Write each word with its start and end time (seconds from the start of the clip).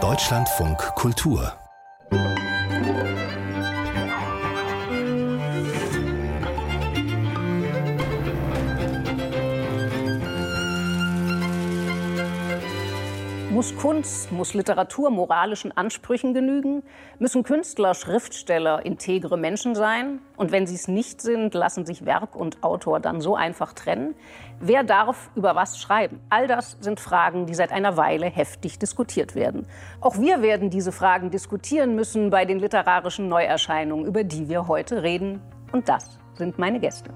Deutschlandfunk 0.00 0.78
Kultur 0.94 1.52
Muss 13.58 13.74
Kunst, 13.74 14.30
muss 14.30 14.54
Literatur 14.54 15.10
moralischen 15.10 15.76
Ansprüchen 15.76 16.32
genügen? 16.32 16.84
Müssen 17.18 17.42
Künstler, 17.42 17.92
Schriftsteller 17.94 18.86
integre 18.86 19.36
Menschen 19.36 19.74
sein? 19.74 20.20
Und 20.36 20.52
wenn 20.52 20.68
sie 20.68 20.76
es 20.76 20.86
nicht 20.86 21.20
sind, 21.20 21.54
lassen 21.54 21.84
sich 21.84 22.06
Werk 22.06 22.36
und 22.36 22.62
Autor 22.62 23.00
dann 23.00 23.20
so 23.20 23.34
einfach 23.34 23.72
trennen? 23.72 24.14
Wer 24.60 24.84
darf 24.84 25.30
über 25.34 25.56
was 25.56 25.80
schreiben? 25.80 26.20
All 26.30 26.46
das 26.46 26.76
sind 26.80 27.00
Fragen, 27.00 27.46
die 27.46 27.54
seit 27.54 27.72
einer 27.72 27.96
Weile 27.96 28.26
heftig 28.26 28.78
diskutiert 28.78 29.34
werden. 29.34 29.66
Auch 30.00 30.18
wir 30.18 30.40
werden 30.40 30.70
diese 30.70 30.92
Fragen 30.92 31.32
diskutieren 31.32 31.96
müssen 31.96 32.30
bei 32.30 32.44
den 32.44 32.60
literarischen 32.60 33.26
Neuerscheinungen, 33.26 34.06
über 34.06 34.22
die 34.22 34.48
wir 34.48 34.68
heute 34.68 35.02
reden. 35.02 35.42
Und 35.72 35.88
das 35.88 36.20
sind 36.34 36.60
meine 36.60 36.78
Gäste. 36.78 37.10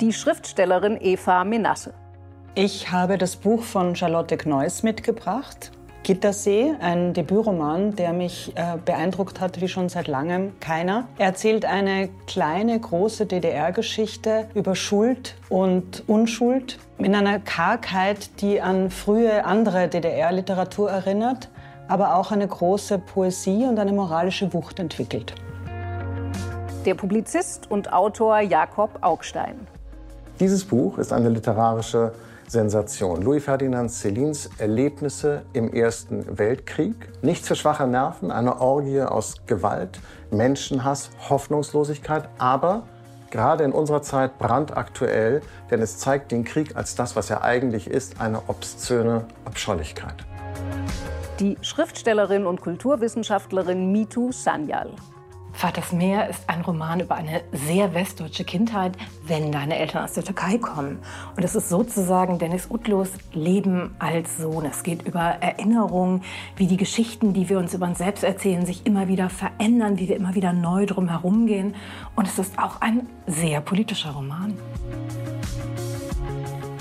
Die 0.00 0.12
Schriftstellerin 0.12 0.96
Eva 1.00 1.42
Menasse. 1.42 1.94
Ich 2.58 2.90
habe 2.90 3.18
das 3.18 3.36
Buch 3.36 3.62
von 3.62 3.94
Charlotte 3.96 4.38
Kneuss 4.38 4.82
mitgebracht. 4.82 5.72
Gittersee, 6.04 6.72
ein 6.80 7.12
Debütroman, 7.12 7.96
der 7.96 8.14
mich 8.14 8.50
äh, 8.56 8.78
beeindruckt 8.82 9.40
hat 9.42 9.60
wie 9.60 9.68
schon 9.68 9.90
seit 9.90 10.08
langem 10.08 10.58
keiner. 10.58 11.06
Er 11.18 11.26
erzählt 11.26 11.66
eine 11.66 12.08
kleine, 12.26 12.80
große 12.80 13.26
DDR-Geschichte 13.26 14.48
über 14.54 14.74
Schuld 14.74 15.34
und 15.50 16.04
Unschuld 16.06 16.78
in 16.96 17.14
einer 17.14 17.40
Kargheit, 17.40 18.40
die 18.40 18.62
an 18.62 18.90
frühe 18.90 19.44
andere 19.44 19.88
DDR-Literatur 19.88 20.90
erinnert, 20.90 21.50
aber 21.88 22.14
auch 22.14 22.32
eine 22.32 22.48
große 22.48 22.98
Poesie 23.00 23.66
und 23.66 23.78
eine 23.78 23.92
moralische 23.92 24.54
Wucht 24.54 24.78
entwickelt. 24.78 25.34
Der 26.86 26.94
Publizist 26.94 27.70
und 27.70 27.92
Autor 27.92 28.40
Jakob 28.40 28.96
Augstein. 29.02 29.66
Dieses 30.40 30.64
Buch 30.64 30.96
ist 30.96 31.12
eine 31.12 31.28
literarische 31.28 32.12
Sensation. 32.48 33.22
Louis 33.22 33.42
Ferdinand 33.42 33.90
Célines 33.90 34.48
Erlebnisse 34.58 35.42
im 35.52 35.72
Ersten 35.72 36.38
Weltkrieg. 36.38 36.94
Nichts 37.22 37.48
für 37.48 37.56
schwache 37.56 37.86
Nerven, 37.86 38.30
eine 38.30 38.60
Orgie 38.60 39.02
aus 39.02 39.34
Gewalt, 39.46 40.00
Menschenhass, 40.30 41.10
Hoffnungslosigkeit, 41.28 42.28
aber 42.38 42.84
gerade 43.30 43.64
in 43.64 43.72
unserer 43.72 44.02
Zeit 44.02 44.38
brandaktuell, 44.38 45.42
denn 45.70 45.82
es 45.82 45.98
zeigt 45.98 46.32
den 46.32 46.44
Krieg 46.44 46.76
als 46.76 46.94
das, 46.94 47.16
was 47.16 47.30
er 47.30 47.42
eigentlich 47.42 47.88
ist, 47.88 48.20
eine 48.20 48.42
obszöne 48.46 49.24
Abscheulichkeit. 49.44 50.14
Die 51.40 51.58
Schriftstellerin 51.60 52.46
und 52.46 52.60
Kulturwissenschaftlerin 52.60 53.92
Mitu 53.92 54.32
Sanyal. 54.32 54.90
Vaters 55.56 55.90
Meer 55.90 56.28
ist 56.28 56.50
ein 56.50 56.60
Roman 56.60 57.00
über 57.00 57.14
eine 57.14 57.40
sehr 57.50 57.94
westdeutsche 57.94 58.44
Kindheit, 58.44 58.92
wenn 59.24 59.50
deine 59.50 59.78
Eltern 59.78 60.04
aus 60.04 60.12
der 60.12 60.22
Türkei 60.22 60.58
kommen. 60.58 60.98
Und 61.34 61.42
es 61.44 61.54
ist 61.54 61.70
sozusagen 61.70 62.38
Dennis 62.38 62.66
Utlos 62.70 63.08
Leben 63.32 63.94
als 63.98 64.36
Sohn. 64.36 64.66
Es 64.66 64.82
geht 64.82 65.08
über 65.08 65.20
Erinnerungen, 65.40 66.22
wie 66.56 66.66
die 66.66 66.76
Geschichten, 66.76 67.32
die 67.32 67.48
wir 67.48 67.58
uns 67.58 67.72
über 67.72 67.86
uns 67.86 67.96
selbst 67.96 68.22
erzählen, 68.22 68.66
sich 68.66 68.84
immer 68.84 69.08
wieder 69.08 69.30
verändern, 69.30 69.98
wie 69.98 70.10
wir 70.10 70.16
immer 70.16 70.34
wieder 70.34 70.52
neu 70.52 70.84
drum 70.84 71.08
herum 71.08 71.46
gehen. 71.46 71.74
Und 72.16 72.28
es 72.28 72.38
ist 72.38 72.58
auch 72.58 72.82
ein 72.82 73.06
sehr 73.26 73.62
politischer 73.62 74.10
Roman. 74.10 74.58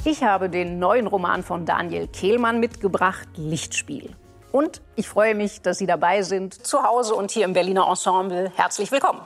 Ich 0.03 0.21
habe 0.21 0.49
den 0.49 0.79
neuen 0.79 1.07
Roman 1.07 1.43
von 1.43 1.65
Daniel 1.65 2.07
Kehlmann 2.07 2.59
mitgebracht, 2.59 3.29
Lichtspiel. 3.37 4.15
Und 4.55 4.79
ich 4.95 5.09
freue 5.09 5.35
mich, 5.35 5.61
dass 5.63 5.79
Sie 5.79 5.85
dabei 5.85 6.21
sind, 6.21 6.65
zu 6.65 6.81
Hause 6.81 7.13
und 7.13 7.29
hier 7.29 7.43
im 7.43 7.51
Berliner 7.51 7.89
Ensemble. 7.89 8.53
Herzlich 8.55 8.89
willkommen. 8.89 9.19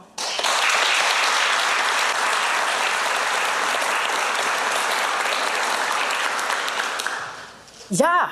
Ja, 7.91 8.31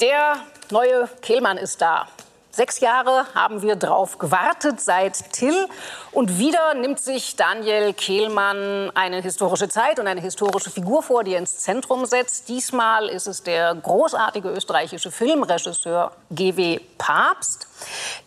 der 0.00 0.34
neue 0.72 1.08
Kehlmann 1.20 1.58
ist 1.58 1.80
da. 1.80 2.08
Sechs 2.54 2.80
Jahre 2.80 3.24
haben 3.34 3.62
wir 3.62 3.76
drauf 3.76 4.18
gewartet 4.18 4.78
seit 4.78 5.32
Till. 5.32 5.66
Und 6.10 6.36
wieder 6.36 6.74
nimmt 6.74 7.00
sich 7.00 7.34
Daniel 7.34 7.94
Kehlmann 7.94 8.90
eine 8.94 9.22
historische 9.22 9.70
Zeit 9.70 9.98
und 9.98 10.06
eine 10.06 10.20
historische 10.20 10.68
Figur 10.68 11.02
vor, 11.02 11.24
die 11.24 11.32
er 11.32 11.38
ins 11.38 11.60
Zentrum 11.60 12.04
setzt. 12.04 12.50
Diesmal 12.50 13.08
ist 13.08 13.26
es 13.26 13.42
der 13.42 13.74
großartige 13.74 14.50
österreichische 14.50 15.10
Filmregisseur 15.10 16.12
G.W. 16.30 16.80
Papst, 16.98 17.68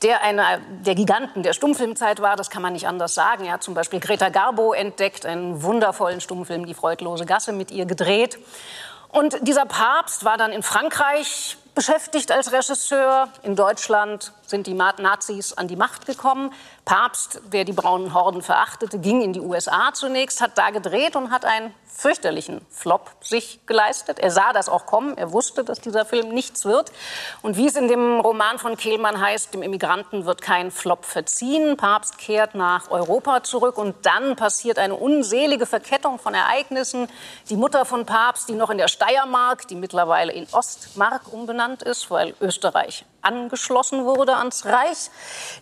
der 0.01 0.23
einer 0.23 0.57
der 0.83 0.95
Giganten 0.95 1.43
der 1.43 1.53
Stummfilmzeit 1.53 2.19
war. 2.19 2.35
Das 2.35 2.49
kann 2.49 2.63
man 2.63 2.73
nicht 2.73 2.87
anders 2.87 3.13
sagen. 3.13 3.45
Er 3.45 3.53
hat 3.53 3.63
zum 3.63 3.75
Beispiel 3.75 3.99
Greta 3.99 4.29
Garbo 4.29 4.73
entdeckt, 4.73 5.27
einen 5.27 5.61
wundervollen 5.61 6.19
Stummfilm, 6.19 6.65
Die 6.65 6.73
freudlose 6.73 7.27
Gasse, 7.27 7.51
mit 7.51 7.69
ihr 7.69 7.85
gedreht. 7.85 8.39
Und 9.09 9.47
dieser 9.47 9.67
Papst 9.67 10.25
war 10.25 10.37
dann 10.37 10.51
in 10.51 10.63
Frankreich 10.63 11.57
beschäftigt 11.75 12.31
als 12.31 12.51
Regisseur. 12.51 13.29
In 13.43 13.55
Deutschland 13.55 14.31
sind 14.47 14.65
die 14.65 14.73
Nazis 14.73 15.53
an 15.53 15.67
die 15.67 15.75
Macht 15.75 16.05
gekommen. 16.05 16.51
Papst, 16.85 17.41
der 17.51 17.65
die 17.65 17.73
braunen 17.73 18.13
Horden 18.13 18.43
verachtete, 18.43 18.99
ging 18.99 19.21
in 19.21 19.33
die 19.33 19.39
USA 19.39 19.91
zunächst, 19.93 20.39
hat 20.39 20.55
da 20.55 20.69
gedreht 20.69 21.15
und 21.15 21.31
hat 21.31 21.43
einen 21.43 21.73
fürchterlichen 21.87 22.61
Flop 22.69 23.09
sich 23.21 23.59
geleistet. 23.65 24.19
Er 24.19 24.29
sah 24.29 24.53
das 24.53 24.69
auch 24.69 24.85
kommen. 24.85 25.17
Er 25.17 25.31
wusste, 25.31 25.63
dass 25.63 25.79
dieser 25.79 26.05
Film 26.05 26.29
nichts 26.29 26.65
wird. 26.65 26.91
Und 27.41 27.57
wie 27.57 27.67
es 27.67 27.75
in 27.75 27.87
dem 27.87 28.19
Roman 28.19 28.59
von 28.59 28.77
Kehlmann 28.77 29.19
heißt, 29.19 29.53
dem 29.53 29.63
Immigranten 29.63 30.25
wird 30.25 30.41
kein 30.41 30.71
Flop 30.71 31.05
verziehen. 31.05 31.77
Papst 31.77 32.17
kehrt 32.17 32.53
nach 32.53 32.91
Europa 32.91 33.43
zurück 33.43 33.77
und 33.77 33.95
dann 34.05 34.35
passiert 34.35 34.77
eine 34.77 34.95
unselige 34.95 35.65
Verkettung 35.65 36.19
von 36.19 36.33
Ereignissen. 36.33 37.07
Die 37.49 37.55
Mutter 37.55 37.85
von 37.85 38.05
Papst, 38.05 38.49
die 38.49 38.53
noch 38.53 38.69
in 38.69 38.77
der 38.77 38.89
Steiermark, 38.89 39.67
die 39.67 39.75
mittlerweile 39.75 40.33
in 40.33 40.45
Ostmark 40.51 41.31
umbenannt 41.31 41.81
ist, 41.81 42.11
weil 42.11 42.35
Österreich 42.41 43.05
angeschlossen 43.25 44.05
wurde 44.05 44.35
ans 44.37 44.65
Reich. 44.65 45.09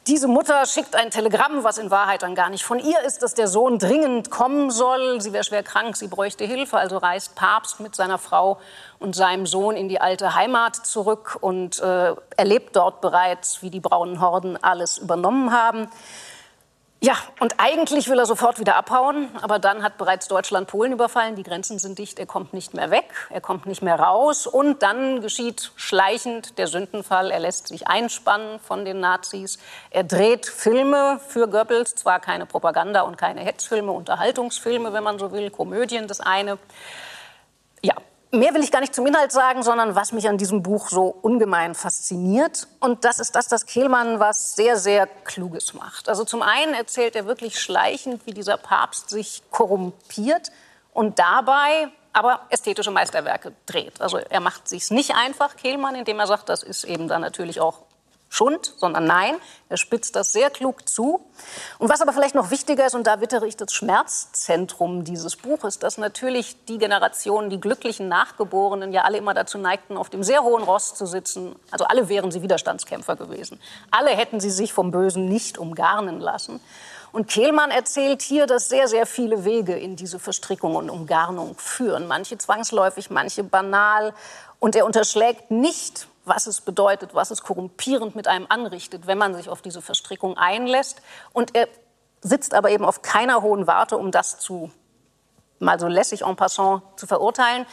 Diese 0.08 0.28
Mutter 0.28 0.66
schickt 0.66 0.96
ein 0.96 1.12
Telegramm, 1.12 1.64
was 1.64 1.78
in 1.78 1.92
Wahrheit 1.92 2.24
dann 2.24 2.36
gar 2.36 2.50
nicht 2.50 2.64
von 2.64 2.80
ihr 2.80 3.00
ist, 3.02 3.24
dass 3.24 3.34
der 3.34 3.48
Sohn 3.48 3.80
dringend 3.80 4.30
kommen 4.30 4.70
soll. 4.70 5.22
Sie 5.22 5.34
wäre 5.34 5.44
schwer 5.44 5.64
krank, 5.64 5.96
sie 5.96 6.08
bräuchte 6.08 6.46
Hilfe. 6.46 6.78
Also 6.78 6.98
reist 6.98 7.36
Papst 7.36 7.80
mit 7.80 7.96
seiner 7.96 8.18
Frau 8.18 8.60
und 9.00 9.16
seinem 9.16 9.46
Sohn 9.46 9.76
in 9.76 9.90
die 9.90 10.02
alte 10.02 10.36
Heimat 10.36 10.76
zurück 10.76 11.38
und 11.42 11.80
äh, 11.80 12.14
erlebt 12.38 12.76
dort 12.76 13.02
bereits, 13.02 13.62
wie 13.62 13.70
die 13.70 13.80
braunen 13.80 14.22
Horden 14.22 14.62
alles 14.62 14.98
übernommen 14.98 15.52
haben. 15.52 15.90
Ja, 17.06 17.18
und 17.42 17.56
eigentlich 17.58 18.08
will 18.08 18.18
er 18.18 18.26
sofort 18.26 18.60
wieder 18.60 18.78
abhauen, 18.78 19.28
aber 19.42 19.60
dann 19.60 19.84
hat 19.84 19.98
bereits 19.98 20.30
Deutschland 20.30 20.70
Polen 20.70 20.94
überfallen, 20.94 21.36
die 21.36 21.44
Grenzen 21.44 21.78
sind 21.78 22.00
dicht, 22.00 22.18
er 22.18 22.26
kommt 22.26 22.54
nicht 22.54 22.74
mehr 22.74 22.92
weg, 22.92 23.28
er 23.30 23.42
kommt 23.42 23.66
nicht 23.66 23.82
mehr 23.82 24.00
raus. 24.00 24.48
Und 24.48 24.84
dann 24.84 25.20
geschieht 25.20 25.74
schleichend 25.76 26.58
der 26.58 26.68
Sündenfall, 26.68 27.30
er 27.30 27.42
lässt 27.42 27.68
sich 27.68 27.90
einspannen 27.90 28.58
von 28.62 28.86
den 28.86 29.02
Nazis, 29.02 29.60
er 29.90 30.06
dreht 30.06 30.46
Filme 30.46 31.20
für 31.28 31.50
Goebbels, 31.50 31.96
zwar 31.96 32.22
keine 32.22 32.46
Propaganda 32.46 33.02
und 33.02 33.18
keine 33.18 33.42
Hetzfilme, 33.42 33.92
Unterhaltungsfilme, 33.92 34.94
wenn 34.94 35.04
man 35.04 35.20
so 35.20 35.34
will, 35.34 35.50
Komödien 35.50 36.08
das 36.08 36.22
eine. 36.22 36.58
Ja, 37.84 37.96
Mehr 38.36 38.52
will 38.56 38.64
ich 38.64 38.72
gar 38.72 38.82
nicht 38.82 38.96
zum 38.96 39.06
Inhalt 39.06 39.32
sagen, 39.32 39.62
sondern 39.62 39.94
was 39.94 40.12
mich 40.12 40.28
an 40.28 40.40
diesem 40.40 40.64
Buch 40.64 40.90
so 40.90 41.16
ungemein 41.22 41.76
fasziniert. 41.76 42.68
Und 42.80 43.06
das 43.06 43.20
ist 43.20 43.36
das, 43.36 43.48
dass 43.48 43.68
Kehlmann 43.68 44.20
was 44.20 44.56
sehr, 44.56 44.76
sehr 44.76 45.06
Kluges 45.06 45.76
macht. 45.76 46.10
Also 46.10 46.26
zum 46.26 46.42
einen 46.42 46.74
erzählt 46.74 47.16
er 47.16 47.28
wirklich 47.28 47.60
schleichend, 47.60 48.26
wie 48.26 48.34
dieser 48.34 48.58
Papst 48.58 49.12
sich 49.12 49.44
korrumpiert 49.52 50.52
und 50.94 51.20
dabei 51.20 51.90
aber 52.12 52.40
ästhetische 52.50 52.90
Meisterwerke 52.90 53.54
dreht. 53.68 54.02
Also 54.02 54.18
er 54.18 54.40
macht 54.40 54.68
sich's 54.68 54.90
nicht 54.90 55.14
einfach, 55.16 55.56
Kehlmann, 55.56 55.94
indem 55.94 56.20
er 56.20 56.26
sagt, 56.26 56.50
das 56.50 56.64
ist 56.64 56.86
eben 56.86 57.08
dann 57.08 57.22
natürlich 57.22 57.62
auch 57.62 57.84
Schund, 58.34 58.74
sondern 58.78 59.06
nein, 59.06 59.36
er 59.70 59.78
spitzt 59.78 60.16
das 60.16 60.34
sehr 60.34 60.50
klug 60.50 60.90
zu. 60.90 61.24
Und 61.78 61.90
was 61.90 62.02
aber 62.02 62.14
vielleicht 62.14 62.34
noch 62.34 62.50
wichtiger 62.50 62.88
ist, 62.88 62.96
und 62.96 63.06
da 63.06 63.22
wittere 63.22 63.46
ich 63.46 63.58
das 63.58 63.72
Schmerzzentrum 63.74 65.04
dieses 65.04 65.36
Buches, 65.36 65.78
dass 65.78 66.00
natürlich 66.00 66.66
die 66.66 66.80
Generationen, 66.80 67.52
die 67.52 67.62
glücklichen 67.62 68.08
Nachgeborenen 68.08 68.92
ja 68.92 69.04
alle 69.04 69.20
immer 69.20 69.36
dazu 69.36 69.60
neigten, 69.60 69.98
auf 69.98 70.10
dem 70.10 70.24
sehr 70.24 70.42
hohen 70.42 70.64
Ross 70.64 70.96
zu 70.96 71.06
sitzen. 71.06 71.56
Also 71.70 71.86
alle 71.86 72.10
wären 72.10 72.32
sie 72.32 72.42
Widerstandskämpfer 72.42 73.16
gewesen. 73.18 73.60
Alle 73.92 74.10
hätten 74.10 74.40
sie 74.40 74.50
sich 74.50 74.74
vom 74.74 74.90
Bösen 74.90 75.26
nicht 75.30 75.60
umgarnen 75.60 76.20
lassen. 76.20 76.60
Und 77.12 77.28
Kehlmann 77.28 77.70
erzählt 77.70 78.24
hier, 78.24 78.48
dass 78.48 78.68
sehr, 78.68 78.88
sehr 78.88 79.06
viele 79.06 79.46
Wege 79.46 79.78
in 79.78 79.96
diese 79.96 80.18
Verstrickung 80.18 80.76
und 80.76 80.90
Umgarnung 80.90 81.56
führen. 81.60 82.08
Manche 82.08 82.40
zwangsläufig, 82.40 83.12
manche 83.12 83.44
banal. 83.44 84.16
Und 84.60 84.76
er 84.76 84.88
unterschlägt 84.88 85.52
nicht, 85.52 86.08
was 86.26 86.48
es 86.48 86.62
bedeutet, 86.62 87.14
was 87.14 87.32
es 87.32 87.44
korrumpierend 87.44 88.16
mit 88.16 88.28
einem 88.28 88.46
anrichtet, 88.50 89.08
wenn 89.08 89.18
man 89.18 89.34
sich 89.34 89.50
auf 89.50 89.62
diese 89.62 89.82
Verstrickung 89.82 90.38
einlässt. 90.38 91.02
Und 91.34 91.56
er 91.56 91.68
sitzt 92.22 92.54
aber 92.54 92.70
eben 92.70 92.86
auf 92.86 93.02
keiner 93.02 93.42
hohen 93.42 93.68
Warte, 93.68 93.98
um 93.98 94.12
das 94.12 94.40
zu 94.40 94.72
mal 95.60 95.80
so 95.80 95.88
lässig 95.88 96.24
en 96.24 96.36
passant 96.36 96.84
zu 96.98 97.08
verurteilen. 97.08 97.66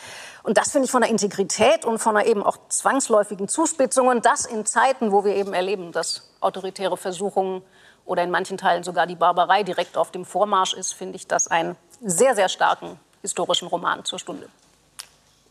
Und 0.42 0.56
das 0.56 0.70
finde 0.70 0.86
ich 0.86 0.90
von 0.90 1.02
der 1.02 1.10
Integrität 1.10 1.84
und 1.84 1.98
von 1.98 2.14
der 2.14 2.26
eben 2.26 2.42
auch 2.42 2.56
zwangsläufigen 2.68 3.48
Zuspitzung 3.48 4.08
und 4.08 4.24
das 4.24 4.46
in 4.46 4.64
Zeiten, 4.64 5.12
wo 5.12 5.24
wir 5.24 5.34
eben 5.34 5.52
erleben, 5.52 5.92
dass 5.92 6.30
autoritäre 6.40 6.96
Versuchungen 6.96 7.62
oder 8.04 8.22
in 8.22 8.30
manchen 8.30 8.56
Teilen 8.56 8.82
sogar 8.82 9.06
die 9.06 9.16
Barbarei 9.16 9.62
direkt 9.62 9.96
auf 9.96 10.10
dem 10.10 10.24
Vormarsch 10.24 10.72
ist, 10.72 10.94
finde 10.94 11.16
ich 11.16 11.26
das 11.26 11.48
einen 11.48 11.76
sehr, 12.00 12.34
sehr 12.34 12.48
starken 12.48 12.98
historischen 13.20 13.68
Roman 13.68 14.04
zur 14.04 14.18
Stunde. 14.18 14.48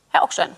Herr 0.09 0.23
Augstein. 0.23 0.55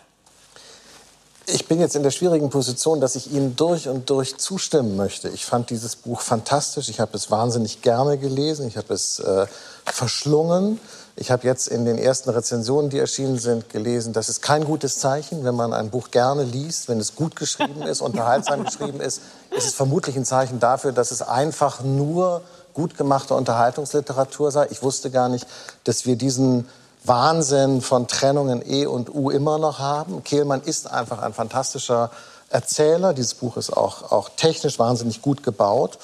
Ich 1.54 1.68
bin 1.68 1.82
jetzt 1.82 1.98
in 1.98 2.04
der 2.04 2.12
schwierigen 2.12 2.50
Position, 2.50 3.02
dass 3.02 3.16
ich 3.16 3.32
Ihnen 3.32 3.58
durch 3.58 3.90
und 3.90 4.10
durch 4.10 4.38
zustimmen 4.38 4.96
möchte. 4.96 5.28
Ich 5.30 5.46
fand 5.46 5.70
dieses 5.70 5.98
Buch 5.98 6.22
fantastisch. 6.22 6.88
Ich 6.88 7.02
habe 7.02 7.18
es 7.18 7.30
wahnsinnig 7.30 7.82
gerne 7.82 8.18
gelesen. 8.18 8.68
Ich 8.68 8.78
habe 8.78 8.94
es 8.94 9.20
äh, 9.20 9.48
verschlungen. 9.86 10.80
Ich 11.18 11.30
habe 11.30 11.46
jetzt 11.46 11.68
in 11.68 11.84
den 11.84 11.98
ersten 11.98 12.30
Rezensionen, 12.30 12.90
die 12.90 13.00
erschienen 13.00 13.38
sind, 13.38 13.70
gelesen, 13.70 14.14
das 14.14 14.30
ist 14.30 14.42
kein 14.42 14.64
gutes 14.64 14.98
Zeichen, 15.00 15.44
wenn 15.44 15.56
man 15.56 15.74
ein 15.74 15.90
Buch 15.90 16.10
gerne 16.10 16.44
liest, 16.44 16.88
wenn 16.88 17.00
es 17.00 17.16
gut 17.16 17.36
geschrieben 17.36 17.82
ist, 17.82 18.00
unterhaltsam 18.02 18.64
geschrieben 18.64 19.02
ist, 19.02 19.22
ist 19.56 19.68
es 19.68 19.74
vermutlich 19.74 20.16
ein 20.16 20.26
Zeichen 20.26 20.62
dafür, 20.62 20.94
dass 20.94 21.12
es 21.12 21.22
einfach 21.22 21.84
nur 21.84 22.42
gut 22.74 22.98
gemachte 22.98 23.34
Unterhaltungsliteratur 23.34 24.52
sei. 24.52 24.68
Ich 24.72 24.82
wusste 24.82 25.12
gar 25.12 25.28
nicht, 25.28 25.46
dass 25.84 26.06
wir 26.06 26.16
diesen 26.16 26.68
Wahnsinn 27.04 27.82
von 27.82 28.08
Trennungen 28.08 28.62
E 28.66 28.86
und 28.86 29.14
U 29.14 29.32
immer 29.32 29.58
noch 29.58 29.80
haben. 29.80 30.24
Kehlmann 30.24 30.62
ist 30.62 30.90
einfach 30.90 31.20
ein 31.22 31.34
fantastischer 31.34 32.12
Erzähler. 32.50 33.14
Dieses 33.14 33.34
Buch 33.34 33.58
ist 33.58 33.72
auch, 33.72 34.12
auch 34.12 34.30
technisch 34.36 34.78
wahnsinnig 34.78 35.22
gut 35.22 35.42
gebaut. 35.42 35.98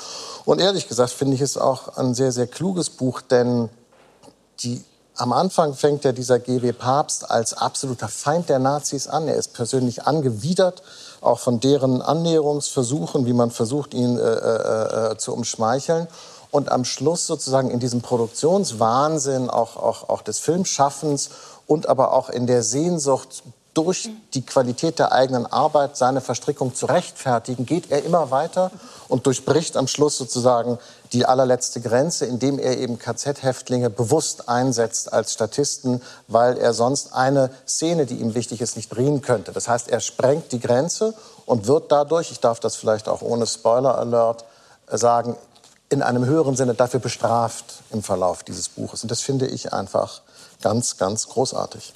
Und 0.45 0.59
ehrlich 0.59 0.88
gesagt 0.88 1.11
finde 1.11 1.35
ich 1.35 1.41
es 1.41 1.57
auch 1.57 1.97
ein 1.97 2.15
sehr, 2.15 2.31
sehr 2.31 2.47
kluges 2.47 2.89
Buch, 2.89 3.21
denn 3.21 3.69
die 4.61 4.83
am 5.17 5.33
Anfang 5.33 5.73
fängt 5.73 6.03
ja 6.03 6.11
dieser 6.11 6.38
GW 6.38 6.73
Papst 6.73 7.29
als 7.29 7.53
absoluter 7.53 8.07
Feind 8.07 8.49
der 8.49 8.59
Nazis 8.59 9.07
an. 9.07 9.27
Er 9.27 9.35
ist 9.35 9.53
persönlich 9.53 10.03
angewidert, 10.03 10.83
auch 11.21 11.39
von 11.39 11.59
deren 11.59 12.03
Annäherungsversuchen, 12.03 13.25
wie 13.25 13.33
man 13.33 13.49
versucht, 13.49 13.95
ihn 13.95 14.19
äh, 14.19 14.21
äh, 14.21 15.11
äh, 15.11 15.17
zu 15.17 15.33
umschmeicheln. 15.33 16.07
Und 16.57 16.71
am 16.71 16.86
Schluss 16.86 17.27
sozusagen 17.27 17.69
in 17.69 17.80
diesem 17.80 18.01
Produktionswahnsinn 18.01 19.48
auch, 19.48 19.77
auch, 19.77 20.09
auch 20.09 20.24
des 20.24 20.39
Filmschaffens 20.39 21.30
und 21.68 21.88
aber 21.88 22.13
auch 22.13 22.31
in 22.31 22.48
der 22.48 22.63
Sehnsucht 22.63 23.44
durch 23.75 24.09
die 24.33 24.44
Qualität 24.44 24.98
der 24.98 25.12
eigenen 25.12 25.45
Arbeit 25.45 25.98
seine 25.98 26.19
Verstrickung 26.19 26.74
zu 26.74 26.88
rechtfertigen, 26.88 27.68
geht 27.68 27.92
er 27.92 28.04
immer 28.04 28.31
weiter 28.31 28.71
und 29.07 29.27
durchbricht 29.27 29.77
am 29.77 29.88
Schluss 29.88 30.18
sozusagen 30.18 30.80
die 31.13 31.27
allerletzte 31.27 31.80
Grenze, 31.80 32.25
indem 32.25 32.57
er 32.57 32.80
eben 32.80 32.98
KZ-Häftlinge 32.98 33.92
bewusst 33.92 34.50
einsetzt 34.50 35.13
als 35.13 35.33
Statisten, 35.33 36.01
weil 36.27 36.57
er 36.57 36.74
sonst 36.74 37.13
eine 37.13 37.51
Szene, 37.68 38.07
die 38.07 38.15
ihm 38.15 38.33
wichtig 38.33 38.62
ist, 38.62 38.77
nicht 38.77 38.89
drehen 38.89 39.21
könnte. 39.21 39.51
Das 39.51 39.68
heißt, 39.68 39.89
er 39.89 40.00
sprengt 40.00 40.51
die 40.54 40.59
Grenze 40.59 41.13
und 41.45 41.68
wird 41.68 41.92
dadurch, 41.92 42.31
ich 42.31 42.39
darf 42.39 42.59
das 42.59 42.75
vielleicht 42.75 43.07
auch 43.07 43.21
ohne 43.21 43.45
Spoiler-Alert 43.45 44.44
sagen, 44.89 45.36
in 45.89 46.01
einem 46.01 46.25
höheren 46.25 46.56
Sinne 46.56 46.74
dafür 46.74 47.00
bestraft 47.00 47.84
im 47.92 48.04
Verlauf 48.04 48.44
dieses 48.44 48.69
Buches. 48.69 49.04
Und 49.04 49.12
das 49.12 49.22
finde 49.22 49.48
ich 49.48 49.74
einfach 49.74 50.22
ganz, 50.62 50.98
ganz 50.98 51.28
großartig. 51.30 51.94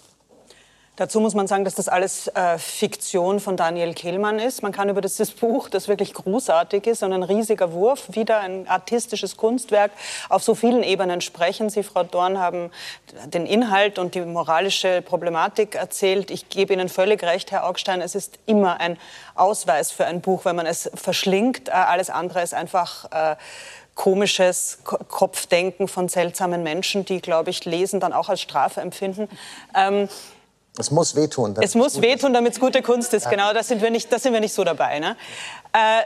Dazu 0.98 1.20
muss 1.20 1.34
man 1.34 1.48
sagen, 1.48 1.64
dass 1.66 1.76
das 1.76 1.88
alles 1.88 2.28
äh, 2.28 2.60
Fiktion 2.60 3.40
von 3.40 3.58
Daniel 3.58 3.94
Kehlmann 3.94 4.40
ist. 4.40 4.62
Man 4.62 4.74
kann 4.74 4.90
über 4.90 5.02
dieses 5.02 5.32
Buch, 5.32 5.70
das 5.70 5.88
wirklich 5.88 6.14
großartig 6.14 6.86
ist 6.86 7.02
und 7.02 7.12
ein 7.12 7.24
riesiger 7.24 7.72
Wurf, 7.72 8.10
wieder 8.14 8.40
ein 8.42 8.68
artistisches 8.68 9.36
Kunstwerk, 9.38 9.92
auf 10.30 10.44
so 10.44 10.54
vielen 10.54 10.84
Ebenen 10.84 11.22
sprechen. 11.22 11.70
Sie, 11.70 11.82
Frau 11.82 12.04
Dorn, 12.04 12.38
haben 12.38 12.72
den 13.26 13.46
Inhalt 13.46 14.00
und 14.00 14.16
die 14.16 14.22
moralische 14.22 15.02
Problematik 15.02 15.76
erzählt. 15.76 16.30
Ich 16.30 16.50
gebe 16.50 16.74
Ihnen 16.74 16.90
völlig 16.90 17.24
recht, 17.24 17.52
Herr 17.52 17.66
Augstein, 17.66 18.02
es 18.02 18.14
ist 18.14 18.38
immer 18.46 18.80
ein 18.80 18.98
Ausweis 19.34 19.92
für 19.92 20.06
ein 20.06 20.22
Buch, 20.22 20.46
wenn 20.46 20.58
man 20.58 20.66
es 20.66 20.92
verschlingt. 20.94 21.70
Äh, 21.70 21.72
alles 21.72 22.10
andere 22.10 22.44
ist 22.44 22.54
einfach... 22.54 23.06
Äh, 23.12 23.38
komisches 23.96 24.80
Kopfdenken 24.84 25.88
von 25.88 26.10
seltsamen 26.10 26.64
Menschen, 26.64 27.06
die, 27.06 27.22
glaube 27.22 27.50
ich, 27.50 27.66
Lesen 27.66 28.00
dann 28.00 28.14
auch 28.14 28.30
als 28.30 28.42
Strafe 28.42 28.82
empfinden. 28.82 29.28
Ähm, 29.76 30.10
es 30.78 30.90
muss 30.90 31.16
wehtun. 31.16 31.56
Es 31.60 31.76
muss 31.76 32.02
wehtun, 32.02 32.34
damit 32.34 32.54
es 32.54 32.60
gute 32.60 32.82
Kunst 32.82 33.14
ist. 33.14 33.26
Ja. 33.26 33.30
Genau, 33.30 33.54
da 33.54 33.62
sind 33.62 33.82
wir 33.82 33.90
nicht, 33.90 34.12
da 34.12 34.18
sind 34.20 34.34
wir 34.34 34.40
nicht 34.40 34.54
so 34.54 34.64
dabei. 34.64 35.00
Ne? 35.00 35.18
Äh, 35.74 36.04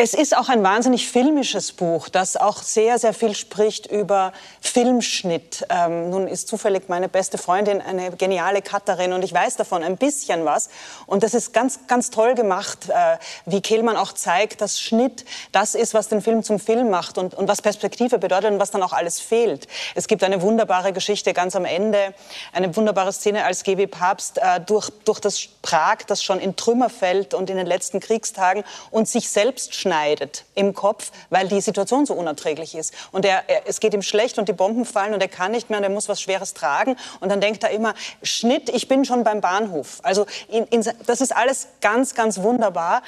es 0.00 0.14
ist 0.14 0.36
auch 0.36 0.48
ein 0.48 0.62
wahnsinnig 0.62 1.08
filmisches 1.08 1.72
Buch, 1.72 2.08
das 2.08 2.36
auch 2.36 2.62
sehr, 2.62 3.00
sehr 3.00 3.12
viel 3.12 3.34
spricht 3.34 3.86
über 3.86 4.32
Filmschnitt. 4.60 5.66
Ähm, 5.70 6.10
nun 6.10 6.28
ist 6.28 6.46
zufällig 6.46 6.88
meine 6.88 7.08
beste 7.08 7.36
Freundin 7.36 7.80
eine 7.80 8.12
geniale 8.12 8.62
Cutterin 8.62 9.12
und 9.12 9.24
ich 9.24 9.32
weiß 9.32 9.56
davon 9.56 9.82
ein 9.82 9.96
bisschen 9.96 10.44
was. 10.44 10.70
Und 11.06 11.24
das 11.24 11.34
ist 11.34 11.52
ganz, 11.52 11.80
ganz 11.88 12.10
toll 12.10 12.36
gemacht, 12.36 12.88
äh, 12.90 13.18
wie 13.44 13.60
Kehlmann 13.60 13.96
auch 13.96 14.12
zeigt, 14.12 14.60
dass 14.60 14.80
Schnitt 14.80 15.24
das 15.50 15.74
ist, 15.74 15.94
was 15.94 16.06
den 16.06 16.22
Film 16.22 16.44
zum 16.44 16.60
Film 16.60 16.90
macht 16.90 17.18
und, 17.18 17.34
und 17.34 17.48
was 17.48 17.60
Perspektive 17.60 18.18
bedeutet 18.20 18.52
und 18.52 18.60
was 18.60 18.70
dann 18.70 18.84
auch 18.84 18.92
alles 18.92 19.18
fehlt. 19.18 19.66
Es 19.96 20.06
gibt 20.06 20.22
eine 20.22 20.42
wunderbare 20.42 20.92
Geschichte 20.92 21.34
ganz 21.34 21.56
am 21.56 21.64
Ende, 21.64 22.14
eine 22.52 22.76
wunderbare 22.76 23.12
Szene, 23.12 23.44
als 23.44 23.64
G.W. 23.64 23.88
Papst 23.88 24.38
äh, 24.38 24.60
durch, 24.60 24.90
durch 25.04 25.18
das 25.18 25.48
Prag, 25.60 26.04
das 26.06 26.22
schon 26.22 26.38
in 26.38 26.54
Trümmer 26.54 26.88
fällt 26.88 27.34
und 27.34 27.50
in 27.50 27.56
den 27.56 27.66
letzten 27.66 27.98
Kriegstagen 27.98 28.62
und 28.92 29.08
sich 29.08 29.28
selbst 29.28 29.74
schneidet 29.88 30.44
im 30.54 30.74
Kopf, 30.74 31.10
weil 31.30 31.48
die 31.48 31.60
Situation 31.60 32.04
so 32.04 32.14
unerträglich 32.14 32.74
ist. 32.74 32.92
Und 33.10 33.24
er, 33.24 33.48
er, 33.48 33.62
es 33.66 33.80
geht 33.80 33.94
ihm 33.94 34.02
schlecht 34.02 34.38
und 34.38 34.48
die 34.48 34.52
Bomben 34.52 34.84
fallen 34.84 35.14
und 35.14 35.22
er 35.22 35.28
kann 35.28 35.52
nicht 35.52 35.70
mehr 35.70 35.78
und 35.78 35.84
er 35.84 35.90
muss 35.90 36.08
was 36.08 36.20
Schweres 36.20 36.52
tragen. 36.52 36.96
Und 37.20 37.30
dann 37.30 37.40
denkt 37.40 37.64
er 37.64 37.70
immer, 37.70 37.94
Schnitt, 38.22 38.68
ich 38.68 38.86
bin 38.86 39.04
schon 39.04 39.24
beim 39.24 39.40
Bahnhof. 39.40 40.00
Also 40.02 40.26
in, 40.48 40.64
in, 40.64 40.86
das 41.06 41.20
ist 41.20 41.34
alles 41.34 41.68
ganz, 41.80 42.14
ganz 42.14 42.42
wunderbar 42.42 43.02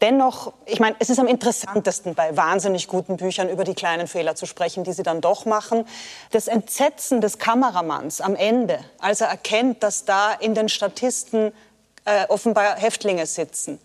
dennoch, 0.00 0.54
ich 0.64 0.80
meine, 0.80 0.96
es 1.00 1.10
ist 1.10 1.18
am 1.18 1.26
interessantesten 1.26 2.14
bei 2.14 2.34
wahnsinnig 2.34 2.88
guten 2.88 3.18
Büchern 3.18 3.50
über 3.50 3.62
die 3.62 3.74
kleinen 3.74 4.06
Fehler 4.06 4.34
zu 4.34 4.46
sprechen, 4.46 4.84
die 4.84 4.94
sie 4.94 5.02
dann 5.02 5.20
doch 5.20 5.44
machen. 5.44 5.84
Das 6.30 6.48
Entsetzen 6.48 7.20
des 7.20 7.36
Kameramanns 7.36 8.22
am 8.22 8.36
Ende, 8.36 8.78
als 8.98 9.20
er 9.20 9.28
erkennt, 9.28 9.82
dass 9.82 10.06
da 10.06 10.32
in 10.32 10.54
den 10.54 10.70
Statisten 10.70 11.52
äh, 12.06 12.24
offenbar 12.28 12.76
Häftlinge 12.76 13.26
sitzen, 13.26 13.78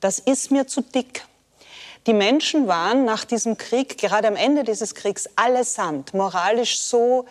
das 0.00 0.18
ist 0.18 0.50
mir 0.50 0.66
zu 0.66 0.82
dick. 0.82 1.24
Die 2.06 2.12
Menschen 2.12 2.68
waren 2.68 3.04
nach 3.04 3.24
diesem 3.24 3.58
Krieg, 3.58 3.98
gerade 3.98 4.28
am 4.28 4.36
Ende 4.36 4.62
dieses 4.62 4.94
Kriegs, 4.94 5.28
allesamt 5.34 6.14
moralisch 6.14 6.78
so 6.78 7.26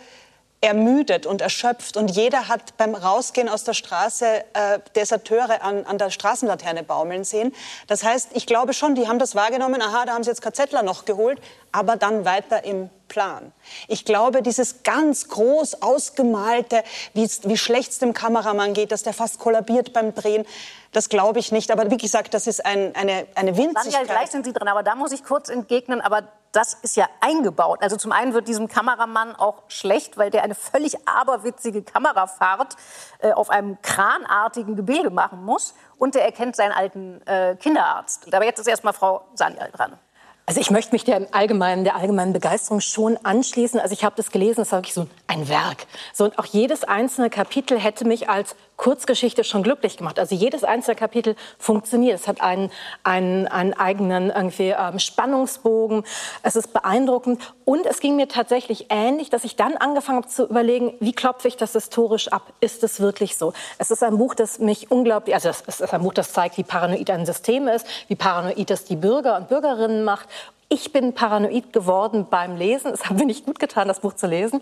ermüdet 0.60 1.26
und 1.26 1.42
erschöpft. 1.42 1.96
Und 1.96 2.10
jeder 2.10 2.48
hat 2.48 2.76
beim 2.76 2.94
Rausgehen 2.94 3.48
aus 3.48 3.64
der 3.64 3.74
Straße 3.74 4.26
äh, 4.26 4.78
Deserteure 4.94 5.62
an, 5.62 5.84
an 5.84 5.98
der 5.98 6.10
Straßenlaterne 6.10 6.82
baumeln 6.82 7.24
sehen. 7.24 7.54
Das 7.86 8.02
heißt, 8.02 8.30
ich 8.32 8.46
glaube 8.46 8.72
schon, 8.72 8.94
die 8.94 9.06
haben 9.06 9.18
das 9.18 9.34
wahrgenommen, 9.34 9.82
aha, 9.82 10.06
da 10.06 10.14
haben 10.14 10.24
sie 10.24 10.30
jetzt 10.30 10.42
KZler 10.42 10.82
noch 10.82 11.04
geholt, 11.04 11.40
aber 11.72 11.96
dann 11.96 12.24
weiter 12.24 12.64
im 12.64 12.88
Plan. 13.08 13.52
Ich 13.86 14.04
glaube, 14.04 14.42
dieses 14.42 14.82
ganz 14.82 15.28
groß 15.28 15.82
ausgemalte, 15.82 16.82
wie, 17.12 17.28
wie 17.42 17.56
schlecht 17.56 17.92
es 17.92 17.98
dem 17.98 18.12
Kameramann 18.14 18.72
geht, 18.72 18.92
dass 18.92 19.02
der 19.02 19.12
fast 19.12 19.38
kollabiert 19.38 19.92
beim 19.92 20.14
Drehen, 20.14 20.46
das 20.92 21.10
glaube 21.10 21.38
ich 21.38 21.52
nicht. 21.52 21.70
Aber 21.70 21.90
wie 21.90 21.98
gesagt, 21.98 22.32
das 22.32 22.46
ist 22.46 22.64
ein, 22.64 22.94
eine, 22.96 23.26
eine 23.34 23.56
Winzigkeit. 23.56 23.92
Daniel, 23.92 24.06
gleich 24.06 24.30
sind 24.30 24.46
Sie 24.46 24.52
dran, 24.52 24.68
aber 24.68 24.82
da 24.82 24.94
muss 24.94 25.12
ich 25.12 25.22
kurz 25.22 25.50
entgegnen, 25.50 26.00
aber 26.00 26.22
das 26.56 26.72
ist 26.72 26.96
ja 26.96 27.06
eingebaut. 27.20 27.82
Also 27.82 27.96
zum 27.96 28.12
einen 28.12 28.32
wird 28.32 28.48
diesem 28.48 28.68
Kameramann 28.68 29.36
auch 29.36 29.64
schlecht, 29.68 30.16
weil 30.16 30.30
der 30.30 30.42
eine 30.42 30.54
völlig 30.54 30.96
aberwitzige 31.06 31.82
Kamerafahrt 31.82 32.76
äh, 33.18 33.32
auf 33.32 33.50
einem 33.50 33.76
kranartigen 33.82 34.74
Gebilde 34.74 35.10
machen 35.10 35.44
muss. 35.44 35.74
Und 35.98 36.16
er 36.16 36.24
erkennt 36.24 36.56
seinen 36.56 36.72
alten 36.72 37.20
äh, 37.26 37.56
Kinderarzt. 37.56 38.34
Aber 38.34 38.46
jetzt 38.46 38.58
ist 38.58 38.68
erst 38.68 38.84
mal 38.84 38.94
Frau 38.94 39.26
Sanyal 39.34 39.70
dran. 39.70 39.98
Also 40.46 40.60
ich 40.60 40.70
möchte 40.70 40.92
mich 40.92 41.02
der 41.02 41.26
allgemeinen, 41.32 41.82
der 41.82 41.96
allgemeinen 41.96 42.32
Begeisterung 42.32 42.80
schon 42.80 43.18
anschließen. 43.22 43.80
Also 43.80 43.92
ich 43.92 44.04
habe 44.04 44.14
das 44.16 44.30
gelesen, 44.30 44.60
es 44.60 44.70
war 44.70 44.78
wirklich 44.78 44.94
so 44.94 45.08
ein 45.26 45.48
Werk. 45.48 45.86
So 46.12 46.24
und 46.24 46.38
auch 46.38 46.44
jedes 46.46 46.84
einzelne 46.84 47.30
Kapitel 47.30 47.78
hätte 47.78 48.06
mich 48.06 48.30
als 48.30 48.54
Kurzgeschichte 48.76 49.42
schon 49.44 49.62
glücklich 49.62 49.96
gemacht. 49.96 50.18
Also 50.18 50.34
jedes 50.34 50.64
einzelne 50.64 50.96
Kapitel 50.96 51.34
funktioniert. 51.58 52.20
Es 52.20 52.28
hat 52.28 52.40
einen, 52.40 52.70
einen, 53.04 53.46
einen 53.48 53.72
eigenen 53.74 54.30
irgendwie 54.30 54.74
ähm, 54.78 54.98
Spannungsbogen. 54.98 56.04
Es 56.42 56.56
ist 56.56 56.72
beeindruckend 56.72 57.54
und 57.64 57.86
es 57.86 58.00
ging 58.00 58.16
mir 58.16 58.28
tatsächlich 58.28 58.86
ähnlich, 58.90 59.30
dass 59.30 59.44
ich 59.44 59.56
dann 59.56 59.76
angefangen 59.76 60.18
habe 60.18 60.28
zu 60.28 60.44
überlegen, 60.44 60.94
wie 61.00 61.12
klopfe 61.12 61.48
ich 61.48 61.56
das 61.56 61.72
historisch 61.72 62.28
ab? 62.28 62.52
Ist 62.60 62.84
es 62.84 63.00
wirklich 63.00 63.36
so? 63.36 63.52
Es 63.78 63.90
ist 63.90 64.02
ein 64.02 64.18
Buch, 64.18 64.34
das 64.34 64.58
mich 64.58 64.90
unglaublich, 64.90 65.34
also 65.34 65.48
es 65.48 65.60
ist 65.62 65.94
ein 65.94 66.02
Buch, 66.02 66.14
das 66.14 66.32
zeigt, 66.32 66.58
wie 66.58 66.64
paranoid 66.64 67.10
ein 67.10 67.26
System 67.26 67.68
ist, 67.68 67.86
wie 68.08 68.16
paranoid 68.16 68.70
es 68.70 68.84
die 68.84 68.96
Bürger 68.96 69.36
und 69.36 69.48
Bürgerinnen 69.48 70.04
macht 70.04 70.28
ich 70.68 70.92
bin 70.92 71.12
paranoid 71.12 71.72
geworden 71.72 72.26
beim 72.28 72.56
Lesen. 72.56 72.92
Es 72.92 73.04
hat 73.04 73.16
mir 73.16 73.26
nicht 73.26 73.46
gut 73.46 73.58
getan, 73.58 73.88
das 73.88 74.00
Buch 74.00 74.14
zu 74.14 74.26
lesen. 74.26 74.60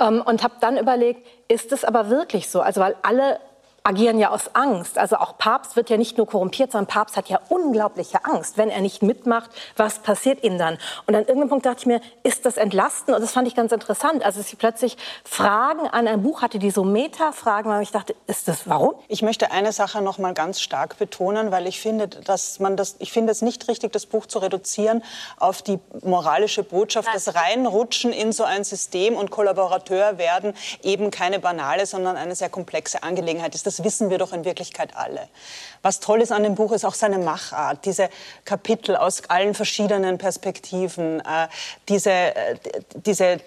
Ähm, 0.00 0.22
und 0.24 0.42
habe 0.42 0.54
dann 0.60 0.76
überlegt, 0.76 1.26
ist 1.48 1.72
es 1.72 1.84
aber 1.84 2.10
wirklich 2.10 2.48
so? 2.48 2.60
Also 2.60 2.80
weil 2.80 2.96
alle 3.02 3.38
agieren 3.86 4.18
ja 4.18 4.30
aus 4.30 4.50
Angst. 4.54 4.98
Also 4.98 5.16
auch 5.16 5.38
Papst 5.38 5.76
wird 5.76 5.90
ja 5.90 5.96
nicht 5.96 6.18
nur 6.18 6.26
korrumpiert, 6.26 6.72
sondern 6.72 6.88
Papst 6.88 7.16
hat 7.16 7.28
ja 7.28 7.38
unglaubliche 7.48 8.24
Angst. 8.24 8.58
Wenn 8.58 8.68
er 8.68 8.80
nicht 8.80 9.00
mitmacht, 9.02 9.50
was 9.76 10.00
passiert 10.00 10.42
ihm 10.42 10.58
dann? 10.58 10.76
Und 11.06 11.14
an 11.14 11.22
irgendeinem 11.22 11.50
Punkt 11.50 11.66
dachte 11.66 11.80
ich 11.80 11.86
mir, 11.86 12.00
ist 12.24 12.44
das 12.44 12.56
entlastend? 12.56 13.14
Und 13.14 13.22
das 13.22 13.30
fand 13.30 13.46
ich 13.46 13.54
ganz 13.54 13.70
interessant. 13.70 14.24
Also 14.24 14.40
dass 14.40 14.52
ich 14.52 14.58
plötzlich 14.58 14.96
Fragen 15.24 15.86
an 15.86 16.08
ein 16.08 16.22
Buch 16.22 16.42
hatte, 16.42 16.58
die 16.58 16.72
so 16.72 16.82
Meta-Fragen 16.82 17.70
waren. 17.70 17.80
Ich 17.80 17.92
dachte, 17.92 18.16
ist 18.26 18.48
das 18.48 18.68
warum? 18.68 18.94
Ich 19.06 19.22
möchte 19.22 19.52
eine 19.52 19.70
Sache 19.70 20.02
noch 20.02 20.18
mal 20.18 20.34
ganz 20.34 20.60
stark 20.60 20.98
betonen, 20.98 21.52
weil 21.52 21.68
ich 21.68 21.80
finde, 21.80 22.08
dass 22.08 22.58
man 22.58 22.76
das, 22.76 22.96
ich 22.98 23.12
finde 23.12 23.30
es 23.30 23.40
nicht 23.40 23.68
richtig, 23.68 23.92
das 23.92 24.06
Buch 24.06 24.26
zu 24.26 24.40
reduzieren 24.40 25.04
auf 25.38 25.62
die 25.62 25.78
moralische 26.02 26.64
Botschaft, 26.64 27.08
das 27.14 27.36
Reinrutschen 27.36 28.12
in 28.12 28.32
so 28.32 28.42
ein 28.42 28.64
System 28.64 29.14
und 29.14 29.30
Kollaborateur 29.30 30.18
werden 30.18 30.54
eben 30.82 31.12
keine 31.12 31.38
banale, 31.38 31.86
sondern 31.86 32.16
eine 32.16 32.34
sehr 32.34 32.48
komplexe 32.48 33.04
Angelegenheit 33.04 33.54
ist. 33.54 33.66
Das 33.66 33.75
das 33.76 33.84
wissen 33.84 34.10
wir 34.10 34.18
doch 34.18 34.32
in 34.32 34.44
Wirklichkeit 34.44 34.96
alle. 34.96 35.28
Was 35.82 36.00
toll 36.00 36.20
ist 36.22 36.32
an 36.32 36.42
dem 36.42 36.54
Buch, 36.54 36.72
ist 36.72 36.84
auch 36.84 36.94
seine 36.94 37.18
Machart, 37.18 37.84
diese 37.84 38.08
Kapitel 38.44 38.96
aus 38.96 39.28
allen 39.28 39.54
verschiedenen 39.54 40.18
Perspektiven, 40.18 41.20
äh, 41.20 41.48
diese, 41.88 42.10
äh, 42.10 42.56
diese 42.94 43.38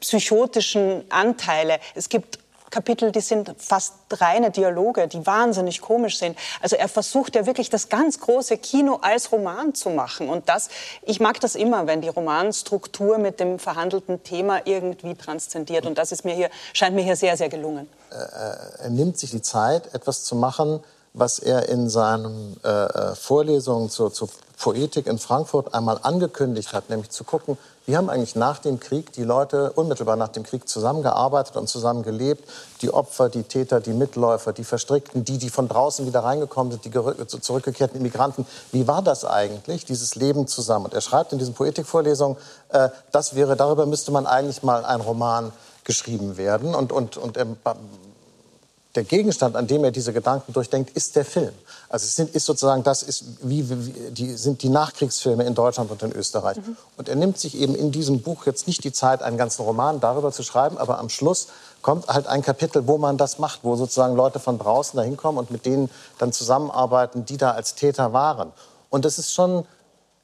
psychotischen 0.00 1.04
Anteile. 1.10 1.78
Es 1.94 2.08
gibt 2.08 2.38
Kapitel, 2.72 3.12
die 3.12 3.20
sind 3.20 3.54
fast 3.58 3.94
reine 4.10 4.50
Dialoge, 4.50 5.06
die 5.06 5.24
wahnsinnig 5.24 5.80
komisch 5.80 6.18
sind. 6.18 6.36
Also 6.60 6.74
er 6.74 6.88
versucht 6.88 7.36
ja 7.36 7.46
wirklich 7.46 7.70
das 7.70 7.88
ganz 7.88 8.18
große 8.18 8.56
Kino 8.56 8.98
als 9.00 9.30
Roman 9.30 9.74
zu 9.74 9.90
machen. 9.90 10.28
Und 10.28 10.48
das, 10.48 10.68
ich 11.02 11.20
mag 11.20 11.38
das 11.38 11.54
immer, 11.54 11.86
wenn 11.86 12.00
die 12.00 12.08
Romanstruktur 12.08 13.18
mit 13.18 13.38
dem 13.38 13.60
verhandelten 13.60 14.24
Thema 14.24 14.62
irgendwie 14.64 15.14
transzendiert. 15.14 15.86
Und 15.86 15.98
das 15.98 16.10
ist 16.10 16.24
mir 16.24 16.34
hier, 16.34 16.50
scheint 16.72 16.96
mir 16.96 17.04
hier 17.04 17.16
sehr, 17.16 17.36
sehr 17.36 17.48
gelungen. 17.50 17.88
Er 18.10 18.90
nimmt 18.90 19.18
sich 19.18 19.30
die 19.30 19.42
Zeit, 19.42 19.94
etwas 19.94 20.24
zu 20.24 20.34
machen, 20.34 20.82
was 21.14 21.38
er 21.38 21.68
in 21.68 21.90
seinen 21.90 22.56
äh, 22.64 22.68
äh, 22.68 23.14
Vorlesungen 23.14 23.90
zur, 23.90 24.12
zur 24.12 24.28
Poetik 24.58 25.06
in 25.06 25.18
Frankfurt 25.18 25.74
einmal 25.74 25.98
angekündigt 26.02 26.72
hat, 26.72 26.88
nämlich 26.88 27.10
zu 27.10 27.24
gucken, 27.24 27.58
wie 27.84 27.96
haben 27.96 28.08
eigentlich 28.08 28.36
nach 28.36 28.58
dem 28.58 28.78
Krieg 28.78 29.12
die 29.12 29.24
Leute 29.24 29.72
unmittelbar 29.72 30.14
nach 30.14 30.28
dem 30.28 30.44
Krieg 30.44 30.68
zusammengearbeitet 30.68 31.56
und 31.56 31.68
zusammengelebt, 31.68 32.48
die 32.80 32.94
Opfer, 32.94 33.28
die 33.28 33.42
Täter, 33.42 33.80
die 33.80 33.92
Mitläufer, 33.92 34.52
die 34.52 34.62
Verstrickten, 34.62 35.24
die, 35.24 35.38
die 35.38 35.50
von 35.50 35.68
draußen 35.68 36.06
wieder 36.06 36.20
reingekommen 36.20 36.70
sind, 36.72 36.84
die 36.84 37.40
zurückgekehrten 37.40 37.98
Immigranten. 37.98 38.46
Wie 38.70 38.86
war 38.86 39.02
das 39.02 39.24
eigentlich, 39.24 39.84
dieses 39.84 40.14
Leben 40.14 40.46
zusammen? 40.46 40.84
Und 40.84 40.94
er 40.94 41.00
schreibt 41.00 41.32
in 41.32 41.40
diesen 41.40 41.54
Poetikvorlesungen, 41.54 42.36
äh, 42.68 42.90
das 43.10 43.34
wäre, 43.34 43.56
darüber 43.56 43.84
müsste 43.86 44.12
man 44.12 44.26
eigentlich 44.26 44.62
mal 44.62 44.84
ein 44.84 45.00
Roman 45.00 45.52
geschrieben 45.82 46.36
werden. 46.36 46.76
Und, 46.76 46.92
und, 46.92 47.16
und 47.16 47.36
er 47.36 47.46
der 48.94 49.04
Gegenstand, 49.04 49.56
an 49.56 49.66
dem 49.66 49.84
er 49.84 49.90
diese 49.90 50.12
Gedanken 50.12 50.52
durchdenkt, 50.52 50.94
ist 50.94 51.16
der 51.16 51.24
Film. 51.24 51.52
Also 51.88 52.04
es 52.04 52.14
sind, 52.14 52.34
ist 52.34 52.44
sozusagen, 52.44 52.82
das 52.82 53.02
ist 53.02 53.24
wie, 53.42 53.68
wie 53.68 54.10
die 54.10 54.34
sind 54.34 54.62
die 54.62 54.68
Nachkriegsfilme 54.68 55.44
in 55.44 55.54
Deutschland 55.54 55.90
und 55.90 56.02
in 56.02 56.12
Österreich. 56.12 56.58
Mhm. 56.58 56.76
Und 56.98 57.08
er 57.08 57.16
nimmt 57.16 57.38
sich 57.38 57.56
eben 57.56 57.74
in 57.74 57.90
diesem 57.90 58.20
Buch 58.20 58.44
jetzt 58.44 58.66
nicht 58.66 58.84
die 58.84 58.92
Zeit, 58.92 59.22
einen 59.22 59.38
ganzen 59.38 59.62
Roman 59.62 60.00
darüber 60.00 60.30
zu 60.30 60.42
schreiben, 60.42 60.76
aber 60.76 60.98
am 60.98 61.08
Schluss 61.08 61.48
kommt 61.80 62.08
halt 62.08 62.26
ein 62.26 62.42
Kapitel, 62.42 62.86
wo 62.86 62.98
man 62.98 63.16
das 63.16 63.38
macht, 63.38 63.60
wo 63.62 63.76
sozusagen 63.76 64.14
Leute 64.14 64.38
von 64.38 64.58
draußen 64.58 64.96
da 64.96 65.02
hinkommen 65.02 65.38
und 65.38 65.50
mit 65.50 65.64
denen 65.64 65.88
dann 66.18 66.32
zusammenarbeiten, 66.32 67.24
die 67.24 67.38
da 67.38 67.52
als 67.52 67.74
Täter 67.74 68.12
waren. 68.12 68.52
Und 68.90 69.06
das 69.06 69.18
ist 69.18 69.32
schon 69.32 69.64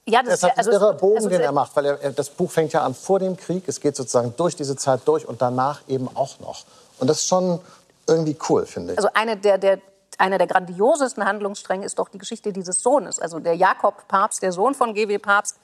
ja, 0.06 0.22
das, 0.22 0.40
das 0.40 0.50
ist 0.50 0.58
also, 0.58 0.70
irrer 0.70 0.94
Bogen, 0.94 1.16
also, 1.16 1.28
den 1.28 1.40
er 1.42 1.52
macht, 1.52 1.76
weil 1.76 1.84
er, 1.84 2.12
das 2.12 2.30
Buch 2.30 2.50
fängt 2.50 2.72
ja 2.72 2.82
an 2.82 2.94
vor 2.94 3.18
dem 3.18 3.36
Krieg, 3.36 3.64
es 3.66 3.80
geht 3.80 3.94
sozusagen 3.94 4.32
durch 4.36 4.56
diese 4.56 4.74
Zeit 4.76 5.02
durch 5.04 5.28
und 5.28 5.42
danach 5.42 5.80
eben 5.86 6.08
auch 6.14 6.40
noch. 6.40 6.64
Und 6.98 7.08
das 7.08 7.18
ist 7.18 7.28
schon 7.28 7.60
irgendwie 8.08 8.36
cool, 8.48 8.66
finde 8.66 8.92
ich. 8.92 8.98
Also 8.98 9.10
eine 9.14 9.36
der, 9.36 9.58
der, 9.58 9.80
einer 10.18 10.38
der 10.38 10.46
grandiosesten 10.46 11.24
Handlungsstränge 11.24 11.84
ist 11.84 11.98
doch 11.98 12.08
die 12.08 12.18
Geschichte 12.18 12.52
dieses 12.52 12.82
Sohnes. 12.82 13.18
Also 13.18 13.38
der 13.38 13.54
Jakob 13.54 14.08
Papst, 14.08 14.42
der 14.42 14.52
Sohn 14.52 14.74
von 14.74 14.94
G.W. 14.94 15.18
Papst, 15.18 15.58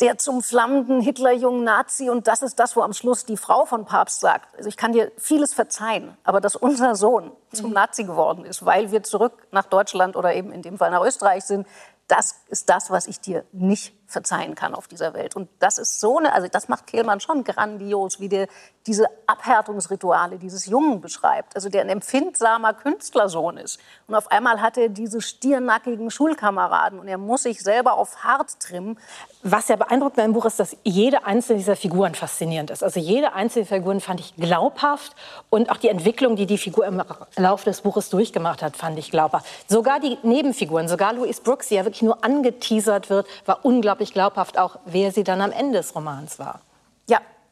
der 0.00 0.18
zum 0.18 0.42
flammenden 0.42 1.00
Hitlerjungen 1.00 1.64
Nazi 1.64 2.10
und 2.10 2.26
das 2.28 2.42
ist 2.42 2.58
das, 2.58 2.76
wo 2.76 2.82
am 2.82 2.92
Schluss 2.92 3.24
die 3.24 3.38
Frau 3.38 3.64
von 3.64 3.86
Papst 3.86 4.20
sagt, 4.20 4.54
also 4.56 4.68
ich 4.68 4.76
kann 4.76 4.92
dir 4.92 5.10
vieles 5.16 5.54
verzeihen, 5.54 6.16
aber 6.22 6.40
dass 6.40 6.54
unser 6.54 6.94
Sohn 6.94 7.32
zum 7.52 7.68
mhm. 7.68 7.74
Nazi 7.74 8.04
geworden 8.04 8.44
ist, 8.44 8.64
weil 8.66 8.90
wir 8.90 9.02
zurück 9.02 9.46
nach 9.52 9.64
Deutschland 9.64 10.16
oder 10.16 10.34
eben 10.34 10.52
in 10.52 10.60
dem 10.60 10.76
Fall 10.76 10.90
nach 10.90 11.02
Österreich 11.02 11.44
sind, 11.44 11.66
das 12.08 12.36
ist 12.48 12.68
das, 12.68 12.90
was 12.90 13.06
ich 13.06 13.20
dir 13.20 13.44
nicht 13.52 13.94
verzeihen 14.06 14.54
kann 14.54 14.74
auf 14.74 14.88
dieser 14.88 15.14
Welt. 15.14 15.36
Und 15.36 15.48
das 15.58 15.78
ist 15.78 16.00
so 16.00 16.18
eine, 16.18 16.32
also 16.32 16.48
das 16.48 16.68
macht 16.68 16.86
Kehlmann 16.86 17.20
schon 17.20 17.44
grandios, 17.44 18.20
wie 18.20 18.28
der 18.28 18.48
diese 18.86 19.06
Abhärtungsrituale 19.26 20.38
dieses 20.38 20.66
Jungen 20.66 21.00
beschreibt. 21.00 21.56
Also 21.56 21.68
der 21.68 21.82
ein 21.82 21.88
empfindsamer 21.88 22.72
Künstlersohn 22.74 23.56
ist. 23.56 23.80
Und 24.06 24.14
auf 24.14 24.30
einmal 24.30 24.62
hat 24.62 24.78
er 24.78 24.88
diese 24.88 25.20
stiernackigen 25.20 26.10
Schulkameraden 26.10 27.00
und 27.00 27.08
er 27.08 27.18
muss 27.18 27.42
sich 27.42 27.62
selber 27.62 27.94
auf 27.94 28.22
hart 28.22 28.60
trimmen. 28.60 28.98
Was 29.42 29.68
ja 29.68 29.76
beeindruckt 29.76 30.16
beim 30.16 30.32
Buch 30.32 30.44
ist, 30.44 30.60
dass 30.60 30.76
jede 30.84 31.24
einzelne 31.24 31.58
dieser 31.58 31.76
Figuren 31.76 32.14
faszinierend 32.14 32.70
ist. 32.70 32.84
Also 32.84 33.00
jede 33.00 33.32
einzelne 33.32 33.66
Figur 33.66 34.00
fand 34.00 34.20
ich 34.20 34.36
glaubhaft 34.36 35.14
und 35.50 35.70
auch 35.70 35.76
die 35.76 35.88
Entwicklung, 35.88 36.36
die 36.36 36.46
die 36.46 36.58
Figur 36.58 36.86
im 36.86 37.02
Laufe 37.36 37.64
des 37.64 37.80
Buches 37.80 38.10
durchgemacht 38.10 38.62
hat, 38.62 38.76
fand 38.76 38.98
ich 38.98 39.10
glaubhaft. 39.10 39.46
Sogar 39.68 40.00
die 40.00 40.18
Nebenfiguren, 40.22 40.88
sogar 40.88 41.12
Louise 41.12 41.42
Brooks, 41.42 41.68
die 41.68 41.74
ja 41.74 41.84
wirklich 41.84 42.02
nur 42.02 42.24
angeteasert 42.24 43.10
wird, 43.10 43.26
war 43.46 43.64
unglaublich 43.64 43.95
unglaublich 43.96 44.12
glaubhaft 44.12 44.58
auch, 44.58 44.78
wer 44.84 45.10
sie 45.10 45.24
dann 45.24 45.40
am 45.40 45.52
Ende 45.52 45.78
des 45.78 45.94
Romans 45.94 46.38
war. 46.38 46.60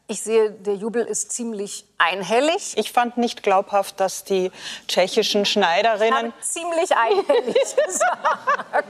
Ich 0.07 0.21
sehe, 0.21 0.51
der 0.51 0.75
Jubel 0.75 1.03
ist 1.03 1.31
ziemlich 1.31 1.83
einhellig. 1.97 2.73
Ich 2.75 2.91
fand 2.91 3.17
nicht 3.17 3.41
glaubhaft, 3.41 3.99
dass 3.99 4.23
die 4.23 4.51
tschechischen 4.87 5.45
Schneiderinnen 5.45 6.33
ziemlich 6.41 6.91
einhellig 6.95 7.55
gesagt. 7.87 8.87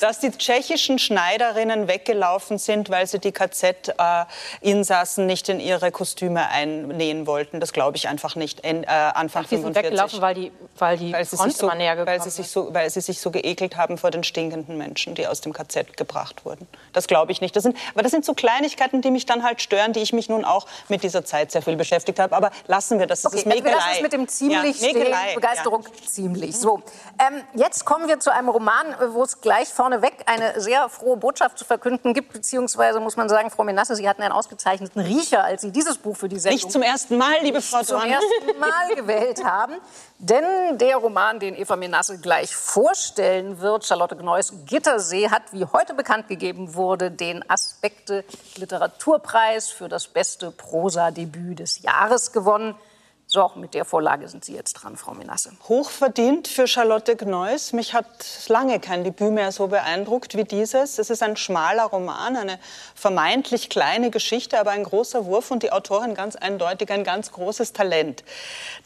dass 0.00 0.20
die 0.20 0.30
tschechischen 0.30 0.98
Schneiderinnen 0.98 1.88
weggelaufen 1.88 2.58
sind, 2.58 2.88
weil 2.90 3.06
sie 3.06 3.18
die 3.18 3.32
KZ-Insassen 3.32 5.26
nicht 5.26 5.48
in 5.48 5.60
ihre 5.60 5.90
Kostüme 5.90 6.48
einnähen 6.48 7.26
wollten. 7.26 7.60
Das 7.60 7.72
glaube 7.72 7.96
ich 7.96 8.08
einfach 8.08 8.36
nicht. 8.36 8.64
Äh, 8.64 8.84
Anfang 8.86 9.44
Ach, 9.44 9.48
die 9.48 9.56
sind 9.58 9.74
weggelaufen, 9.74 10.20
weil 10.22 10.34
die, 10.34 10.52
weil 10.78 10.96
die 10.96 11.12
weil 11.12 11.24
sie, 11.24 11.36
sich 11.36 11.56
so, 11.56 11.68
weil, 11.68 12.22
sie 12.22 12.30
sich 12.30 12.48
so, 12.48 12.72
weil 12.72 12.88
sie 12.88 13.00
sich 13.00 13.20
so 13.20 13.30
geekelt 13.30 13.76
haben 13.76 13.98
vor 13.98 14.10
den 14.10 14.24
stinkenden 14.24 14.78
Menschen, 14.78 15.14
die 15.14 15.26
aus 15.26 15.40
dem 15.40 15.52
KZ 15.52 15.96
gebracht 15.96 16.44
wurden. 16.44 16.66
Das 16.92 17.06
glaube 17.06 17.32
ich 17.32 17.40
nicht. 17.40 17.54
Das 17.54 17.64
sind, 17.64 17.76
aber 17.92 18.02
das 18.02 18.12
sind 18.12 18.24
so 18.24 18.32
Kleinigkeiten, 18.32 19.02
die 19.02 19.10
mich 19.10 19.26
dann 19.26 19.42
halt 19.42 19.60
stören, 19.60 19.92
die 19.92 20.00
ich 20.00 20.12
mich 20.12 20.28
nun 20.28 20.44
auch 20.44 20.53
mit 20.88 21.02
dieser 21.02 21.24
Zeit 21.24 21.52
sehr 21.52 21.62
viel 21.62 21.76
beschäftigt 21.76 22.18
habe. 22.18 22.34
Aber 22.34 22.50
lassen 22.66 22.98
wir 22.98 23.06
das. 23.06 23.22
Das 23.22 23.32
okay, 23.32 23.40
ist 23.40 23.46
Mäkelei. 23.46 23.72
Also 23.72 23.78
wir 23.78 23.86
lassen 23.86 23.96
es 23.96 24.02
mit 24.02 24.12
dem 24.12 24.28
ziemlich 24.28 24.80
ja, 24.80 24.88
stehen. 24.88 25.34
Begeisterung 25.34 25.82
ja. 25.82 26.06
ziemlich. 26.06 26.58
So, 26.58 26.82
ähm, 27.18 27.42
jetzt 27.54 27.84
kommen 27.84 28.08
wir 28.08 28.20
zu 28.20 28.32
einem 28.32 28.48
Roman, 28.48 28.94
wo 29.12 29.22
es 29.22 29.40
gleich 29.40 29.68
vorneweg 29.68 30.24
eine 30.26 30.60
sehr 30.60 30.88
frohe 30.88 31.16
Botschaft 31.16 31.58
zu 31.58 31.64
verkünden 31.64 32.14
gibt, 32.14 32.32
beziehungsweise 32.32 33.00
muss 33.00 33.16
man 33.16 33.28
sagen, 33.28 33.50
Frau 33.50 33.64
Menasse, 33.64 33.96
Sie 33.96 34.08
hatten 34.08 34.22
einen 34.22 34.32
ausgezeichneten 34.32 35.00
Riecher, 35.00 35.44
als 35.44 35.62
Sie 35.62 35.70
dieses 35.70 35.98
Buch 35.98 36.16
für 36.16 36.28
die 36.28 36.38
Sendung 36.38 36.54
nicht 36.54 36.72
zum 36.72 36.82
ersten 36.82 37.18
Mal, 37.18 37.34
liebe 37.42 37.60
Frau 37.60 37.82
Dorn, 37.82 37.86
zum 37.86 38.10
ersten 38.10 38.58
Mal 38.58 38.94
gewählt 38.96 39.44
haben. 39.44 39.74
Denn 40.18 40.78
der 40.78 40.96
Roman, 40.96 41.38
den 41.40 41.54
Eva 41.54 41.76
Menasse 41.76 42.18
gleich 42.18 42.54
vorstellen 42.54 43.60
wird, 43.60 43.84
Charlotte 43.84 44.16
Gneuss 44.16 44.52
Gittersee, 44.64 45.28
hat, 45.28 45.42
wie 45.52 45.64
heute 45.66 45.94
bekannt 45.94 46.28
gegeben 46.28 46.74
wurde, 46.74 47.10
den 47.10 47.48
Aspekte 47.50 48.24
Literaturpreis 48.56 49.68
für 49.68 49.88
das 49.88 50.06
beste 50.06 50.43
Prosa-Debüt 50.50 51.58
des 51.58 51.82
Jahres 51.82 52.32
gewonnen. 52.32 52.74
So, 53.26 53.50
mit 53.56 53.74
der 53.74 53.84
Vorlage 53.84 54.28
sind 54.28 54.44
Sie 54.44 54.54
jetzt 54.54 54.74
dran, 54.74 54.96
Frau 54.96 55.12
Menasse. 55.12 55.50
Hochverdient 55.68 56.46
für 56.46 56.66
Charlotte 56.66 57.16
Gneuss. 57.16 57.72
Mich 57.72 57.94
hat 57.94 58.06
lange 58.48 58.78
kein 58.80 59.02
Debüt 59.02 59.32
mehr 59.32 59.50
so 59.50 59.66
beeindruckt 59.68 60.36
wie 60.36 60.44
dieses. 60.44 60.98
Es 60.98 61.08
ist 61.08 61.22
ein 61.22 61.36
schmaler 61.36 61.84
Roman, 61.84 62.36
eine 62.36 62.58
vermeintlich 62.94 63.70
kleine 63.70 64.10
Geschichte, 64.10 64.60
aber 64.60 64.72
ein 64.72 64.84
großer 64.84 65.24
Wurf 65.24 65.50
und 65.50 65.62
die 65.62 65.72
Autorin 65.72 66.14
ganz 66.14 66.36
eindeutig 66.36 66.90
ein 66.90 67.02
ganz 67.02 67.32
großes 67.32 67.72
Talent. 67.72 68.22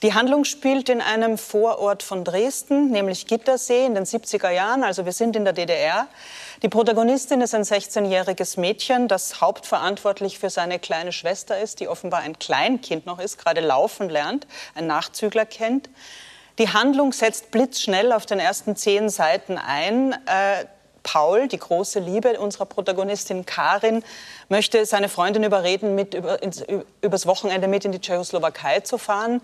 Die 0.03 0.15
Handlung 0.15 0.45
spielt 0.45 0.89
in 0.89 1.01
einem 1.01 1.37
Vorort 1.37 2.05
von 2.05 2.25
Dresden, 2.25 2.91
nämlich 2.91 3.27
Gittersee 3.27 3.85
in 3.85 3.97
den 3.97 4.05
70er 4.05 4.51
Jahren, 4.51 4.85
also 4.85 5.05
wir 5.05 5.13
sind 5.13 5.35
in 5.35 5.45
der 5.45 5.53
DDR. 5.53 6.07
Die 6.63 6.69
Protagonistin 6.69 7.41
ist 7.41 7.55
ein 7.55 7.63
16-jähriges 7.63 8.59
Mädchen, 8.59 9.07
das 9.07 9.41
hauptverantwortlich 9.41 10.41
für 10.41 10.51
seine 10.51 10.81
kleine 10.81 11.13
Schwester 11.13 11.61
ist, 11.61 11.79
die 11.79 11.87
offenbar 11.87 12.21
ein 12.21 12.37
Kleinkind 12.37 13.07
noch 13.07 13.21
ist, 13.21 13.39
gerade 13.39 13.61
laufen 13.61 14.09
lernt, 14.09 14.49
ein 14.75 14.89
Nachzügler 14.89 15.47
kennt. 15.47 15.89
Die 16.59 16.69
Handlung 16.69 17.13
setzt 17.13 17.53
blitzschnell 17.53 18.11
auf 18.11 18.27
den 18.27 18.41
ersten 18.41 18.75
zehn 18.75 19.09
Seiten 19.09 19.57
ein. 19.57 20.13
Äh, 20.27 20.65
Paul, 21.11 21.49
die 21.49 21.59
große 21.59 22.01
Liebe 22.01 22.39
unserer 22.39 22.67
Protagonistin 22.67 23.47
Karin, 23.47 24.05
möchte 24.51 24.85
seine 24.85 25.09
Freundin 25.09 25.43
überreden, 25.43 25.95
mit 25.95 26.13
über, 26.13 26.43
ins, 26.43 26.63
übers 27.01 27.27
Wochenende 27.27 27.67
mit 27.67 27.87
in 27.87 27.93
die 27.93 27.99
Tschechoslowakei 27.99 28.81
zu 28.81 28.99
fahren. 28.99 29.41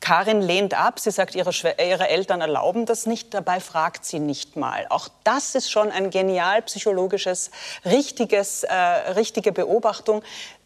Karin 0.00 0.42
lehnt 0.42 0.74
ab. 0.74 0.98
Sie 0.98 1.12
sagt, 1.12 1.36
ihre, 1.36 1.52
ihre, 1.78 2.08
Eltern 2.08 2.40
erlauben 2.40 2.84
das 2.84 3.06
nicht. 3.06 3.32
Dabei 3.32 3.60
fragt 3.60 4.04
sie 4.04 4.18
nicht 4.18 4.56
mal. 4.56 4.86
Auch 4.90 5.08
das 5.22 5.54
ist 5.54 5.70
schon 5.70 5.92
ein 5.92 6.10
genial 6.10 6.62
psychologisches, 6.62 7.52
richtiges, 7.84 8.64
äh, 8.64 8.74
richtige 8.74 9.52
Beobachtung 9.52 10.24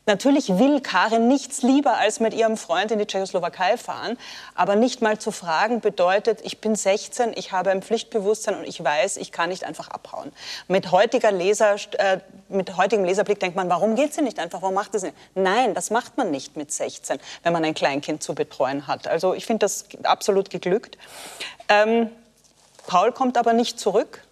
Natürlich 0.09 0.59
will 0.59 0.81
Karin 0.81 1.29
nichts 1.29 1.61
lieber 1.61 1.99
als 1.99 2.19
mit 2.19 2.33
ihrem 2.33 2.57
Freund 2.57 2.91
in 2.91 2.99
die 2.99 3.05
Tschechoslowakei 3.05 3.77
fahren, 3.77 4.17
aber 4.55 4.75
nicht 4.75 5.03
mal 5.03 5.19
zu 5.19 5.31
fragen 5.31 5.83
bedeutet, 5.83 6.41
ich 6.43 6.63
bin 6.63 6.75
16, 6.75 7.35
ich 7.37 7.53
habe 7.53 7.69
ein 7.69 7.83
Pflichtbewusstsein 7.83 8.57
und 8.57 8.65
ich 8.67 8.83
weiß, 8.83 9.19
ich 9.19 9.33
kann 9.33 9.51
nicht 9.51 9.65
einfach 9.65 9.89
abhauen. 9.89 10.33
Mit, 10.67 10.93
heutiger 10.93 11.31
Leser, 11.31 11.77
äh, 11.99 12.21
mit 12.49 12.79
heutigem 12.79 13.05
Leserblick 13.05 13.39
denkt 13.39 13.55
man, 13.55 13.69
warum 13.69 13.97
geht 13.97 14.15
sie 14.15 14.23
nicht 14.23 14.39
einfach, 14.39 14.63
warum 14.63 14.77
macht 14.77 14.99
sie 14.99 15.09
nicht? 15.09 15.17
Nein, 15.35 15.75
das 15.75 15.91
macht 15.91 16.17
man 16.17 16.31
nicht 16.31 16.57
mit 16.57 16.73
16, 16.73 17.19
wenn 17.43 17.53
man 17.53 17.63
ein 17.67 17.75
Kleinkind 17.75 18.23
zu 18.23 18.35
betreuen 18.35 18.87
hat. 18.87 19.07
Also 19.09 19.35
ich 19.35 19.45
finde 19.45 19.59
das 19.59 19.85
absolut 20.05 20.49
geglückt. 20.49 20.97
Ähm, 21.69 22.09
Paul 22.87 23.13
kommt 23.13 23.37
aber 23.37 23.53
nicht 23.53 23.79
zurück. 23.79 24.23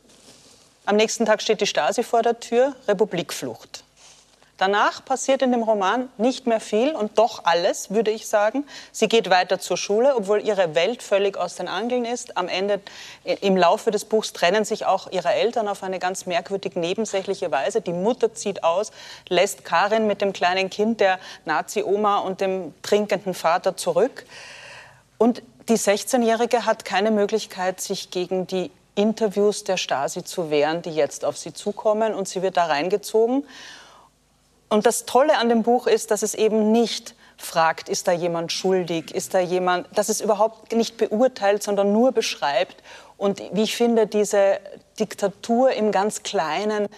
Am 0.86 0.96
nächsten 0.96 1.26
Tag 1.26 1.42
steht 1.42 1.60
die 1.60 1.66
Stasi 1.66 2.02
vor 2.02 2.22
der 2.22 2.40
Tür, 2.40 2.74
Republikflucht. 2.88 3.84
Danach 4.58 5.04
passiert 5.04 5.42
in 5.42 5.52
dem 5.52 5.62
Roman 5.62 6.08
nicht 6.16 6.46
mehr 6.46 6.60
viel 6.60 6.92
und 6.94 7.18
doch 7.18 7.44
alles, 7.44 7.90
würde 7.90 8.10
ich 8.10 8.26
sagen. 8.26 8.66
Sie 8.90 9.06
geht 9.06 9.28
weiter 9.28 9.58
zur 9.58 9.76
Schule, 9.76 10.16
obwohl 10.16 10.40
ihre 10.40 10.74
Welt 10.74 11.02
völlig 11.02 11.36
aus 11.36 11.56
den 11.56 11.68
Angeln 11.68 12.06
ist. 12.06 12.38
Am 12.38 12.48
Ende, 12.48 12.80
im 13.24 13.54
Laufe 13.58 13.90
des 13.90 14.06
Buchs, 14.06 14.32
trennen 14.32 14.64
sich 14.64 14.86
auch 14.86 15.12
ihre 15.12 15.28
Eltern 15.34 15.68
auf 15.68 15.82
eine 15.82 15.98
ganz 15.98 16.24
merkwürdig 16.24 16.74
nebensächliche 16.74 17.50
Weise. 17.50 17.82
Die 17.82 17.92
Mutter 17.92 18.32
zieht 18.32 18.64
aus, 18.64 18.92
lässt 19.28 19.62
Karin 19.64 20.06
mit 20.06 20.22
dem 20.22 20.32
kleinen 20.32 20.70
Kind 20.70 21.00
der 21.00 21.18
Nazi-Oma 21.44 22.20
und 22.20 22.40
dem 22.40 22.72
trinkenden 22.80 23.34
Vater 23.34 23.76
zurück. 23.76 24.24
Und 25.18 25.42
die 25.68 25.76
16-Jährige 25.76 26.64
hat 26.64 26.86
keine 26.86 27.10
Möglichkeit, 27.10 27.82
sich 27.82 28.10
gegen 28.10 28.46
die 28.46 28.70
Interviews 28.94 29.64
der 29.64 29.76
Stasi 29.76 30.24
zu 30.24 30.48
wehren, 30.50 30.80
die 30.80 30.94
jetzt 30.94 31.26
auf 31.26 31.36
sie 31.36 31.52
zukommen. 31.52 32.14
Und 32.14 32.26
sie 32.26 32.40
wird 32.40 32.56
da 32.56 32.64
reingezogen. 32.64 33.44
Und 34.68 34.86
das 34.86 35.06
Tolle 35.06 35.38
an 35.38 35.48
dem 35.48 35.62
Buch 35.62 35.86
ist, 35.86 36.10
dass 36.10 36.22
es 36.22 36.34
eben 36.34 36.72
nicht 36.72 37.14
fragt, 37.36 37.88
ist 37.88 38.08
da 38.08 38.12
jemand 38.12 38.50
schuldig, 38.50 39.14
ist 39.14 39.34
da 39.34 39.40
jemand, 39.40 39.86
dass 39.96 40.08
es 40.08 40.20
überhaupt 40.20 40.72
nicht 40.72 40.96
beurteilt, 40.96 41.62
sondern 41.62 41.92
nur 41.92 42.12
beschreibt. 42.12 42.76
Und 43.16 43.42
wie 43.52 43.62
ich 43.62 43.76
finde, 43.76 44.06
diese 44.06 44.58
Diktatur 44.98 45.72
im 45.72 45.92
ganz 45.92 46.22
Kleinen, 46.22 46.88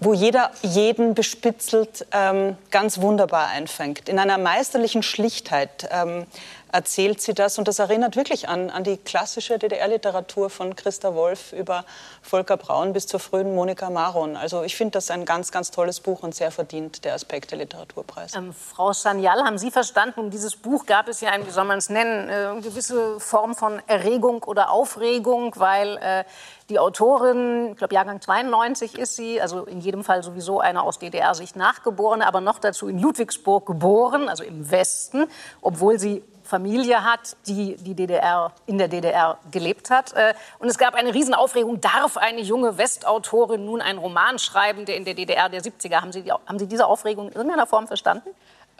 wo 0.00 0.14
jeder 0.14 0.50
jeden 0.62 1.14
bespitzelt, 1.14 2.06
ähm, 2.12 2.56
ganz 2.70 3.00
wunderbar 3.00 3.48
einfängt. 3.48 4.08
In 4.08 4.18
einer 4.18 4.38
meisterlichen 4.38 5.02
Schlichtheit. 5.02 5.88
Ähm, 5.90 6.26
erzählt 6.72 7.20
sie 7.20 7.34
das. 7.34 7.58
Und 7.58 7.68
das 7.68 7.78
erinnert 7.78 8.16
wirklich 8.16 8.48
an, 8.48 8.70
an 8.70 8.84
die 8.84 8.96
klassische 8.96 9.58
DDR-Literatur 9.58 10.50
von 10.50 10.76
Christa 10.76 11.14
Wolf 11.14 11.52
über 11.52 11.84
Volker 12.22 12.56
Braun 12.56 12.92
bis 12.92 13.06
zur 13.06 13.20
frühen 13.20 13.54
Monika 13.54 13.90
Maron. 13.90 14.36
Also 14.36 14.62
ich 14.62 14.76
finde 14.76 14.92
das 14.92 15.10
ein 15.10 15.24
ganz, 15.24 15.52
ganz 15.52 15.70
tolles 15.70 16.00
Buch 16.00 16.22
und 16.22 16.34
sehr 16.34 16.50
verdient 16.50 17.04
der 17.04 17.14
Aspekt 17.14 17.50
der 17.50 17.58
Literaturpreis. 17.58 18.34
Ähm, 18.34 18.52
Frau 18.52 18.92
Sanyal, 18.92 19.44
haben 19.44 19.58
Sie 19.58 19.70
verstanden, 19.70 20.20
um 20.20 20.30
dieses 20.30 20.56
Buch 20.56 20.86
gab 20.86 21.08
es 21.08 21.20
ja 21.20 21.30
ein, 21.30 21.46
wie 21.46 21.50
soll 21.50 21.64
man 21.64 21.78
es 21.78 21.90
nennen, 21.90 22.28
äh, 22.28 22.32
eine 22.32 22.60
gewisse 22.60 23.18
Form 23.20 23.54
von 23.54 23.82
Erregung 23.86 24.42
oder 24.44 24.70
Aufregung, 24.70 25.54
weil 25.56 25.96
äh, 25.98 26.24
die 26.68 26.78
Autorin, 26.78 27.70
ich 27.72 27.76
glaube 27.76 27.94
Jahrgang 27.94 28.20
92 28.20 28.96
ist 28.96 29.16
sie, 29.16 29.40
also 29.40 29.64
in 29.64 29.80
jedem 29.80 30.04
Fall 30.04 30.22
sowieso 30.22 30.60
eine 30.60 30.82
aus 30.82 30.98
DDR-Sicht 30.98 31.56
nachgeborene, 31.56 32.26
aber 32.26 32.40
noch 32.40 32.58
dazu 32.58 32.88
in 32.88 32.98
Ludwigsburg 32.98 33.66
geboren, 33.66 34.28
also 34.28 34.44
im 34.44 34.70
Westen, 34.70 35.26
obwohl 35.60 35.98
sie 35.98 36.22
Familie 36.50 37.04
hat, 37.04 37.36
die, 37.46 37.76
die 37.76 37.94
DDR, 37.94 38.52
in 38.66 38.76
der 38.76 38.88
DDR 38.88 39.38
gelebt 39.50 39.88
hat. 39.88 40.12
Äh, 40.12 40.34
und 40.58 40.68
es 40.68 40.78
gab 40.78 40.94
eine 40.94 41.14
Riesenaufregung, 41.14 41.80
darf 41.80 42.16
eine 42.16 42.40
junge 42.40 42.76
Westautorin 42.76 43.64
nun 43.64 43.80
einen 43.80 43.98
Roman 43.98 44.38
schreiben, 44.38 44.84
der 44.84 44.96
in 44.96 45.04
der 45.04 45.14
DDR 45.14 45.48
der 45.48 45.62
70er, 45.62 46.00
haben 46.00 46.12
Sie, 46.12 46.24
haben 46.30 46.58
Sie 46.58 46.66
diese 46.66 46.86
Aufregung 46.86 47.28
in 47.28 47.34
irgendeiner 47.34 47.66
Form 47.66 47.86
verstanden? 47.86 48.30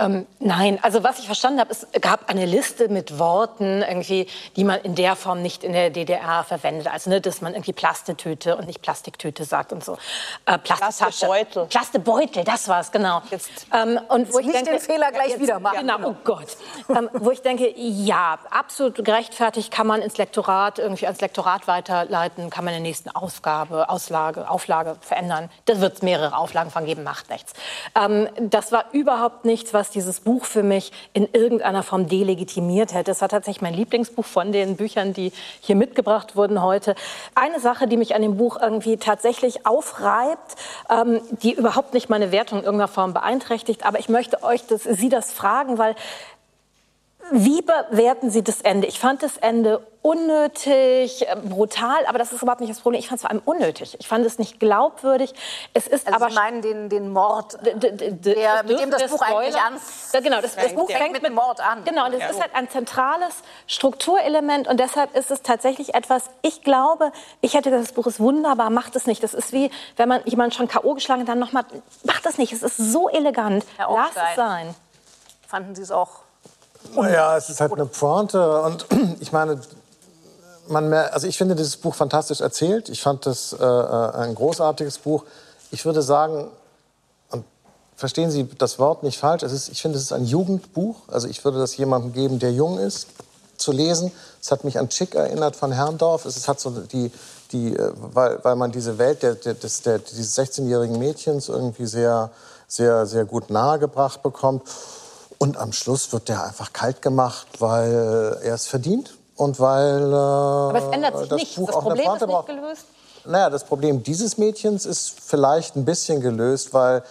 Ähm, 0.00 0.26
nein, 0.38 0.78
also 0.83 1.04
was 1.04 1.19
ich 1.19 1.26
verstanden 1.26 1.61
habe, 1.61 1.71
es 1.71 1.87
gab 2.00 2.30
eine 2.30 2.47
Liste 2.47 2.88
mit 2.88 3.19
Worten, 3.19 3.83
irgendwie, 3.83 4.26
die 4.57 4.64
man 4.64 4.80
in 4.80 4.95
der 4.95 5.14
Form 5.14 5.42
nicht 5.42 5.62
in 5.62 5.73
der 5.73 5.90
DDR 5.90 6.42
verwendet. 6.45 6.88
Also, 6.88 7.11
ne, 7.11 7.21
dass 7.21 7.42
man 7.42 7.52
irgendwie 7.52 7.75
Plastetüte 7.75 8.57
und 8.57 8.66
nicht 8.66 8.80
Plastiktüte 8.80 9.45
sagt 9.45 9.73
und 9.73 9.85
so. 9.85 9.99
Äh, 10.47 10.59
Plastebeutel. 10.59 11.66
Plastebeutel, 11.66 12.45
das 12.45 12.66
war's, 12.69 12.90
genau. 12.90 13.21
Jetzt, 13.30 13.50
ähm, 13.75 14.00
und 14.09 14.33
wo 14.33 14.38
ich 14.38 14.47
nicht 14.47 14.57
denke, 14.57 14.71
den 14.71 14.80
Fehler 14.80 15.12
gleich 15.12 15.30
jetzt, 15.30 15.40
wieder 15.40 15.61
machen. 15.61 15.80
Genau, 15.80 15.99
oh 16.02 16.16
Gott. 16.25 16.57
ähm, 16.88 17.11
wo 17.12 17.30
ich 17.30 17.42
denke, 17.42 17.73
ja, 17.76 18.38
absolut 18.50 19.04
gerechtfertigt 19.04 19.71
kann 19.71 19.87
man 19.87 20.00
ins 20.00 20.16
Lektorat, 20.16 20.78
irgendwie 20.78 21.07
ans 21.07 21.21
Lektorat 21.21 21.69
weiterleiten, 21.69 22.49
kann 22.49 22.64
man 22.64 22.75
in 22.75 22.83
der 22.83 22.88
nächsten 22.88 23.11
Ausgabe, 23.11 23.90
Auslage, 23.90 24.49
Auflage 24.49 24.97
verändern. 25.00 25.50
Das 25.66 25.80
wird 25.80 25.95
es 25.97 26.02
mehrere 26.02 26.37
Auflagen 26.37 26.70
von 26.70 26.87
geben, 26.87 27.03
macht 27.03 27.29
nichts. 27.29 27.53
Ähm, 27.94 28.29
das 28.38 28.72
war 28.72 28.87
überhaupt 28.92 29.44
nichts, 29.44 29.75
was 29.75 29.89
dieses 29.90 30.20
Buch 30.20 30.44
für 30.44 30.62
mich 30.62 30.92
in 31.12 31.29
irgendeiner 31.33 31.83
Form 31.83 32.09
delegitimiert 32.09 32.94
hätte. 32.94 33.11
Es 33.11 33.20
war 33.20 33.29
tatsächlich 33.29 33.62
mein 33.62 33.74
Lieblingsbuch 33.74 34.24
von 34.24 34.53
den 34.53 34.76
Büchern, 34.76 35.12
die 35.12 35.33
hier 35.61 35.76
mitgebracht 35.76 36.37
wurden 36.37 36.62
heute. 36.62 36.94
Eine 37.35 37.61
Sache, 37.61 37.87
die 37.87 37.96
mich 37.96 38.14
an 38.14 38.22
dem 38.22 38.37
Buch 38.37 38.59
irgendwie 38.61 38.96
tatsächlich 38.96 39.66
aufreibt, 39.66 40.57
ähm, 40.88 41.20
die 41.42 41.53
überhaupt 41.53 41.94
nicht 41.94 42.09
meine 42.09 42.33
Wertung 42.33 42.61
in 42.61 42.64
irgendeiner 42.64 42.88
Form 42.88 43.12
beeinträchtigt, 43.12 43.85
aber 43.85 43.98
ich 43.98 44.09
möchte 44.09 44.42
euch 44.42 44.66
das, 44.66 44.85
Sie 44.85 45.09
das 45.09 45.33
fragen, 45.33 45.79
weil 45.79 45.94
wie 47.31 47.62
bewerten 47.62 48.31
Sie 48.31 48.43
das 48.43 48.61
Ende? 48.61 48.87
Ich 48.87 48.99
fand 48.99 49.23
das 49.23 49.37
Ende 49.37 49.87
unnötig, 50.03 51.29
äh, 51.29 51.37
brutal, 51.37 52.07
aber 52.07 52.19
das 52.19 52.33
ist 52.33 52.43
überhaupt 52.43 52.61
nicht 52.61 52.71
das 52.71 52.81
Problem. 52.81 52.99
Ich 53.01 53.09
fand 53.09 53.19
es 53.19 53.23
vor 53.23 53.31
allem 53.31 53.43
unnötig. 53.45 53.97
Ich 54.01 54.09
fand 54.09 54.25
es 54.25 54.38
nicht 54.38 54.59
glaubwürdig. 54.59 55.35
Es 55.75 55.87
ist 55.87 56.07
also 56.07 56.16
aber 56.16 56.31
Sie 56.31 56.37
meinen 56.37 56.62
den, 56.62 56.88
den 56.88 57.12
Mord, 57.12 57.59
der, 57.62 58.62
mit 58.62 58.81
dem 58.81 58.90
das 58.90 59.11
Buch 59.11 59.21
eigentlich 59.21 59.57
anfängt. 59.57 60.25
Genau, 60.25 60.40
das, 60.40 60.57
das 60.57 60.75
Buch 60.75 60.90
fängt 60.90 61.12
mit, 61.12 61.23
mit 61.23 61.35
Mord 61.35 61.61
an. 61.61 61.85
Genau, 61.85 62.07
und 62.07 62.14
es 62.14 62.21
ja. 62.21 62.29
ist 62.29 62.40
halt 62.40 62.55
ein 62.55 62.71
zentrales 62.71 63.43
Strukturelement 63.66 64.69
und 64.69 64.81
deshalb 64.81 65.14
ist 65.14 65.31
es 65.31 65.43
tatsächlich 65.43 65.95
etwas, 65.95 66.31
ich 66.40 66.62
glaube, 66.62 67.12
ich 67.43 67.55
hätte 67.55 67.71
das 67.71 67.93
Buch 67.93 68.07
ist 68.07 68.21
wunderbar, 68.21 68.71
macht 68.71 68.97
es 68.97 69.07
nicht. 69.07 69.23
Das 69.23 69.35
ist 69.35 69.53
wie, 69.53 69.71
wenn 69.97 70.09
man 70.09 70.23
jemanden 70.25 70.53
schon 70.53 70.66
K.O. 70.66 70.95
geschlagen 70.95 71.23
hat, 71.23 71.29
dann 71.29 71.38
nochmal, 71.38 71.64
macht 72.05 72.25
das 72.25 72.38
nicht. 72.38 72.53
Es 72.53 72.62
ist 72.62 72.79
so 72.79 73.09
elegant. 73.11 73.66
Lass 73.79 74.11
es 74.11 74.37
sein. 74.37 74.75
Fanden 75.47 75.75
Sie 75.75 75.83
es 75.83 75.90
auch 75.90 76.30
naja, 76.95 77.37
es 77.37 77.51
ist 77.51 77.61
halt 77.61 77.73
eine 77.73 77.87
Pointe 77.87 78.62
und 78.62 78.87
ich 79.21 79.33
meine, 79.33 79.61
man 80.71 80.88
mehr, 80.88 81.12
also 81.12 81.27
ich 81.27 81.37
finde 81.37 81.55
dieses 81.55 81.77
Buch 81.77 81.95
fantastisch 81.95 82.40
erzählt. 82.40 82.88
Ich 82.88 83.03
fand 83.03 83.27
das 83.27 83.53
äh, 83.53 83.64
äh, 83.64 84.11
ein 84.16 84.35
großartiges 84.35 84.99
Buch. 84.99 85.25
Ich 85.71 85.85
würde 85.85 86.03
sagen, 86.03 86.49
und 87.31 87.45
verstehen 87.97 88.31
Sie 88.31 88.49
das 88.59 88.79
Wort 88.79 89.03
nicht 89.03 89.19
falsch, 89.19 89.43
es 89.43 89.53
ist, 89.53 89.69
ich 89.69 89.83
finde, 89.83 89.99
es 89.99 90.05
ist 90.05 90.12
ein 90.12 90.25
Jugendbuch. 90.25 90.97
Also 91.09 91.29
ich 91.29 91.45
würde 91.45 91.59
das 91.59 91.77
jemandem 91.77 92.12
geben, 92.12 92.38
der 92.38 92.53
jung 92.53 92.79
ist, 92.79 93.09
zu 93.57 93.73
lesen. 93.73 94.11
Es 94.40 94.51
hat 94.51 94.64
mich 94.64 94.79
an 94.79 94.88
Chick 94.88 95.14
erinnert 95.14 95.57
von 95.57 95.73
Herrndorf. 95.73 96.25
Es 96.25 96.49
hat 96.49 96.61
so 96.61 96.71
die, 96.71 97.11
die, 97.53 97.77
äh, 97.77 97.93
weil, 97.97 98.38
weil 98.43 98.57
man 98.57 98.73
diese 98.73 98.99
Welt 98.99 99.23
der, 99.23 99.35
der, 99.35 99.55
der, 99.55 99.99
dieses 99.99 100.38
16-jährigen 100.38 100.99
Mädchens 100.99 101.49
irgendwie 101.49 101.87
sehr, 101.87 102.31
sehr, 102.66 103.07
sehr 103.07 103.25
gut 103.25 103.51
nahegebracht 103.51 104.23
bekommt. 104.23 104.62
Und 105.42 105.57
am 105.57 105.72
Schluss 105.72 106.12
wird 106.12 106.29
der 106.29 106.44
einfach 106.44 106.74
kalt 106.74 107.00
gemacht, 107.00 107.46
weil 107.61 108.38
er 108.42 108.55
es 108.55 108.66
verdient 108.66 109.14
und 109.37 109.59
weil 109.59 110.12
äh, 110.12 110.14
Aber 110.14 110.79
es 110.79 110.94
ändert 110.94 111.18
sich 111.18 111.29
das 111.29 111.38
nichts. 111.38 111.55
Buch 111.55 111.66
das 111.68 111.76
auch 111.76 111.83
Problem 111.83 112.09
eine 112.09 112.16
ist 112.20 112.26
nicht 112.26 112.46
gelöst. 112.46 112.85
Naja, 113.24 113.48
das 113.48 113.64
Problem 113.64 114.03
dieses 114.03 114.37
Mädchens 114.37 114.85
ist 114.85 115.18
vielleicht 115.18 115.76
ein 115.76 115.87
bisschen 115.87 116.20
gelöst, 116.20 116.74
weil 116.74 117.03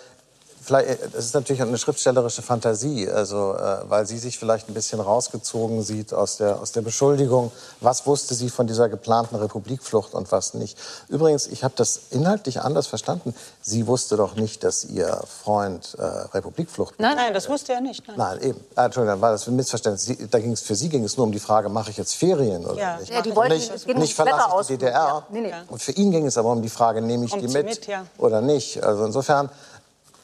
vielleicht, 0.61 0.89
äh, 0.89 0.97
es 1.17 1.25
ist 1.25 1.33
natürlich 1.33 1.61
eine 1.61 1.77
schriftstellerische 1.77 2.41
Fantasie, 2.41 3.09
also, 3.09 3.55
äh, 3.55 3.89
weil 3.89 4.05
sie 4.05 4.17
sich 4.17 4.37
vielleicht 4.37 4.69
ein 4.69 4.73
bisschen 4.73 4.99
rausgezogen 4.99 5.83
sieht 5.83 6.13
aus 6.13 6.37
der, 6.37 6.59
aus 6.59 6.71
der 6.71 6.81
Beschuldigung. 6.81 7.51
Was 7.81 8.05
wusste 8.05 8.35
sie 8.35 8.49
von 8.49 8.67
dieser 8.67 8.89
geplanten 8.89 9.35
Republikflucht 9.35 10.13
und 10.13 10.31
was 10.31 10.53
nicht? 10.53 10.77
Übrigens, 11.07 11.47
ich 11.47 11.63
habe 11.63 11.73
das 11.77 11.99
inhaltlich 12.11 12.61
anders 12.61 12.87
verstanden. 12.87 13.33
Sie 13.61 13.87
wusste 13.87 14.17
doch 14.17 14.35
nicht, 14.35 14.63
dass 14.63 14.85
ihr 14.85 15.21
Freund 15.43 15.95
äh, 15.97 16.03
Republikflucht. 16.03 16.95
Nein, 16.99 17.15
nein, 17.15 17.33
das 17.33 17.49
wusste 17.49 17.73
er 17.73 17.81
nicht. 17.81 18.07
Nein, 18.07 18.17
nein 18.17 18.41
eben. 18.41 18.63
Ah, 18.75 18.85
Entschuldigung, 18.85 19.15
dann 19.15 19.21
war 19.21 19.31
das 19.31 19.47
ein 19.47 19.55
Missverständnis. 19.55 20.05
Sie, 20.05 20.27
da 20.29 20.39
ging's, 20.39 20.61
für 20.61 20.75
Sie 20.75 20.89
ging 20.89 21.03
es 21.03 21.17
nur 21.17 21.25
um 21.25 21.31
die 21.31 21.39
Frage, 21.39 21.69
mache 21.69 21.91
ich 21.91 21.97
jetzt 21.97 22.15
Ferien 22.15 22.65
oder 22.65 22.79
ja. 22.79 22.97
nicht? 22.97 23.11
Ja, 23.11 23.21
die 23.21 23.35
wollten, 23.35 23.53
nicht, 23.53 23.87
nicht 23.87 24.15
verlasse 24.15 24.61
ich 24.61 24.67
die 24.67 24.77
DDR. 24.77 24.93
Ja. 24.93 25.27
Nee, 25.29 25.41
nee. 25.41 25.53
Und 25.67 25.81
für 25.81 25.91
ihn 25.93 26.11
ging 26.11 26.25
es 26.25 26.37
aber 26.37 26.51
um 26.51 26.61
die 26.61 26.69
Frage, 26.69 27.01
nehme 27.01 27.25
ich 27.25 27.33
um 27.33 27.39
die 27.39 27.47
mit, 27.47 27.65
mit 27.65 27.87
ja. 27.87 28.05
oder 28.17 28.41
nicht? 28.41 28.83
Also 28.83 29.05
insofern 29.05 29.49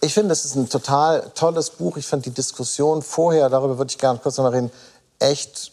ich 0.05 0.13
finde, 0.13 0.33
es 0.33 0.45
ist 0.45 0.55
ein 0.55 0.69
total 0.69 1.31
tolles 1.33 1.71
Buch. 1.71 1.97
Ich 1.97 2.05
fand 2.05 2.25
die 2.25 2.31
Diskussion 2.31 3.01
vorher, 3.01 3.49
darüber 3.49 3.77
würde 3.77 3.89
ich 3.89 3.97
gerne 3.97 4.19
kurz 4.19 4.37
noch 4.37 4.51
reden, 4.51 4.71
echt 5.19 5.71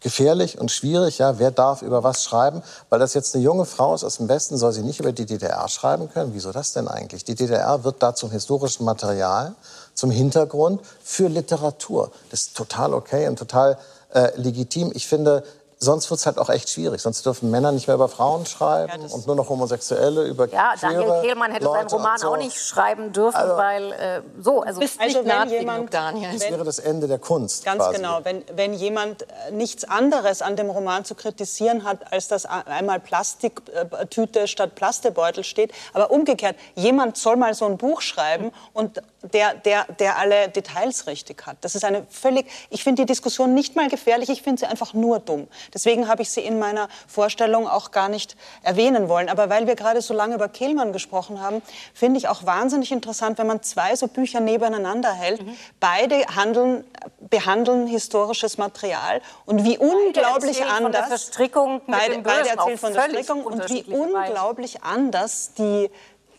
gefährlich 0.00 0.58
und 0.58 0.70
schwierig. 0.70 1.18
Ja, 1.18 1.38
wer 1.38 1.50
darf 1.50 1.82
über 1.82 2.02
was 2.04 2.22
schreiben? 2.22 2.62
Weil 2.90 2.98
das 2.98 3.14
jetzt 3.14 3.34
eine 3.34 3.42
junge 3.42 3.64
Frau 3.64 3.94
ist 3.94 4.04
aus 4.04 4.18
dem 4.18 4.28
Westen, 4.28 4.56
soll 4.56 4.72
sie 4.72 4.82
nicht 4.82 5.00
über 5.00 5.12
die 5.12 5.26
DDR 5.26 5.68
schreiben 5.68 6.08
können. 6.10 6.32
Wieso 6.34 6.52
das 6.52 6.72
denn 6.72 6.88
eigentlich? 6.88 7.24
Die 7.24 7.34
DDR 7.34 7.82
wird 7.84 8.02
da 8.02 8.14
zum 8.14 8.30
historischen 8.30 8.84
Material, 8.84 9.54
zum 9.94 10.10
Hintergrund 10.10 10.80
für 11.02 11.28
Literatur. 11.28 12.10
Das 12.30 12.42
ist 12.42 12.56
total 12.56 12.94
okay 12.94 13.28
und 13.28 13.38
total 13.38 13.78
äh, 14.12 14.30
legitim. 14.36 14.92
Ich 14.94 15.06
finde, 15.06 15.44
sonst 15.82 16.10
wird 16.10 16.20
es 16.20 16.26
halt 16.26 16.38
auch 16.38 16.48
echt 16.48 16.70
schwierig. 16.70 17.02
Sonst 17.02 17.26
dürfen 17.26 17.50
Männer 17.50 17.72
nicht 17.72 17.88
mehr 17.88 17.96
über 17.96 18.08
Frauen 18.08 18.46
schreiben 18.46 19.02
ja, 19.02 19.14
und 19.14 19.26
nur 19.26 19.36
noch 19.36 19.48
Homosexuelle 19.48 20.24
über 20.24 20.48
Ja, 20.48 20.74
Daniel 20.80 21.22
Kehlmann 21.22 21.50
hätte 21.50 21.64
Leute 21.64 21.90
seinen 21.90 22.00
Roman 22.00 22.18
so. 22.18 22.28
auch 22.28 22.36
nicht 22.36 22.56
schreiben 22.56 23.12
dürfen, 23.12 23.36
also, 23.36 23.56
weil 23.56 23.92
äh, 23.92 24.22
so. 24.40 24.62
Also, 24.62 24.80
bist 24.80 25.00
also 25.00 25.24
wenn 25.24 25.50
jemand, 25.50 25.92
Daniel. 25.92 26.32
Das 26.32 26.48
wäre 26.48 26.64
das 26.64 26.78
Ende 26.78 27.08
der 27.08 27.18
Kunst. 27.18 27.64
Ganz 27.64 27.78
quasi. 27.78 27.96
genau. 27.96 28.20
Wenn, 28.22 28.44
wenn 28.54 28.74
jemand 28.74 29.22
äh, 29.22 29.50
nichts 29.50 29.84
anderes 29.84 30.40
an 30.40 30.56
dem 30.56 30.70
Roman 30.70 31.04
zu 31.04 31.14
kritisieren 31.14 31.84
hat, 31.84 32.12
als 32.12 32.28
dass 32.28 32.46
einmal 32.46 33.00
Plastiktüte 33.00 34.46
statt 34.46 34.74
Plastebeutel 34.76 35.42
steht, 35.42 35.72
aber 35.92 36.10
umgekehrt, 36.10 36.56
jemand 36.76 37.16
soll 37.16 37.36
mal 37.36 37.54
so 37.54 37.66
ein 37.66 37.76
Buch 37.76 38.00
schreiben 38.00 38.52
und 38.72 39.02
der, 39.32 39.54
der, 39.54 39.86
der 39.98 40.18
alle 40.18 40.48
Details 40.48 41.06
richtig 41.06 41.46
hat. 41.46 41.56
Das 41.60 41.74
ist 41.74 41.84
eine 41.84 42.06
völlig, 42.08 42.46
ich 42.70 42.82
finde 42.84 43.02
die 43.02 43.06
Diskussion 43.06 43.54
nicht 43.54 43.76
mal 43.76 43.88
gefährlich, 43.88 44.28
ich 44.28 44.42
finde 44.42 44.60
sie 44.60 44.66
einfach 44.66 44.94
nur 44.94 45.20
dumm. 45.20 45.48
Deswegen 45.74 46.08
habe 46.08 46.22
ich 46.22 46.30
sie 46.30 46.40
in 46.40 46.58
meiner 46.58 46.88
Vorstellung 47.06 47.68
auch 47.68 47.90
gar 47.90 48.08
nicht 48.08 48.36
erwähnen 48.62 49.08
wollen. 49.08 49.28
Aber 49.28 49.48
weil 49.50 49.66
wir 49.66 49.74
gerade 49.74 50.02
so 50.02 50.14
lange 50.14 50.34
über 50.34 50.48
Kehlmann 50.48 50.92
gesprochen 50.92 51.40
haben, 51.40 51.62
finde 51.94 52.18
ich 52.18 52.28
auch 52.28 52.44
wahnsinnig 52.44 52.92
interessant, 52.92 53.38
wenn 53.38 53.46
man 53.46 53.62
zwei 53.62 53.96
so 53.96 54.06
Bücher 54.06 54.40
nebeneinander 54.40 55.12
hält. 55.12 55.44
Mhm. 55.44 55.56
Beide 55.80 56.16
handeln, 56.34 56.84
behandeln 57.20 57.86
historisches 57.86 58.58
Material 58.58 59.20
und 59.46 59.64
wie 59.64 59.78
unglaublich 59.78 60.58
beide 60.58 60.70
anders. 60.70 60.82
Von 60.82 60.92
der 60.92 61.04
Verstrickung 61.04 61.74
mit 61.74 61.82
beide, 61.86 62.18
beide 62.18 62.48
erzählen 62.50 62.78
von 62.78 62.92
der 62.92 63.02
Verstrickung 63.02 63.44
und 63.44 63.68
wie 63.68 63.84
unglaublich 63.84 64.82
anders 64.82 65.52
die 65.56 65.90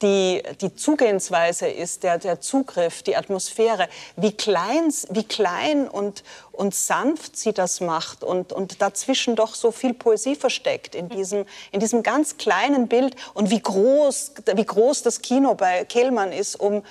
die, 0.04 0.44
die 0.62 0.76
Zugehensweise 0.76 1.68
ist, 1.68 2.04
der, 2.04 2.20
der 2.20 2.42
Zugriff, 2.42 3.02
die 3.02 3.16
Atmosphäre, 3.16 3.88
wie 4.18 4.34
klein, 4.34 4.94
wie 5.10 5.24
klein 5.24 5.88
und, 5.88 6.24
und 6.52 6.76
sanft 6.76 7.38
sie 7.38 7.54
das 7.54 7.80
macht 7.80 8.24
und, 8.24 8.54
und 8.54 8.82
dazwischen 8.82 9.36
doch 9.36 9.56
so 9.56 9.72
viel 9.72 9.94
Poesie 9.94 10.36
versteckt 10.36 10.94
in 10.94 11.10
diesem, 11.10 11.46
in 11.72 11.80
diesem 11.80 12.04
ganz 12.04 12.38
kleinen 12.38 12.88
Bild 12.88 13.16
und 13.34 13.50
wie 13.50 13.62
groß, 13.62 14.34
wie 14.54 14.66
groß 14.66 15.02
das 15.02 15.22
Kino 15.22 15.56
bei 15.56 15.86
Kehlmann 15.86 16.32
ist, 16.32 16.60
um 16.60 16.84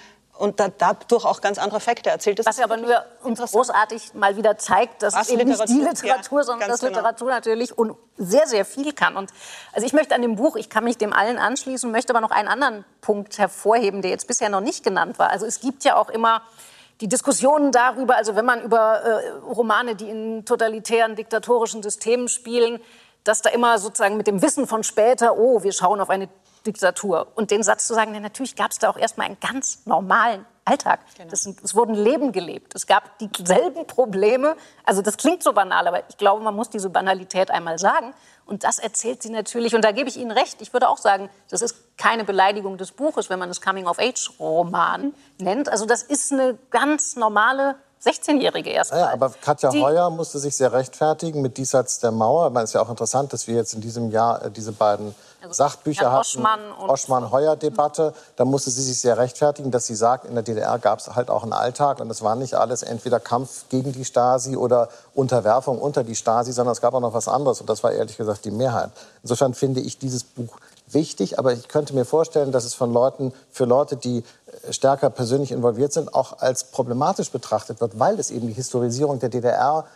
und 0.43 0.59
da, 0.59 0.67
dadurch 0.77 1.25
auch 1.25 1.41
ganz 1.41 1.57
andere 1.57 1.77
Effekte 1.77 2.11
erzielt. 2.11 2.41
Das 2.41 2.47
Was 2.47 2.59
aber 2.59 2.77
nur 2.77 3.05
uns 3.23 3.41
großartig 3.41 4.15
mal 4.15 4.37
wieder 4.37 4.59
zeigt, 4.59 5.05
dass 5.05 5.29
eben 5.29 5.49
nicht 5.49 5.69
die 5.69 5.75
Literatur, 5.75 6.41
ja, 6.41 6.45
sondern 6.45 6.69
dass 6.69 6.81
genau. 6.81 6.97
Literatur 6.97 7.31
natürlich 7.31 7.79
und 7.79 7.97
sehr, 8.17 8.49
sehr 8.49 8.65
viel 8.65 8.93
kann. 8.93 9.17
Und 9.17 9.31
also 9.73 9.87
ich 9.87 9.93
möchte 9.93 10.17
an 10.17 10.23
dem 10.23 10.35
Buch, 10.35 10.57
ich 10.57 10.69
kann 10.69 10.83
mich 10.83 10.99
dem 10.99 11.13
allen 11.13 11.39
anschließen, 11.39 11.89
möchte 11.93 12.13
aber 12.13 12.21
noch 12.21 12.33
einen 12.33 12.49
anderen 12.49 12.85
Punkt 13.01 13.39
hervorheben, 13.39 14.03
der 14.03 14.11
jetzt 14.11 14.27
bisher 14.27 14.49
noch 14.49 14.61
nicht 14.61 14.83
genannt 14.83 15.21
war. 15.21 15.31
Also 15.31 15.47
es 15.47 15.61
gibt 15.61 15.85
ja 15.85 15.95
auch 15.95 16.09
immer 16.09 16.43
die 17.01 17.07
Diskussionen 17.07 17.71
darüber, 17.71 18.17
also 18.17 18.35
wenn 18.35 18.45
man 18.45 18.63
über 18.63 19.01
äh, 19.01 19.29
Romane, 19.49 19.95
die 19.95 20.11
in 20.11 20.45
totalitären, 20.45 21.15
diktatorischen 21.15 21.85
Systemen 21.85 22.27
spielen, 22.27 22.81
dass 23.23 23.43
da 23.43 23.51
immer 23.51 23.79
sozusagen 23.79 24.17
mit 24.17 24.27
dem 24.27 24.43
Wissen 24.43 24.67
von 24.67 24.83
später, 24.83 25.39
oh, 25.39 25.63
wir 25.63 25.73
schauen 25.73 26.01
auf 26.01 26.11
eine 26.11 26.29
Diktatur. 26.67 27.29
Und 27.35 27.51
den 27.51 27.63
Satz 27.63 27.87
zu 27.87 27.95
sagen, 27.95 28.13
denn 28.13 28.23
natürlich 28.23 28.57
gab 28.57 28.71
es 28.71 28.79
da 28.79 28.91
auch 28.91 28.97
erstmal 28.97 29.27
einen 29.27 29.41
ganz 29.41 29.81
normalen 29.85 30.47
Alltag. 30.65 31.01
Genau. 31.17 31.31
Das, 31.31 31.47
es 31.47 31.75
wurden 31.75 31.95
Leben 31.95 32.33
gelebt. 32.33 32.75
Es 32.75 32.87
gab 32.87 33.19
dieselben 33.19 33.87
Probleme. 33.87 34.57
Also 34.85 35.03
das 35.03 35.17
klingt 35.17 35.43
so 35.43 35.53
banal, 35.53 35.87
aber 35.89 36.09
ich 36.09 36.17
glaube, 36.17 36.43
man 36.43 36.55
muss 36.55 36.71
diese 36.71 36.89
Banalität 36.89 37.51
einmal 37.51 37.79
sagen. 37.79 38.15
Und 38.47 38.65
das 38.65 38.79
erzählt 38.79 39.23
sie 39.23 39.31
natürlich. 39.31 39.75
Und 39.75 39.85
da 39.85 39.93
gebe 39.93 40.09
ich 40.09 40.17
Ihnen 40.17 40.31
recht. 40.31 40.61
Ich 40.61 40.73
würde 40.73 40.89
auch 40.89 40.99
sagen, 40.99 41.31
das 41.51 41.63
ist 41.63 41.77
keine 41.97 42.25
Beleidigung 42.25 42.77
des 42.77 42.93
Buches, 42.93 43.31
wenn 43.31 43.39
man 43.39 43.51
es 43.51 43.61
Coming-of-Age-Roman 43.61 45.15
nennt. 45.39 45.69
Also 45.69 45.87
das 45.87 46.03
ist 46.03 46.33
eine 46.33 46.59
ganz 46.71 47.17
normale 47.17 47.77
16-Jährige 48.05 48.71
erst. 48.71 48.91
Ja, 48.93 49.13
aber 49.13 49.31
Katja 49.31 49.71
die, 49.71 49.81
Heuer 49.81 50.11
musste 50.11 50.39
sich 50.41 50.57
sehr 50.57 50.73
rechtfertigen 50.73 51.41
mit 51.41 51.57
Diesseits 51.57 52.01
der 52.01 52.11
Mauer. 52.11 52.53
Es 52.57 52.65
ist 52.65 52.73
ja 52.75 52.83
auch 52.83 52.91
interessant, 52.91 53.33
dass 53.33 53.47
wir 53.47 53.55
jetzt 53.55 53.75
in 53.75 53.81
diesem 53.81 54.11
Jahr 54.11 54.45
äh, 54.45 54.51
diese 54.51 54.73
beiden 54.73 55.15
also 55.43 55.55
Sachbücher 55.55 56.13
hatten. 56.13 56.45
Oschmann-Heuer-Debatte. 56.89 58.15
Da 58.37 58.45
musste 58.45 58.71
sie 58.71 58.83
sich 58.83 59.01
sehr 59.01 59.19
rechtfertigen, 59.19 59.71
dass 59.71 59.87
sie 59.87 59.95
sagt, 59.95 60.25
in 60.25 60.35
der 60.35 60.43
DDR 60.43 60.79
gab 60.79 61.01
es 61.01 61.15
halt 61.15 61.31
auch 61.31 61.43
einen 61.43 61.53
Alltag 61.53 62.01
und 62.01 62.11
es 62.11 62.23
war 62.23 62.37
nicht 62.37 62.55
alles 62.55 62.83
entweder 62.83 63.21
Kampf 63.21 63.65
gegen 63.69 63.93
die 63.93 64.05
Stasi 64.05 64.57
oder 64.57 64.89
Unterwerfung 65.15 65.79
unter 65.79 66.05
die 66.05 66.15
Stasi, 66.15 66.53
sondern 66.53 66.73
es 66.73 66.81
gab 66.81 66.95
auch 66.95 67.01
noch 67.01 67.15
was 67.15 67.29
anderes 67.29 67.61
und 67.61 67.69
das 67.69 67.83
war 67.83 67.93
ehrlich 67.93 68.17
gesagt 68.17 68.45
die 68.45 68.51
Mehrheit. 68.51 68.91
Insofern 69.23 69.55
finde 69.55 69.81
ich 69.81 69.99
dieses 69.99 70.25
Buch 70.25 70.59
wichtig, 70.89 71.39
aber 71.39 71.53
ich 71.53 71.69
könnte 71.69 71.95
mir 71.95 72.05
vorstellen, 72.05 72.53
dass 72.53 72.65
es 72.65 72.75
von 72.75 72.93
Leuten, 72.93 73.33
für 73.51 73.65
Leute, 73.65 73.97
die 73.97 74.19
äh, 74.65 74.73
stärker 74.73 75.11
persönlich 75.11 75.53
involviert 75.53 75.93
sind, 75.93 76.15
auch 76.15 76.39
als 76.39 76.65
problematisch 76.65 77.31
betrachtet 77.31 77.81
wird, 77.81 77.99
weil 77.99 78.19
es 78.19 78.31
eben 78.31 78.47
die 78.47 78.53
Historisierung 78.53 79.19
der 79.19 79.29
DDR 79.29 79.87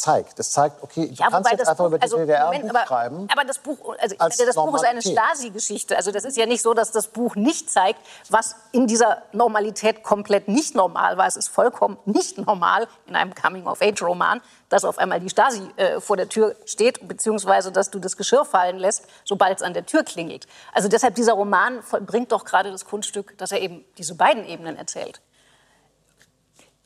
zeigt. 0.00 0.38
Es 0.38 0.50
zeigt, 0.50 0.82
okay, 0.82 1.08
du 1.08 1.14
ja, 1.14 1.28
kannst 1.28 1.50
jetzt 1.50 1.68
einfach 1.68 1.76
Buch, 1.76 1.86
über 1.86 1.98
die 1.98 2.02
also, 2.02 2.16
DDR 2.18 2.46
Moment, 2.46 2.64
ein 2.64 2.68
Buch 2.68 2.76
aber, 2.76 2.86
schreiben. 2.86 3.28
Aber 3.30 3.44
das 3.44 3.58
Buch, 3.58 3.78
also 3.98 4.16
das 4.18 4.54
Buch 4.54 4.74
ist 4.74 4.84
eine 4.84 5.02
Stasi-Geschichte. 5.02 5.96
Also 5.96 6.10
das 6.10 6.24
ist 6.24 6.36
ja 6.36 6.46
nicht 6.46 6.62
so, 6.62 6.74
dass 6.74 6.90
das 6.92 7.08
Buch 7.08 7.36
nicht 7.36 7.70
zeigt, 7.70 8.00
was 8.28 8.56
in 8.72 8.86
dieser 8.86 9.22
Normalität 9.32 10.02
komplett 10.02 10.48
nicht 10.48 10.74
normal 10.74 11.16
war. 11.16 11.26
Es 11.26 11.36
ist 11.36 11.48
vollkommen 11.48 11.98
nicht 12.04 12.38
normal 12.38 12.88
in 13.06 13.16
einem 13.16 13.34
Coming-of-Age-Roman, 13.34 14.40
dass 14.68 14.84
auf 14.84 14.98
einmal 14.98 15.20
die 15.20 15.30
Stasi 15.30 15.68
äh, 15.76 16.00
vor 16.00 16.16
der 16.16 16.28
Tür 16.28 16.56
steht, 16.64 17.06
beziehungsweise 17.06 17.72
dass 17.72 17.90
du 17.90 17.98
das 17.98 18.16
Geschirr 18.16 18.44
fallen 18.44 18.78
lässt, 18.78 19.06
sobald 19.24 19.58
es 19.58 19.62
an 19.62 19.74
der 19.74 19.86
Tür 19.86 20.04
klingelt. 20.04 20.46
Also 20.72 20.88
deshalb 20.88 21.14
dieser 21.14 21.34
Roman 21.34 21.82
vollbringt 21.82 22.32
doch 22.32 22.44
gerade 22.44 22.70
das 22.70 22.84
Kunststück, 22.84 23.36
dass 23.38 23.52
er 23.52 23.60
eben 23.60 23.84
diese 23.98 24.14
beiden 24.14 24.44
Ebenen 24.44 24.76
erzählt. 24.76 25.20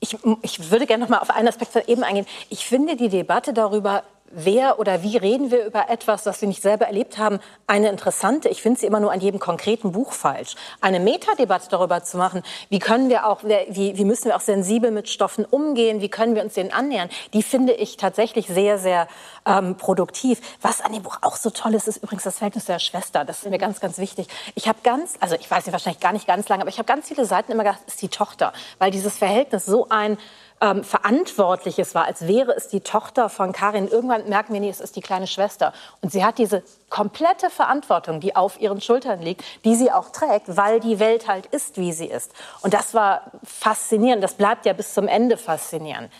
Ich, 0.04 0.18
ich 0.42 0.70
würde 0.70 0.86
gerne 0.86 1.02
noch 1.02 1.08
mal 1.08 1.18
auf 1.18 1.30
einen 1.30 1.48
Aspekt 1.48 1.72
von 1.72 1.82
eben 1.86 2.02
eingehen. 2.02 2.26
Ich 2.50 2.66
finde 2.66 2.94
die 2.94 3.08
Debatte 3.08 3.54
darüber, 3.54 4.02
wer 4.34 4.78
oder 4.78 5.02
wie 5.02 5.16
reden 5.16 5.50
wir 5.50 5.64
über 5.64 5.88
etwas, 5.88 6.24
das 6.24 6.40
wir 6.40 6.48
nicht 6.48 6.62
selber 6.62 6.86
erlebt 6.86 7.18
haben, 7.18 7.40
eine 7.66 7.88
interessante. 7.88 8.48
Ich 8.48 8.62
finde 8.62 8.80
sie 8.80 8.86
immer 8.86 9.00
nur 9.00 9.12
an 9.12 9.20
jedem 9.20 9.40
konkreten 9.40 9.92
Buch 9.92 10.12
falsch. 10.12 10.56
Eine 10.80 11.00
Metadebatte 11.00 11.68
darüber 11.70 12.02
zu 12.02 12.16
machen, 12.16 12.42
wie 12.68 12.78
können 12.78 13.08
wir 13.08 13.26
auch, 13.26 13.42
wie, 13.44 13.96
wie 13.96 14.04
müssen 14.04 14.26
wir 14.26 14.36
auch 14.36 14.40
sensibel 14.40 14.90
mit 14.90 15.08
Stoffen 15.08 15.44
umgehen, 15.44 16.00
wie 16.00 16.08
können 16.08 16.34
wir 16.34 16.42
uns 16.42 16.54
denen 16.54 16.72
annähern, 16.72 17.08
die 17.32 17.42
finde 17.42 17.72
ich 17.72 17.96
tatsächlich 17.96 18.46
sehr, 18.46 18.78
sehr 18.78 19.08
ähm, 19.46 19.76
produktiv. 19.76 20.40
Was 20.60 20.80
an 20.80 20.92
dem 20.92 21.02
Buch 21.02 21.18
auch 21.22 21.36
so 21.36 21.50
toll 21.50 21.74
ist, 21.74 21.88
ist 21.88 22.02
übrigens 22.02 22.24
das 22.24 22.38
Verhältnis 22.38 22.64
der 22.64 22.78
Schwester. 22.78 23.24
Das 23.24 23.38
ist 23.38 23.50
mir 23.50 23.58
ganz, 23.58 23.80
ganz 23.80 23.98
wichtig. 23.98 24.28
Ich 24.54 24.68
habe 24.68 24.78
ganz, 24.82 25.14
also 25.20 25.36
ich 25.36 25.50
weiß 25.50 25.66
nicht, 25.66 25.72
wahrscheinlich 25.72 26.00
gar 26.00 26.12
nicht 26.12 26.26
ganz 26.26 26.48
lange, 26.48 26.62
aber 26.62 26.70
ich 26.70 26.78
habe 26.78 26.86
ganz 26.86 27.08
viele 27.08 27.24
Seiten 27.24 27.52
immer 27.52 27.64
gedacht, 27.64 27.80
ist 27.86 28.02
die 28.02 28.08
Tochter, 28.08 28.52
weil 28.78 28.90
dieses 28.90 29.16
Verhältnis 29.16 29.66
so 29.66 29.88
ein 29.88 30.18
ähm, 30.64 30.82
Verantwortliches 30.82 31.94
war, 31.94 32.06
als 32.06 32.26
wäre 32.26 32.52
es 32.52 32.68
die 32.68 32.80
Tochter 32.80 33.28
von 33.28 33.52
Karin. 33.52 33.86
Irgendwann 33.86 34.26
merken 34.30 34.54
wir, 34.54 34.60
nee, 34.60 34.70
es 34.70 34.80
ist 34.80 34.96
die 34.96 35.02
kleine 35.02 35.26
Schwester. 35.26 35.74
Und 36.00 36.10
sie 36.10 36.24
hat 36.24 36.38
diese 36.38 36.62
komplette 36.88 37.50
Verantwortung, 37.50 38.20
die 38.20 38.34
auf 38.34 38.58
ihren 38.58 38.80
Schultern 38.80 39.20
liegt, 39.20 39.44
die 39.66 39.74
sie 39.74 39.92
auch 39.92 40.08
trägt, 40.08 40.56
weil 40.56 40.80
die 40.80 40.98
Welt 40.98 41.28
halt 41.28 41.44
ist, 41.46 41.76
wie 41.76 41.92
sie 41.92 42.06
ist. 42.06 42.32
Und 42.62 42.72
das 42.72 42.94
war 42.94 43.30
faszinierend. 43.42 44.24
Das 44.24 44.34
bleibt 44.34 44.64
ja 44.64 44.72
bis 44.72 44.94
zum 44.94 45.06
Ende 45.06 45.36
faszinierend. 45.36 46.10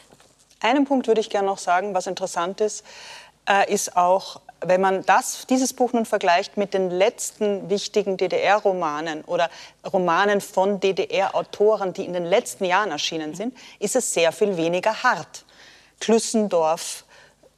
Einen 0.61 0.85
Punkt 0.85 1.07
würde 1.07 1.22
ich 1.22 1.30
gerne 1.30 1.46
noch 1.46 1.59
sagen, 1.59 1.94
was 1.94 2.07
interessant 2.07 2.61
ist, 2.61 2.85
äh, 3.48 3.72
ist 3.72 3.96
auch 3.96 4.40
wenn 4.66 4.81
man 4.81 5.05
das, 5.05 5.46
dieses 5.48 5.72
Buch 5.72 5.92
nun 5.92 6.07
vergleicht 6.07 6.57
mit 6.57 6.74
den 6.74 6.90
letzten 6.90 7.68
wichtigen 7.70 8.16
DDR-Romanen 8.16 9.24
oder 9.24 9.50
Romanen 9.92 10.40
von 10.40 10.81
DDR-Autoren, 10.81 11.92
die 11.92 12.05
in 12.05 12.12
den 12.12 12.24
letzten 12.24 12.64
Jahren 12.64 12.90
erschienen 12.90 13.35
sind, 13.35 13.57
ist 13.79 13.96
es 13.96 14.12
sehr 14.12 14.33
viel 14.33 14.57
weniger 14.57 15.03
hart. 15.03 15.44
Klüssendorf, 16.00 17.05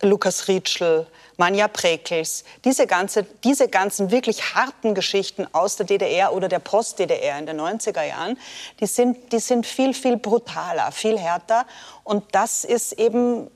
Lukas 0.03 0.49
Ritschl, 0.49 1.07
Manja 1.39 1.69
Prekels, 1.69 2.45
diese, 2.65 2.87
ganze, 2.87 3.25
diese 3.45 3.69
ganzen 3.69 4.11
wirklich 4.11 4.55
harten 4.55 4.95
Geschichten 4.95 5.47
aus 5.53 5.77
der 5.77 5.87
DDR 5.87 6.33
oder 6.33 6.49
der 6.49 6.59
Post-DDR 6.59 7.39
in 7.39 7.47
den 7.47 7.61
90er 7.61 8.03
Jahren, 8.03 8.39
die 8.81 8.87
sind, 8.87 9.33
die 9.33 9.39
sind 9.39 9.67
viel, 9.67 9.93
viel 9.93 10.17
brutaler, 10.17 10.93
viel 10.93 11.19
härter. 11.19 11.67
Und 12.05 12.25
das 12.33 12.65
ist 12.65 12.93
eben 12.93 13.51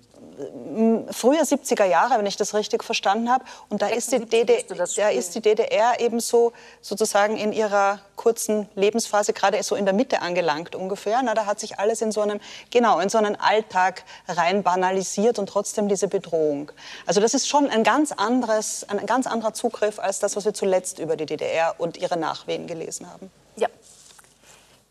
früher 1.11 1.43
70er 1.43 1.85
Jahre, 1.85 2.19
wenn 2.19 2.27
ich 2.27 2.37
das 2.37 2.55
richtig 2.55 2.85
verstanden 2.85 3.31
habe. 3.31 3.45
Und 3.69 3.83
da, 3.83 3.89
ist 3.89 4.13
die, 4.13 4.25
DDR, 4.25 4.63
da 4.69 5.09
ist 5.09 5.35
die 5.35 5.41
DDR 5.41 6.01
eben 6.01 6.21
so 6.21 6.53
sozusagen 6.81 7.37
in 7.37 7.53
ihrer 7.53 8.01
kurzen 8.17 8.69
Lebensphase 8.75 9.33
gerade 9.33 9.63
so 9.63 9.77
in 9.77 9.85
der 9.85 9.95
Mitte 9.95 10.23
angelangt 10.23 10.75
ungefähr. 10.75 11.21
Na, 11.23 11.35
da 11.35 11.47
hat 11.47 11.59
sich 11.61 11.79
alles 11.79 12.03
in 12.03 12.13
so 12.13 12.21
einem, 12.21 12.41
genau, 12.71 13.01
in 13.01 13.09
so 13.09 13.19
einen 13.19 13.37
Alltag 13.37 14.05
rein 14.29 14.63
banalisiert 14.63 15.39
und 15.39 15.49
trotzdem 15.49 15.89
diese 15.89 16.09
Bedrohung. 16.09 16.71
Also 17.07 17.21
das 17.21 17.35
ist 17.35 17.49
schon 17.49 17.69
ein 17.71 17.83
ganz 17.83 18.13
anderes, 18.13 18.87
ein 18.89 19.05
ganz 19.07 19.27
anderer 19.27 19.55
Zugriff 19.55 19.99
als 19.99 20.19
das, 20.19 20.37
was 20.37 20.45
wir 20.45 20.55
zuletzt 20.55 20.99
über 20.99 21.17
die 21.17 21.27
DDR 21.27 21.75
und 21.79 21.97
ihre 21.97 22.19
Nachwehen 22.19 22.67
gelesen 22.67 23.11
haben. 23.11 23.31
Ja, 23.57 23.69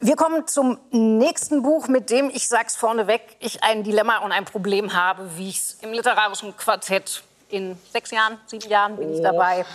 wir 0.01 0.15
kommen 0.15 0.47
zum 0.47 0.79
nächsten 0.91 1.61
Buch, 1.61 1.87
mit 1.87 2.09
dem, 2.09 2.29
ich 2.29 2.47
sag's 2.47 2.75
vorneweg, 2.75 3.21
ich 3.39 3.63
ein 3.63 3.83
Dilemma 3.83 4.19
und 4.19 4.31
ein 4.31 4.45
Problem 4.45 4.93
habe, 4.93 5.29
wie 5.35 5.49
ich 5.49 5.57
es 5.57 5.77
im 5.81 5.91
literarischen 5.91 6.55
Quartett 6.55 7.21
in 7.49 7.77
sechs 7.91 8.11
Jahren, 8.11 8.37
sieben 8.45 8.69
Jahren 8.69 8.95
bin 8.95 9.13
ich 9.13 9.21
dabei, 9.21 9.65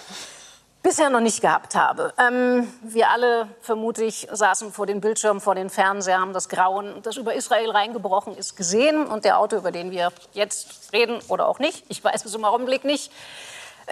bisher 0.83 1.11
noch 1.11 1.21
nicht 1.21 1.43
gehabt 1.43 1.75
habe. 1.75 2.15
Ähm, 2.19 2.73
wir 2.83 3.11
alle, 3.11 3.49
vermute 3.61 4.05
ich, 4.05 4.29
saßen 4.33 4.73
vor 4.73 4.87
den 4.87 5.03
Bildschirmen, 5.03 5.43
vor 5.43 5.55
den 5.55 5.69
Fernseher, 5.69 6.21
haben 6.21 6.33
das 6.33 6.49
Grauen, 6.49 7.03
das 7.03 7.17
über 7.17 7.35
Israel 7.35 7.71
reingebrochen 7.71 8.37
ist, 8.37 8.57
gesehen. 8.57 9.07
Und 9.07 9.25
der 9.27 9.39
Autor, 9.39 9.59
über 9.59 9.73
den 9.73 9.91
wir 9.91 10.11
jetzt 10.33 10.93
reden 10.93 11.21
oder 11.29 11.49
auch 11.49 11.59
nicht, 11.59 11.85
ich 11.89 12.03
weiß 12.03 12.25
es 12.25 12.35
im 12.35 12.45
Augenblick 12.45 12.85
nicht, 12.85 13.13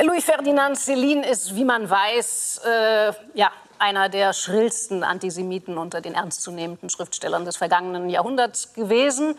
Louis 0.00 0.24
Ferdinand 0.24 0.76
Céline 0.76 1.22
ist, 1.22 1.54
wie 1.54 1.64
man 1.64 1.88
weiß, 1.88 2.62
äh, 2.64 3.12
ja, 3.34 3.52
einer 3.78 4.08
der 4.08 4.32
schrillsten 4.32 5.04
Antisemiten 5.04 5.76
unter 5.76 6.00
den 6.00 6.14
ernstzunehmenden 6.14 6.88
Schriftstellern 6.88 7.44
des 7.44 7.58
vergangenen 7.58 8.08
Jahrhunderts 8.08 8.72
gewesen. 8.72 9.38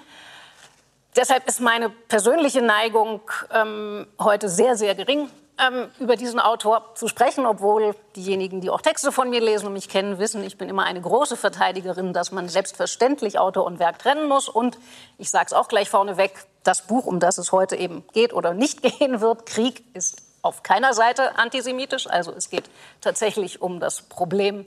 Deshalb 1.16 1.48
ist 1.48 1.60
meine 1.60 1.90
persönliche 1.90 2.62
Neigung 2.62 3.22
ähm, 3.52 4.06
heute 4.20 4.50
sehr, 4.50 4.76
sehr 4.76 4.94
gering, 4.96 5.30
ähm, 5.58 5.90
über 6.00 6.16
diesen 6.18 6.40
Autor 6.40 6.94
zu 6.96 7.08
sprechen, 7.08 7.46
obwohl 7.46 7.96
diejenigen, 8.16 8.62
die 8.62 8.70
auch 8.70 8.82
Texte 8.82 9.12
von 9.12 9.30
mir 9.30 9.42
lesen 9.42 9.68
und 9.68 9.74
mich 9.74 9.90
kennen, 9.90 10.20
wissen, 10.20 10.44
ich 10.44 10.58
bin 10.58 10.70
immer 10.70 10.84
eine 10.84 11.02
große 11.02 11.38
Verteidigerin, 11.38 12.14
dass 12.14 12.32
man 12.32 12.48
selbstverständlich 12.48 13.40
Autor 13.40 13.66
und 13.66 13.80
Werk 13.80 14.00
trennen 14.00 14.28
muss. 14.28 14.50
Und 14.50 14.78
ich 15.18 15.32
sage 15.32 15.48
es 15.48 15.54
auch 15.54 15.68
gleich 15.68 15.90
vorneweg, 15.90 16.34
das 16.64 16.84
Buch, 16.84 17.06
um 17.06 17.20
das 17.20 17.38
es 17.38 17.52
heute 17.52 17.76
eben 17.76 18.04
geht 18.14 18.34
oder 18.34 18.54
nicht 18.54 18.82
gehen 19.00 19.20
wird, 19.22 19.46
Krieg, 19.46 19.84
ist 19.96 20.33
auf 20.44 20.62
keiner 20.62 20.94
Seite 20.94 21.40
antisemitisch. 21.40 22.08
Also 22.08 22.32
es 22.34 22.52
geht 22.52 22.70
tatsächlich 23.02 23.62
um 23.62 23.80
das 23.80 24.04
Problem 24.04 24.66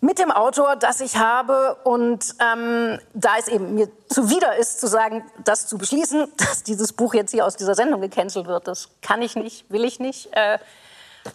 mit 0.00 0.18
dem 0.18 0.30
Autor, 0.30 0.76
das 0.76 1.00
ich 1.00 1.16
habe. 1.16 1.76
Und 1.84 2.34
ähm, 2.40 2.98
da 3.14 3.36
es 3.38 3.46
eben 3.46 3.74
mir 3.74 3.88
zuwider 4.08 4.56
ist, 4.56 4.80
zu 4.80 4.88
sagen, 4.88 5.24
das 5.44 5.68
zu 5.68 5.78
beschließen, 5.78 6.32
dass 6.36 6.64
dieses 6.64 6.92
Buch 6.92 7.14
jetzt 7.14 7.30
hier 7.30 7.46
aus 7.46 7.56
dieser 7.56 7.74
Sendung 7.74 8.00
gecancelt 8.00 8.46
wird, 8.46 8.66
das 8.66 8.88
kann 9.02 9.22
ich 9.22 9.36
nicht, 9.36 9.70
will 9.70 9.84
ich 9.84 10.00
nicht. 10.00 10.34
Äh, 10.34 10.58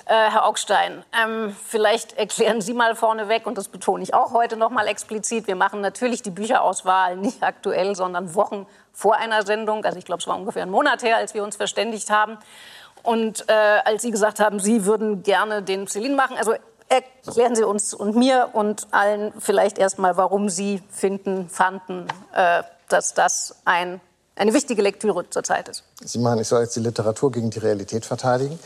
äh, 0.07 0.31
Herr 0.31 0.47
Augstein, 0.47 1.05
ähm, 1.23 1.55
vielleicht 1.67 2.17
erklären 2.17 2.59
Sie 2.59 2.73
mal 2.73 2.95
vorneweg, 2.95 3.45
und 3.45 3.55
das 3.55 3.67
betone 3.67 4.01
ich 4.01 4.15
auch 4.15 4.33
heute 4.33 4.57
noch 4.57 4.71
mal 4.71 4.87
explizit, 4.87 5.45
wir 5.45 5.55
machen 5.55 5.79
natürlich 5.79 6.23
die 6.23 6.31
Bücherauswahl 6.31 7.17
nicht 7.17 7.43
aktuell, 7.43 7.95
sondern 7.95 8.33
Wochen 8.33 8.65
vor 8.93 9.17
einer 9.17 9.43
Sendung. 9.43 9.85
Also 9.85 9.99
ich 9.99 10.05
glaube, 10.05 10.21
es 10.21 10.27
war 10.27 10.37
ungefähr 10.37 10.63
ein 10.63 10.71
Monat 10.71 11.03
her, 11.03 11.17
als 11.17 11.35
wir 11.35 11.43
uns 11.43 11.55
verständigt 11.55 12.09
haben. 12.09 12.39
Und 13.05 13.45
äh, 13.47 13.53
als 13.53 14.01
Sie 14.01 14.11
gesagt 14.11 14.39
haben, 14.39 14.59
Sie 14.59 14.85
würden 14.85 15.23
gerne 15.23 15.61
den 15.61 15.87
Celine 15.87 16.15
machen, 16.15 16.37
also 16.37 16.53
erklären 16.89 17.55
Sie 17.55 17.63
uns 17.63 17.93
und 17.93 18.15
mir 18.15 18.49
und 18.53 18.87
allen 18.91 19.33
vielleicht 19.39 19.77
erstmal, 19.77 20.17
warum 20.17 20.49
Sie 20.49 20.81
finden, 20.89 21.49
fanden, 21.49 22.07
äh, 22.33 22.63
dass 22.89 23.13
das 23.13 23.55
ein, 23.65 24.01
eine 24.35 24.53
wichtige 24.53 24.81
Lektüre 24.81 25.29
zurzeit 25.29 25.69
ist. 25.69 25.83
Sie 26.03 26.19
meinen, 26.19 26.41
ich 26.41 26.47
soll 26.47 26.61
jetzt 26.61 26.75
die 26.75 26.81
Literatur 26.81 27.31
gegen 27.31 27.49
die 27.49 27.59
Realität 27.59 28.05
verteidigen? 28.05 28.59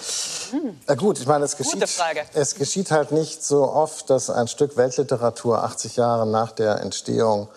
Hm. 0.52 0.80
Na 0.88 0.96
gut, 0.96 1.20
ich 1.20 1.28
meine, 1.28 1.46
es 1.46 1.58
geschieht, 1.58 1.86
es 2.34 2.56
geschieht 2.56 2.92
halt 2.92 3.12
nicht 3.12 3.44
so 3.44 3.70
oft, 3.70 4.10
dass 4.10 4.30
ein 4.30 4.48
Stück 4.48 4.78
Weltliteratur 4.78 5.64
80 5.64 5.98
Jahre 5.98 6.26
nach 6.26 6.52
der 6.52 6.82
Entstehung 6.82 7.50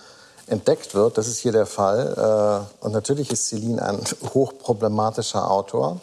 entdeckt 0.47 0.95
wird. 0.95 1.17
Das 1.17 1.29
ist 1.29 1.39
hier 1.39 1.53
der 1.53 1.67
Fall. 1.67 2.67
Äh, 2.83 2.85
und 2.85 2.93
natürlich 2.93 3.31
ist 3.31 3.47
Celine 3.49 3.83
ein 3.83 4.01
hochproblematischer 4.35 5.51
Autor. 5.51 6.01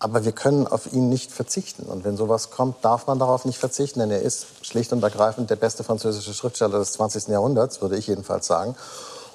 Aber 0.00 0.24
wir 0.24 0.32
können 0.32 0.66
auf 0.66 0.92
ihn 0.92 1.08
nicht 1.08 1.32
verzichten. 1.32 1.84
Und 1.84 2.04
wenn 2.04 2.16
sowas 2.16 2.50
kommt, 2.50 2.84
darf 2.84 3.06
man 3.08 3.18
darauf 3.18 3.44
nicht 3.44 3.58
verzichten, 3.58 3.98
denn 3.98 4.10
er 4.10 4.22
ist 4.22 4.46
schlicht 4.62 4.92
und 4.92 5.02
ergreifend 5.02 5.50
der 5.50 5.56
beste 5.56 5.82
französische 5.82 6.34
Schriftsteller 6.34 6.78
des 6.78 6.92
20. 6.92 7.28
Jahrhunderts, 7.28 7.82
würde 7.82 7.96
ich 7.96 8.06
jedenfalls 8.06 8.46
sagen. 8.46 8.76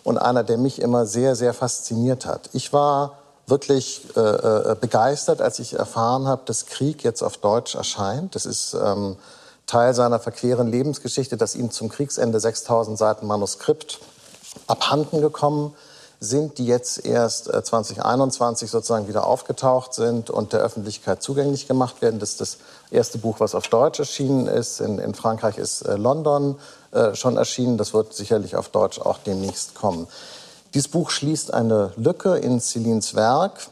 Und 0.03 0.17
einer, 0.17 0.43
der 0.43 0.57
mich 0.57 0.81
immer 0.81 1.05
sehr, 1.05 1.35
sehr 1.35 1.53
fasziniert 1.53 2.25
hat. 2.25 2.49
Ich 2.53 2.71
war 2.71 3.17
wirklich 3.45 4.03
äh, 4.15 4.19
äh 4.19 4.75
begeistert, 4.79 5.41
als 5.41 5.59
ich 5.59 5.73
erfahren 5.73 6.27
habe, 6.27 6.43
dass 6.45 6.65
Krieg 6.65 7.03
jetzt 7.03 7.21
auf 7.23 7.37
Deutsch 7.37 7.75
erscheint. 7.75 8.35
Das 8.35 8.45
ist 8.45 8.73
ähm, 8.73 9.17
Teil 9.65 9.93
seiner 9.93 10.19
verqueren 10.19 10.67
Lebensgeschichte, 10.71 11.35
dass 11.35 11.55
ihm 11.55 11.71
zum 11.71 11.89
Kriegsende 11.89 12.39
6000 12.39 12.97
Seiten 12.97 13.27
Manuskript 13.27 13.99
abhanden 14.67 15.19
gekommen 15.19 15.73
sind, 16.23 16.57
die 16.57 16.65
jetzt 16.65 17.05
erst 17.05 17.45
2021 17.45 18.67
äh, 18.67 18.71
sozusagen 18.71 19.07
wieder 19.07 19.27
aufgetaucht 19.27 19.93
sind 19.93 20.29
und 20.29 20.53
der 20.53 20.61
Öffentlichkeit 20.61 21.21
zugänglich 21.21 21.67
gemacht 21.67 22.01
werden. 22.01 22.19
Das 22.19 22.31
ist 22.31 22.41
das 22.41 22.57
erste 22.91 23.17
Buch, 23.17 23.39
was 23.39 23.55
auf 23.55 23.67
Deutsch 23.67 23.99
erschienen 23.99 24.47
ist. 24.47 24.79
In, 24.79 24.99
in 24.99 25.13
Frankreich 25.13 25.57
ist 25.57 25.81
äh, 25.81 25.95
London 25.95 26.55
äh, 26.91 27.13
schon 27.15 27.37
erschienen. 27.37 27.77
Das 27.77 27.93
wird 27.93 28.13
sicherlich 28.13 28.55
auf 28.55 28.69
Deutsch 28.69 28.99
auch 28.99 29.17
demnächst 29.19 29.75
kommen. 29.75 30.07
Dieses 30.73 30.87
Buch 30.87 31.09
schließt 31.09 31.53
eine 31.53 31.91
Lücke 31.97 32.37
in 32.37 32.59
Celines 32.59 33.15
Werk. 33.15 33.67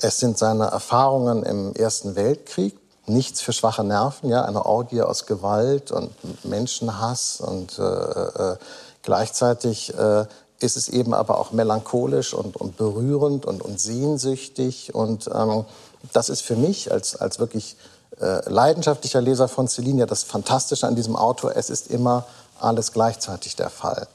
Es 0.00 0.18
sind 0.18 0.38
seine 0.38 0.66
Erfahrungen 0.66 1.42
im 1.42 1.74
Ersten 1.74 2.16
Weltkrieg. 2.16 2.78
Nichts 3.06 3.42
für 3.42 3.52
schwache 3.52 3.84
Nerven, 3.84 4.30
ja, 4.30 4.46
eine 4.46 4.64
Orgie 4.64 5.02
aus 5.02 5.26
Gewalt 5.26 5.92
und 5.92 6.10
Menschenhass 6.42 7.42
und 7.42 7.78
äh, 7.78 7.82
äh, 7.82 8.56
gleichzeitig 9.02 9.92
äh, 9.92 10.24
ist 10.60 10.76
es 10.76 10.88
eben 10.88 11.14
aber 11.14 11.38
auch 11.38 11.52
melancholisch 11.52 12.34
und, 12.34 12.56
und 12.56 12.76
berührend 12.76 13.46
und, 13.46 13.62
und 13.62 13.80
sehnsüchtig. 13.80 14.94
Und 14.94 15.28
ähm, 15.32 15.64
das 16.12 16.28
ist 16.28 16.42
für 16.42 16.56
mich 16.56 16.90
als, 16.90 17.16
als 17.16 17.38
wirklich 17.38 17.76
äh, 18.20 18.48
leidenschaftlicher 18.48 19.20
Leser 19.20 19.48
von 19.48 19.68
Celine 19.68 20.00
ja 20.00 20.06
das 20.06 20.22
Fantastische 20.22 20.86
an 20.86 20.96
diesem 20.96 21.16
Autor. 21.16 21.56
Es 21.56 21.70
ist 21.70 21.88
immer 21.88 22.24
alles 22.60 22.92
gleichzeitig 22.92 23.56
der 23.56 23.70
Fall. 23.70 24.06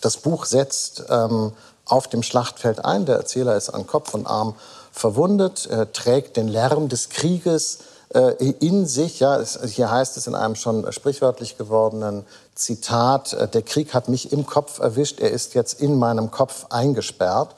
Das 0.00 0.16
Buch 0.16 0.46
setzt 0.46 1.04
ähm, 1.08 1.52
auf 1.86 2.08
dem 2.08 2.22
Schlachtfeld 2.22 2.84
ein. 2.84 3.06
Der 3.06 3.16
Erzähler 3.16 3.56
ist 3.56 3.70
an 3.70 3.86
Kopf 3.86 4.14
und 4.14 4.26
Arm 4.26 4.54
verwundet, 4.92 5.66
äh, 5.66 5.86
trägt 5.86 6.36
den 6.36 6.48
Lärm 6.48 6.88
des 6.88 7.10
Krieges 7.10 7.78
äh, 8.10 8.34
in 8.60 8.86
sich. 8.86 9.20
Ja, 9.20 9.36
es, 9.36 9.58
hier 9.66 9.90
heißt 9.90 10.16
es 10.16 10.26
in 10.26 10.34
einem 10.34 10.54
schon 10.54 10.90
sprichwörtlich 10.92 11.58
gewordenen 11.58 12.24
Zitat, 12.54 13.32
äh, 13.32 13.48
der 13.48 13.62
Krieg 13.62 13.94
hat 13.94 14.08
mich 14.08 14.32
im 14.32 14.46
Kopf 14.46 14.78
erwischt, 14.78 15.20
er 15.20 15.30
ist 15.30 15.54
jetzt 15.54 15.80
in 15.80 15.98
meinem 15.98 16.30
Kopf 16.30 16.66
eingesperrt. 16.70 17.54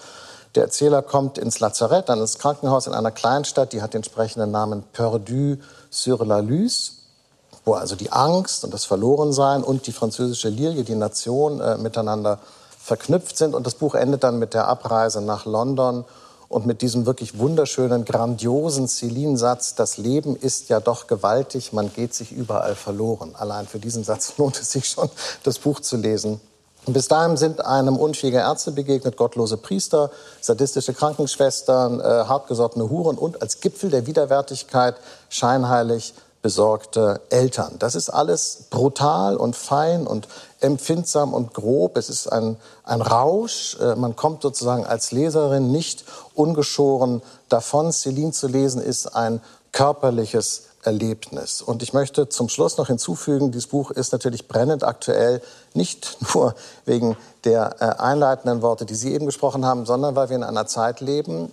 Der 0.54 0.64
Erzähler 0.64 1.02
kommt 1.02 1.36
ins 1.36 1.60
Lazarett, 1.60 2.08
dann 2.08 2.18
ins 2.18 2.38
Krankenhaus 2.38 2.86
in 2.86 2.94
einer 2.94 3.10
Kleinstadt, 3.10 3.72
die 3.72 3.82
hat 3.82 3.92
den 3.92 3.98
entsprechenden 3.98 4.50
Namen 4.50 4.84
Perdu 4.92 5.56
sur 5.90 6.24
la 6.24 6.38
Luce, 6.38 6.92
wo 7.66 7.74
also 7.74 7.94
die 7.94 8.10
Angst 8.10 8.64
und 8.64 8.72
das 8.72 8.86
Verlorensein 8.86 9.62
und 9.62 9.86
die 9.86 9.92
französische 9.92 10.48
Lilie, 10.48 10.84
die 10.84 10.94
Nation, 10.94 11.60
äh, 11.60 11.76
miteinander 11.76 12.38
verknüpft 12.78 13.36
sind. 13.36 13.54
Und 13.54 13.66
das 13.66 13.74
Buch 13.74 13.94
endet 13.94 14.24
dann 14.24 14.38
mit 14.38 14.54
der 14.54 14.68
Abreise 14.68 15.20
nach 15.20 15.44
London 15.44 16.04
und 16.48 16.66
mit 16.66 16.82
diesem 16.82 17.06
wirklich 17.06 17.38
wunderschönen, 17.38 18.04
grandiosen 18.04 18.88
Celine-Satz, 18.88 19.74
das 19.74 19.98
Leben 19.98 20.36
ist 20.36 20.68
ja 20.68 20.80
doch 20.80 21.06
gewaltig, 21.06 21.72
man 21.72 21.92
geht 21.92 22.14
sich 22.14 22.32
überall 22.32 22.74
verloren. 22.74 23.34
Allein 23.34 23.66
für 23.66 23.78
diesen 23.78 24.04
Satz 24.04 24.34
lohnt 24.38 24.60
es 24.60 24.72
sich 24.72 24.88
schon, 24.88 25.08
das 25.42 25.58
Buch 25.58 25.80
zu 25.80 25.96
lesen. 25.96 26.40
Bis 26.88 27.08
dahin 27.08 27.36
sind 27.36 27.64
einem 27.64 27.96
unfähige 27.96 28.38
Ärzte 28.38 28.70
begegnet, 28.70 29.16
gottlose 29.16 29.56
Priester, 29.56 30.12
sadistische 30.40 30.94
Krankenschwestern, 30.94 31.98
äh, 31.98 32.04
hartgesottene 32.04 32.88
Huren 32.88 33.18
und 33.18 33.42
als 33.42 33.60
Gipfel 33.60 33.90
der 33.90 34.06
Widerwärtigkeit 34.06 34.94
scheinheilig 35.28 36.14
besorgte 36.46 37.22
Eltern. 37.30 37.74
Das 37.80 37.96
ist 37.96 38.08
alles 38.08 38.66
brutal 38.70 39.36
und 39.36 39.56
fein 39.56 40.06
und 40.06 40.28
empfindsam 40.60 41.34
und 41.34 41.54
grob. 41.54 41.96
Es 41.96 42.08
ist 42.08 42.28
ein, 42.28 42.56
ein 42.84 43.00
Rausch. 43.00 43.76
Äh, 43.80 43.96
man 43.96 44.14
kommt 44.14 44.42
sozusagen 44.42 44.86
als 44.86 45.10
Leserin 45.10 45.72
nicht 45.72 46.04
ungeschoren 46.34 47.20
davon. 47.48 47.90
Celine 47.90 48.30
zu 48.30 48.46
lesen 48.46 48.80
ist 48.80 49.08
ein 49.08 49.40
körperliches 49.72 50.66
Erlebnis. 50.84 51.62
Und 51.62 51.82
ich 51.82 51.92
möchte 51.92 52.28
zum 52.28 52.48
Schluss 52.48 52.78
noch 52.78 52.86
hinzufügen, 52.86 53.50
dieses 53.50 53.66
Buch 53.66 53.90
ist 53.90 54.12
natürlich 54.12 54.46
brennend 54.46 54.84
aktuell, 54.84 55.42
nicht 55.74 56.16
nur 56.32 56.54
wegen 56.84 57.16
der 57.42 57.74
äh, 57.80 58.00
einleitenden 58.00 58.62
Worte, 58.62 58.86
die 58.86 58.94
Sie 58.94 59.12
eben 59.12 59.26
gesprochen 59.26 59.66
haben, 59.66 59.84
sondern 59.84 60.14
weil 60.14 60.28
wir 60.28 60.36
in 60.36 60.44
einer 60.44 60.68
Zeit 60.68 61.00
leben, 61.00 61.50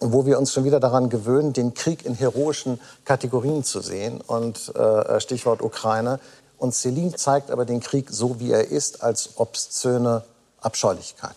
wo 0.00 0.26
wir 0.26 0.38
uns 0.38 0.52
schon 0.52 0.64
wieder 0.64 0.80
daran 0.80 1.08
gewöhnen, 1.08 1.52
den 1.52 1.74
Krieg 1.74 2.04
in 2.04 2.14
heroischen 2.14 2.80
Kategorien 3.04 3.64
zu 3.64 3.80
sehen. 3.80 4.20
Und 4.20 4.74
äh, 4.74 5.20
Stichwort 5.20 5.62
Ukraine. 5.62 6.20
Und 6.58 6.74
Celine 6.74 7.14
zeigt 7.14 7.50
aber 7.50 7.64
den 7.64 7.80
Krieg 7.80 8.08
so, 8.10 8.40
wie 8.40 8.52
er 8.52 8.68
ist, 8.68 9.02
als 9.02 9.30
obszöne 9.36 10.24
Abscheulichkeit. 10.60 11.36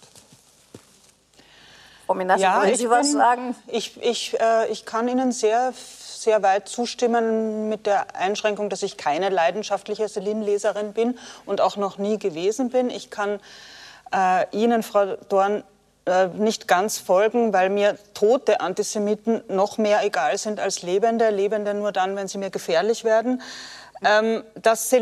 Frau 2.06 2.16
Minassi, 2.16 2.42
ja, 2.42 2.62
wollen 2.62 2.76
Sie 2.76 2.84
bin, 2.84 2.92
was 2.92 3.12
sagen? 3.12 3.56
Ich, 3.68 4.02
ich, 4.02 4.40
äh, 4.40 4.68
ich 4.72 4.86
kann 4.86 5.08
Ihnen 5.08 5.32
sehr, 5.32 5.74
sehr 5.76 6.42
weit 6.42 6.68
zustimmen 6.68 7.70
mit 7.70 7.86
der 7.86 8.16
Einschränkung, 8.16 8.70
dass 8.70 8.82
ich 8.82 8.98
keine 8.98 9.30
leidenschaftliche 9.30 10.10
Celine-Leserin 10.10 10.94
bin 10.94 11.20
und 11.46 11.62
auch 11.62 11.78
noch 11.78 12.00
nie 12.00 12.18
gewesen 12.18 12.70
bin. 12.70 12.90
Ich 12.90 13.12
kann 13.12 13.40
äh, 14.12 14.46
Ihnen, 14.58 14.82
Frau 14.82 15.18
Dorn, 15.28 15.64
äh, 16.10 16.28
nicht 16.28 16.68
ganz 16.68 16.98
folgen, 16.98 17.54
weil 17.54 17.70
mir 17.70 17.98
tote 18.14 18.60
Antisemiten 18.60 19.42
noch 19.48 19.78
mehr 19.78 20.04
egal 20.04 20.38
sind 20.38 20.60
als 20.60 20.82
lebende. 20.82 21.30
Lebende 21.30 21.74
nur 21.74 21.92
dann, 21.92 22.16
wenn 22.16 22.28
sie 22.28 22.38
mir 22.38 22.50
gefährlich 22.50 23.04
werden. 23.04 23.42
Ähm, 24.02 24.44
dass, 24.56 24.96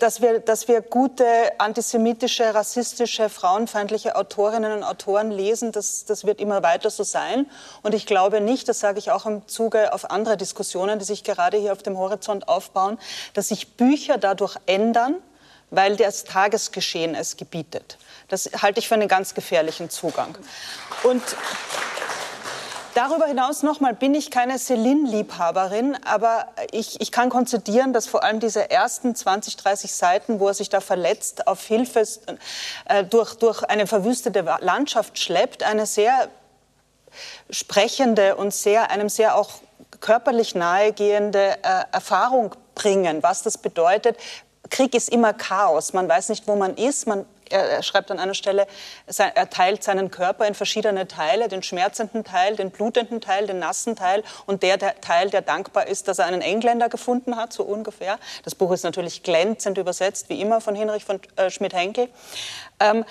dass, 0.00 0.22
wir, 0.22 0.40
dass 0.40 0.68
wir 0.68 0.80
gute 0.80 1.24
antisemitische, 1.58 2.54
rassistische, 2.54 3.28
frauenfeindliche 3.28 4.16
Autorinnen 4.16 4.72
und 4.72 4.84
Autoren 4.84 5.30
lesen, 5.30 5.70
das, 5.70 6.06
das 6.06 6.24
wird 6.24 6.40
immer 6.40 6.62
weiter 6.62 6.88
so 6.88 7.02
sein. 7.02 7.44
Und 7.82 7.94
ich 7.94 8.06
glaube 8.06 8.40
nicht, 8.40 8.66
das 8.66 8.80
sage 8.80 8.98
ich 9.00 9.10
auch 9.10 9.26
im 9.26 9.46
Zuge 9.48 9.92
auf 9.92 10.10
andere 10.10 10.38
Diskussionen, 10.38 10.98
die 10.98 11.04
sich 11.04 11.24
gerade 11.24 11.58
hier 11.58 11.72
auf 11.72 11.82
dem 11.82 11.98
Horizont 11.98 12.48
aufbauen, 12.48 12.98
dass 13.34 13.48
sich 13.48 13.76
Bücher 13.76 14.16
dadurch 14.16 14.56
ändern, 14.64 15.16
weil 15.70 15.96
das 15.96 16.24
Tagesgeschehen 16.24 17.14
es 17.14 17.36
gebietet. 17.36 17.98
Das 18.28 18.50
halte 18.60 18.80
ich 18.80 18.88
für 18.88 18.94
einen 18.94 19.08
ganz 19.08 19.34
gefährlichen 19.34 19.90
Zugang. 19.90 20.36
Und 21.02 21.22
Darüber 22.94 23.26
hinaus 23.26 23.62
nochmal 23.62 23.94
bin 23.94 24.12
ich 24.12 24.28
keine 24.28 24.58
Celine-Liebhaberin, 24.58 25.96
aber 26.04 26.48
ich, 26.72 27.00
ich 27.00 27.12
kann 27.12 27.28
konzidieren, 27.28 27.92
dass 27.92 28.08
vor 28.08 28.24
allem 28.24 28.40
diese 28.40 28.72
ersten 28.72 29.14
20, 29.14 29.56
30 29.56 29.92
Seiten, 29.92 30.40
wo 30.40 30.48
er 30.48 30.54
sich 30.54 30.68
da 30.68 30.80
verletzt 30.80 31.46
auf 31.46 31.64
Hilfe 31.64 32.02
äh, 32.86 33.04
durch, 33.04 33.34
durch 33.34 33.62
eine 33.62 33.86
verwüstete 33.86 34.44
Landschaft 34.62 35.16
schleppt, 35.16 35.62
eine 35.62 35.86
sehr 35.86 36.28
sprechende 37.50 38.34
und 38.34 38.52
sehr, 38.52 38.90
einem 38.90 39.08
sehr 39.08 39.36
auch 39.36 39.50
körperlich 40.00 40.56
nahegehende 40.56 41.56
äh, 41.62 41.84
Erfahrung 41.92 42.54
bringen, 42.74 43.22
was 43.22 43.44
das 43.44 43.58
bedeutet. 43.58 44.16
Krieg 44.70 44.94
ist 44.94 45.08
immer 45.08 45.32
Chaos. 45.32 45.92
Man 45.92 46.08
weiß 46.08 46.28
nicht, 46.28 46.46
wo 46.46 46.56
man 46.56 46.76
ist. 46.76 47.06
Man 47.06 47.26
er 47.50 47.82
schreibt 47.82 48.10
an 48.10 48.18
einer 48.18 48.34
Stelle, 48.34 48.66
er 49.06 49.50
teilt 49.50 49.82
seinen 49.82 50.10
Körper 50.10 50.46
in 50.46 50.54
verschiedene 50.54 51.08
Teile, 51.08 51.48
den 51.48 51.62
schmerzenden 51.62 52.24
Teil, 52.24 52.56
den 52.56 52.70
blutenden 52.70 53.20
Teil, 53.20 53.46
den 53.46 53.58
nassen 53.58 53.96
Teil 53.96 54.22
und 54.46 54.62
der, 54.62 54.76
der 54.76 55.00
Teil, 55.00 55.30
der 55.30 55.42
dankbar 55.42 55.86
ist, 55.86 56.08
dass 56.08 56.18
er 56.18 56.26
einen 56.26 56.42
Engländer 56.42 56.88
gefunden 56.88 57.36
hat, 57.36 57.52
so 57.52 57.62
ungefähr. 57.62 58.18
Das 58.44 58.54
Buch 58.54 58.72
ist 58.72 58.82
natürlich 58.82 59.22
glänzend 59.22 59.78
übersetzt, 59.78 60.28
wie 60.28 60.40
immer 60.40 60.60
von 60.60 60.74
Hinrich 60.74 61.04
von 61.04 61.20
äh, 61.36 61.50
Schmidt-Henkel. 61.50 62.08
Ähm, 62.80 63.04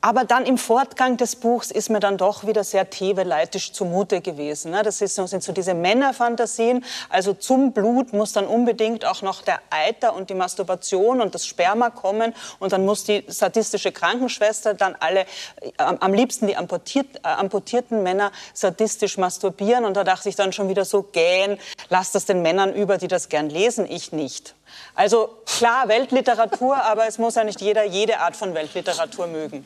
aber 0.00 0.24
dann 0.24 0.46
im 0.46 0.58
Fortgang 0.58 1.16
des 1.16 1.36
Buchs 1.36 1.70
ist 1.70 1.90
mir 1.90 1.98
dann 1.98 2.18
doch 2.18 2.46
wieder 2.46 2.62
sehr 2.62 2.88
teveleitisch 2.88 3.72
zumute 3.72 4.20
gewesen. 4.20 4.70
Ne? 4.70 4.82
Das 4.82 4.98
sind 4.98 5.42
so 5.42 5.52
diese 5.52 5.74
Männerfantasien. 5.74 6.84
Also 7.08 7.34
zum 7.34 7.72
Blut 7.72 8.12
muss 8.12 8.32
dann 8.32 8.46
unbedingt 8.46 9.04
auch 9.04 9.22
noch 9.22 9.42
der 9.42 9.60
Eiter 9.70 10.14
und 10.14 10.30
die 10.30 10.34
Masturbation 10.34 11.20
und 11.20 11.34
das 11.34 11.46
Sperma 11.46 11.90
kommen. 11.90 12.32
Und 12.60 12.72
dann 12.72 12.84
muss 12.84 13.04
die 13.04 13.24
sadistische 13.26 13.90
Krankenschwester 13.90 14.74
dann 14.74 14.96
alle, 15.00 15.22
äh, 15.60 15.72
am 15.78 16.14
liebsten 16.14 16.46
die 16.46 16.56
amputiert, 16.56 17.16
äh, 17.24 17.28
amputierten 17.28 18.04
Männer 18.04 18.30
sadistisch 18.54 19.18
masturbieren. 19.18 19.84
Und 19.84 19.96
da 19.96 20.04
dachte 20.04 20.28
ich 20.28 20.36
dann 20.36 20.52
schon 20.52 20.68
wieder 20.68 20.84
so, 20.84 21.02
gähn, 21.02 21.58
lass 21.88 22.12
das 22.12 22.24
den 22.24 22.42
Männern 22.42 22.72
über, 22.72 22.98
die 22.98 23.08
das 23.08 23.28
gern 23.28 23.50
lesen, 23.50 23.86
ich 23.90 24.12
nicht. 24.12 24.54
Also 24.94 25.30
klar, 25.46 25.88
Weltliteratur, 25.88 26.76
aber 26.82 27.06
es 27.06 27.18
muss 27.18 27.34
ja 27.34 27.44
nicht 27.44 27.60
jeder 27.60 27.84
jede 27.84 28.18
Art 28.20 28.36
von 28.36 28.54
Weltliteratur 28.54 29.26
mögen. 29.26 29.64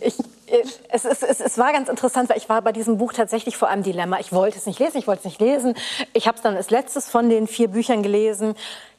Ich, 0.00 0.18
äh, 0.46 0.62
es, 0.88 1.04
es, 1.04 1.22
es, 1.22 1.40
es, 1.40 1.58
war 1.58 1.72
ganz 1.72 1.88
interessant, 1.88 2.28
weil 2.30 2.38
ich 2.38 2.48
war 2.48 2.62
bei 2.62 2.72
diesem 2.72 2.98
Buch 2.98 3.12
tatsächlich 3.12 3.56
vor 3.56 3.68
einem 3.68 3.82
Dilemma. 3.82 4.18
Ich 4.20 4.32
wollte 4.32 4.58
es 4.58 4.66
nicht 4.66 4.78
lesen, 4.78 4.98
ich 4.98 5.06
wollte 5.06 5.20
es 5.20 5.24
nicht 5.24 5.40
lesen. 5.40 5.74
Ich 6.12 6.26
habe 6.26 6.36
es 6.36 6.42
dann 6.42 6.56
als 6.56 6.70
letztes 6.70 7.08
von 7.08 7.28
den 7.28 7.46
vier 7.46 7.68
Büchern 7.68 8.02
gelesen. 8.02 8.54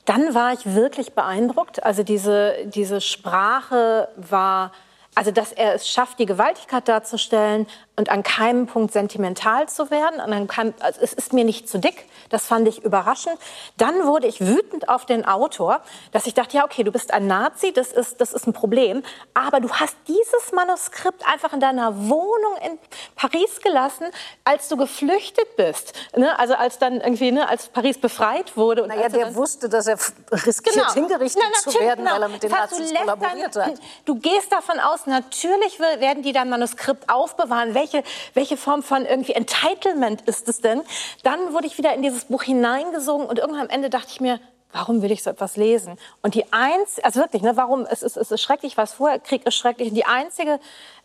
Dann 0.06 0.34
war 0.34 0.54
ich 0.54 0.76
wirklich 0.76 1.14
beeindruckt. 1.14 1.84
Also 1.84 2.04
diese, 2.04 2.56
diese 2.66 3.02
Sprache 3.02 4.10
war, 4.16 4.72
also 5.16 5.32
dass 5.32 5.52
er 5.52 5.76
es 5.76 5.88
schafft, 5.88 6.20
die 6.20 6.26
Gewaltigkeit 6.26 6.88
darzustellen, 6.88 7.68
und 8.00 8.10
an 8.10 8.24
keinem 8.24 8.66
Punkt 8.66 8.94
sentimental 8.94 9.68
zu 9.68 9.92
werden. 9.92 10.22
Und 10.22 10.32
an 10.32 10.48
keinem, 10.48 10.74
also 10.80 11.02
es 11.02 11.12
ist 11.12 11.34
mir 11.34 11.44
nicht 11.44 11.68
zu 11.68 11.80
dick. 11.80 12.06
Das 12.30 12.46
fand 12.46 12.66
ich 12.66 12.86
überraschend. 12.86 13.38
Dann 13.76 14.06
wurde 14.06 14.26
ich 14.26 14.40
wütend 14.40 14.88
auf 14.88 15.06
den 15.06 15.26
Autor, 15.26 15.82
dass 16.14 16.26
ich 16.26 16.34
dachte, 16.34 16.56
ja, 16.56 16.64
okay, 16.64 16.84
du 16.84 16.94
bist 16.94 17.12
ein 17.12 17.28
Nazi, 17.28 17.74
das 17.74 17.92
ist, 17.92 18.22
das 18.22 18.32
ist 18.32 18.48
ein 18.48 18.54
Problem. 18.54 19.04
Aber 19.34 19.60
du 19.60 19.70
hast 19.70 19.98
dieses 20.08 20.54
Manuskript 20.54 21.28
einfach 21.28 21.52
in 21.52 21.60
deiner 21.60 22.08
Wohnung 22.08 22.56
in 22.66 22.80
Paris 23.18 23.60
gelassen, 23.62 24.06
als 24.46 24.70
du 24.70 24.78
geflüchtet 24.78 25.58
bist. 25.58 25.92
Ne? 26.16 26.40
Also 26.40 26.54
als 26.54 26.80
dann 26.80 27.02
irgendwie, 27.02 27.34
ne, 27.34 27.50
als 27.50 27.68
Paris 27.68 27.98
befreit 27.98 28.56
wurde. 28.56 28.84
Und 28.84 28.90
naja, 28.90 29.10
der 29.10 29.26
dann, 29.26 29.36
wusste, 29.36 29.68
dass 29.68 29.88
er 29.88 29.98
riskiert, 30.32 30.76
genau. 30.76 30.94
hingerichtet 30.94 31.44
Na, 31.46 31.72
zu 31.72 31.78
werden, 31.78 32.06
genau. 32.06 32.16
weil 32.16 32.22
er 32.22 32.30
mit 32.30 32.44
den 32.44 32.50
das 32.50 32.72
Nazis 32.72 32.94
kollaboriert 32.94 33.56
dann, 33.58 33.72
hat. 33.72 33.80
Du 34.06 34.16
gehst 34.16 34.54
davon 34.54 34.80
aus, 34.80 35.06
natürlich 35.06 35.82
werden 35.82 36.24
die 36.24 36.32
dein 36.32 36.48
Manuskript 36.48 37.10
aufbewahren. 37.10 37.74
Welche 37.74 37.89
welche, 37.92 38.08
welche 38.34 38.58
Form 38.58 38.84
von 38.84 39.06
irgendwie 39.06 39.34
Entitlement 39.34 40.22
ist 40.22 40.48
es 40.48 40.62
denn? 40.62 40.82
Dann 41.24 41.54
wurde 41.54 41.68
ich 41.68 41.78
wieder 41.78 41.94
in 41.94 42.02
dieses 42.02 42.26
Buch 42.26 42.44
hineingesogen 42.44 43.26
und 43.26 43.40
irgendwann 43.40 43.64
am 43.64 43.70
Ende 43.70 43.90
dachte 43.90 44.10
ich 44.12 44.22
mir, 44.22 44.40
warum 44.72 45.02
will 45.02 45.12
ich 45.12 45.24
so 45.24 45.32
etwas 45.32 45.58
lesen? 45.58 45.98
Und 46.22 46.36
die 46.36 46.54
eins, 46.54 47.00
also 47.02 47.20
wirklich, 47.22 47.42
ne, 47.42 47.58
warum, 47.58 47.88
es 47.90 48.04
ist, 48.04 48.18
es 48.18 48.30
ist 48.30 48.42
schrecklich, 48.42 48.78
was 48.78 48.94
vorher, 48.94 49.20
Krieg 49.20 49.46
ist 49.48 49.56
schrecklich. 49.56 49.90
Und 49.90 49.96
die 49.96 50.06
einzige 50.06 50.60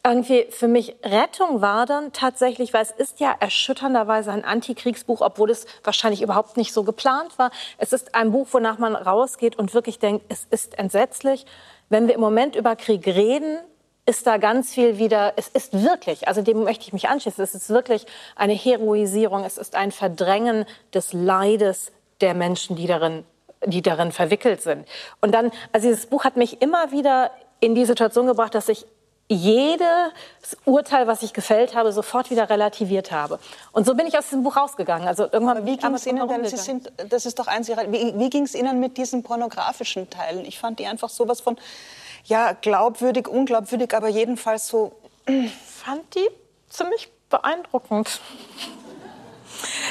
irgendwie 0.04 0.46
für 0.50 0.68
mich 0.68 0.96
Rettung 1.02 1.62
war 1.62 1.86
dann 1.86 2.12
tatsächlich, 2.12 2.74
weil 2.74 2.82
es 2.82 2.90
ist 2.90 3.20
ja 3.20 3.34
erschütternderweise 3.40 4.32
ein 4.32 4.44
Antikriegsbuch, 4.44 5.22
obwohl 5.22 5.50
es 5.50 5.66
wahrscheinlich 5.82 6.20
überhaupt 6.20 6.58
nicht 6.58 6.74
so 6.74 6.84
geplant 6.84 7.38
war. 7.38 7.50
Es 7.78 7.94
ist 7.94 8.14
ein 8.14 8.32
Buch, 8.32 8.48
wonach 8.50 8.76
man 8.76 8.94
rausgeht 8.94 9.56
und 9.56 9.72
wirklich 9.72 9.98
denkt, 9.98 10.26
es 10.28 10.46
ist 10.50 10.78
entsetzlich. 10.78 11.46
Wenn 11.88 12.06
wir 12.06 12.14
im 12.14 12.20
Moment 12.20 12.56
über 12.56 12.76
Krieg 12.76 13.06
reden, 13.06 13.58
ist 14.06 14.26
da 14.26 14.36
ganz 14.36 14.72
viel 14.72 14.98
wieder, 14.98 15.32
es 15.36 15.48
ist 15.48 15.72
wirklich, 15.82 16.28
also 16.28 16.42
dem 16.42 16.64
möchte 16.64 16.84
ich 16.84 16.92
mich 16.92 17.08
anschließen, 17.08 17.42
es 17.42 17.54
ist 17.54 17.70
wirklich 17.70 18.06
eine 18.36 18.52
Heroisierung, 18.52 19.44
es 19.44 19.56
ist 19.56 19.74
ein 19.74 19.92
Verdrängen 19.92 20.66
des 20.92 21.12
Leides 21.12 21.90
der 22.20 22.34
Menschen, 22.34 22.76
die 22.76 22.86
darin, 22.86 23.24
die 23.64 23.82
darin 23.82 24.12
verwickelt 24.12 24.62
sind. 24.62 24.86
Und 25.20 25.32
dann, 25.32 25.50
also 25.72 25.88
dieses 25.88 26.06
Buch 26.06 26.24
hat 26.24 26.36
mich 26.36 26.60
immer 26.60 26.92
wieder 26.92 27.30
in 27.60 27.74
die 27.74 27.86
Situation 27.86 28.26
gebracht, 28.26 28.54
dass 28.54 28.68
ich 28.68 28.86
jedes 29.28 30.12
Urteil, 30.66 31.06
was 31.06 31.22
ich 31.22 31.32
gefällt 31.32 31.74
habe, 31.74 31.92
sofort 31.92 32.30
wieder 32.30 32.50
relativiert 32.50 33.10
habe. 33.10 33.38
Und 33.72 33.86
so 33.86 33.94
bin 33.94 34.06
ich 34.06 34.18
aus 34.18 34.24
diesem 34.24 34.42
Buch 34.42 34.56
rausgegangen. 34.56 35.08
Also 35.08 35.24
irgendwann 35.24 35.58
Aber 35.58 35.66
wie 35.66 35.78
ging 35.78 35.94
es 35.94 36.06
Ihnen 36.06 36.28
denn? 36.28 36.44
Sie 36.44 36.56
sind, 36.56 36.92
das 37.08 37.24
ist 37.24 37.38
doch 37.38 37.46
eins 37.46 37.68
Wie, 37.68 38.12
wie 38.18 38.30
ging 38.30 38.42
es 38.42 38.54
Ihnen 38.54 38.80
mit 38.80 38.98
diesen 38.98 39.22
pornografischen 39.22 40.10
Teilen? 40.10 40.44
Ich 40.44 40.58
fand 40.58 40.78
die 40.78 40.86
einfach 40.86 41.08
sowas 41.08 41.40
von 41.40 41.56
ja, 42.24 42.52
glaubwürdig, 42.52 43.28
unglaubwürdig, 43.28 43.94
aber 43.94 44.08
jedenfalls 44.08 44.68
so. 44.68 44.92
Fand 45.66 46.14
die 46.14 46.28
ziemlich 46.68 47.10
beeindruckend. 47.28 48.20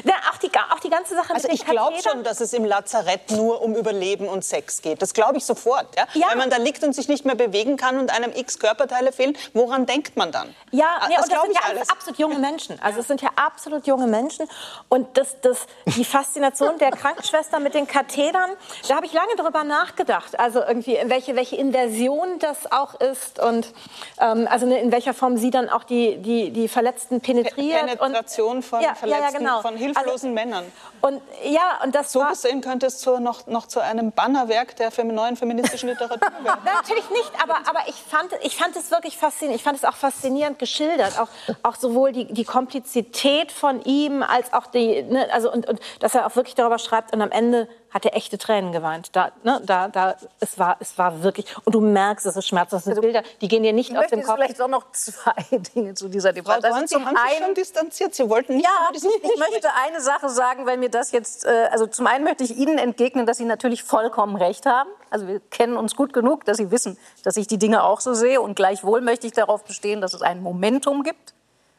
Ja, 0.04 0.14
auch, 0.32 0.38
die, 0.38 0.50
auch 0.72 0.80
die 0.80 0.90
ganze 0.90 1.16
Sache. 1.16 1.34
Also 1.34 1.48
ich 1.50 1.66
glaube 1.66 1.96
schon, 2.02 2.24
dass 2.24 2.42
es 2.42 2.54
im 2.54 2.66
Lazarett 2.66 3.32
nur 3.32 3.62
um 3.62 3.76
Überleben 3.76 4.28
und 4.28 4.44
Sex 4.44 4.82
geht. 4.82 5.02
Das 5.02 5.14
glaube 5.14 5.38
ich 5.38 5.46
sofort. 5.46 5.88
Ja? 5.96 6.06
ja? 6.14 6.28
Wenn 6.32 6.38
man 6.38 6.50
da 6.50 6.58
liegt 6.58 6.84
und 6.84 6.94
sich 6.94 7.08
nicht 7.08 7.26
mehr 7.26 7.36
bewegen 7.36 7.78
kann 7.78 8.00
und 8.00 8.12
einem 8.12 8.32
x 8.36 8.60
Körperteile 8.60 9.12
fehlen, 9.12 9.38
woran 9.54 9.86
denkt 9.86 10.16
man 10.18 10.32
dann? 10.32 10.56
Ja, 10.72 10.98
ah, 11.00 11.08
das, 11.08 11.26
und 11.26 11.32
das 11.32 11.42
sind 11.44 11.54
ja 11.54 11.62
alles. 11.70 11.90
absolut 11.90 12.20
junge 12.20 12.40
Menschen. 12.40 12.80
Also 12.82 13.00
es 13.00 13.08
sind 13.08 13.22
ja 13.22 13.30
absolut 13.36 13.88
junge 13.88 14.08
Menschen. 14.08 14.48
Und 14.90 15.18
das, 15.18 15.40
das, 15.42 15.66
die 15.86 16.06
Faszination 16.06 16.78
der 16.78 16.92
Krankenschwester 17.04 17.60
mit 17.60 17.74
den 17.74 17.88
Kathedern, 17.88 18.52
da 18.88 18.96
habe 18.96 19.06
ich 19.06 19.14
lange 19.14 19.36
darüber 19.38 19.64
nachgedacht. 19.64 20.40
Also 20.40 20.62
irgendwie, 20.62 20.98
welche, 21.06 21.36
welche 21.36 21.56
Inversion 21.56 22.40
das 22.40 22.72
auch 22.72 23.00
ist 23.00 23.40
und 23.40 23.74
ähm, 24.20 24.48
also 24.50 24.66
in 24.68 24.92
welcher 24.92 25.14
Form 25.14 25.38
sie 25.38 25.50
dann 25.50 25.70
auch 25.70 25.84
die, 25.84 26.18
die, 26.18 26.52
die 26.52 26.68
Verletzten 26.68 27.22
penetriert. 27.22 27.80
Penetration 27.80 28.58
und, 28.58 28.64
von 28.64 28.82
ja, 28.82 28.96
Verletzten, 28.96 29.34
ja, 29.34 29.38
genau. 29.38 29.62
Von 29.64 29.78
hilflosen 29.78 30.12
also, 30.12 30.28
Männern. 30.28 30.66
Und 31.02 31.22
ja, 31.46 31.80
und 31.84 31.96
das 31.96 32.12
so 32.12 32.20
war, 32.20 32.30
gesehen 32.30 32.62
könnte 32.62 32.86
es 32.86 33.00
zu, 33.00 33.20
noch, 33.20 33.48
noch 33.48 33.66
zu 33.68 33.80
einem 33.80 34.12
Bannerwerk 34.12 34.76
der 34.76 34.92
neuen 35.06 35.36
feministischen 35.38 35.90
Literatur 35.90 36.20
werden. 36.44 36.60
Natürlich 36.66 37.10
nicht, 37.10 37.32
aber, 37.42 37.58
aber 37.68 37.88
ich, 37.88 37.96
fand, 37.96 38.32
ich 38.44 38.56
fand 38.56 38.76
es 38.76 38.92
wirklich 38.92 39.18
faszinierend. 39.18 39.60
Ich 39.60 39.64
fand 39.64 39.78
es 39.78 39.86
auch 39.86 39.96
faszinierend 39.96 40.60
geschildert. 40.60 41.18
Auch, 41.20 41.30
auch 41.64 41.76
sowohl 41.76 42.12
die, 42.12 42.26
die 42.26 42.44
Komplizität 42.44 43.52
von 43.52 43.82
ihm 43.84 44.22
als 44.22 44.52
auch 44.52 44.68
die, 44.68 45.02
ne, 45.04 45.28
also 45.32 45.52
und, 45.52 45.68
und 45.68 45.80
dass 46.00 46.14
er 46.14 46.28
auch 46.28 46.36
wirklich 46.36 46.56
darüber 46.56 46.78
schreibt 46.78 47.14
und 47.14 47.22
am 47.22 47.32
Ende 47.32 47.70
hat 47.94 48.06
er 48.06 48.16
echte 48.16 48.38
Tränen 48.38 48.72
geweint. 48.72 49.16
Da, 49.16 49.32
ne, 49.44 49.62
da, 49.64 49.88
da, 49.88 50.16
es 50.40 50.58
war, 50.58 50.78
es 50.80 50.98
war 50.98 51.24
wirklich, 51.24 51.46
und 51.66 51.76
du 51.76 51.82
merkst, 51.82 52.26
es 52.26 52.36
ist 52.36 52.48
schmerzhaft. 52.48 52.74
Das 52.74 52.84
sind 52.86 52.92
also, 52.94 53.02
Bilder, 53.02 53.24
die 53.42 53.48
gehen 53.48 53.64
dir 53.64 53.74
nicht 53.74 53.92
ich 53.92 53.98
aus 53.98 54.08
dem 54.08 54.24
Kopf. 54.24 54.36
vielleicht 54.36 54.62
auch 54.62 54.68
noch 54.68 54.92
zwei 54.92 55.34
Dinge 55.76 55.94
zu 55.94 56.10
dieser 56.10 56.34
Debatte. 56.34 56.68
Frau 56.68 56.86
Sie 56.86 56.96
haben 56.96 57.16
sich 57.16 57.38
schon 57.38 57.56
distanziert. 57.56 58.16
Sie 58.16 58.28
wollten 58.30 58.56
nicht 58.56 58.66
ja, 58.66 58.90
ich 58.94 59.04
möchte 59.04 59.70
eine 59.86 60.02
Sache 60.02 60.30
sagen, 60.30 60.66
weil 60.66 60.78
mir 60.78 60.90
das 60.90 61.12
jetzt, 61.12 61.46
äh, 61.46 61.68
also 61.72 61.86
zum 61.88 62.08
einen 62.08 62.24
möchte 62.24 62.44
ich 62.44 62.58
Ihnen 62.58 62.78
entgegnen, 62.78 63.26
dass 63.26 63.38
Sie 63.38 63.46
natürlich 63.46 63.84
vollkommen 63.84 64.36
recht 64.36 64.66
haben. 64.66 64.90
Also 65.10 65.28
wir 65.28 65.40
kennen 65.40 65.78
uns 65.78 65.96
gut 65.96 66.14
genug, 66.14 66.46
dass 66.46 66.58
Sie 66.58 66.72
wissen, 66.72 66.98
dass 67.24 67.38
ich 67.38 67.48
die 67.48 67.58
Dinge 67.58 67.84
auch 67.84 68.00
so 68.00 68.14
sehe. 68.14 68.42
Und 68.42 68.56
gleichwohl 68.56 69.02
möchte 69.02 69.28
ich 69.28 69.34
darauf 69.34 69.64
bestehen, 69.64 70.02
dass 70.02 70.14
es 70.14 70.22
ein 70.22 70.42
Momentum 70.42 71.04
gibt 71.04 71.33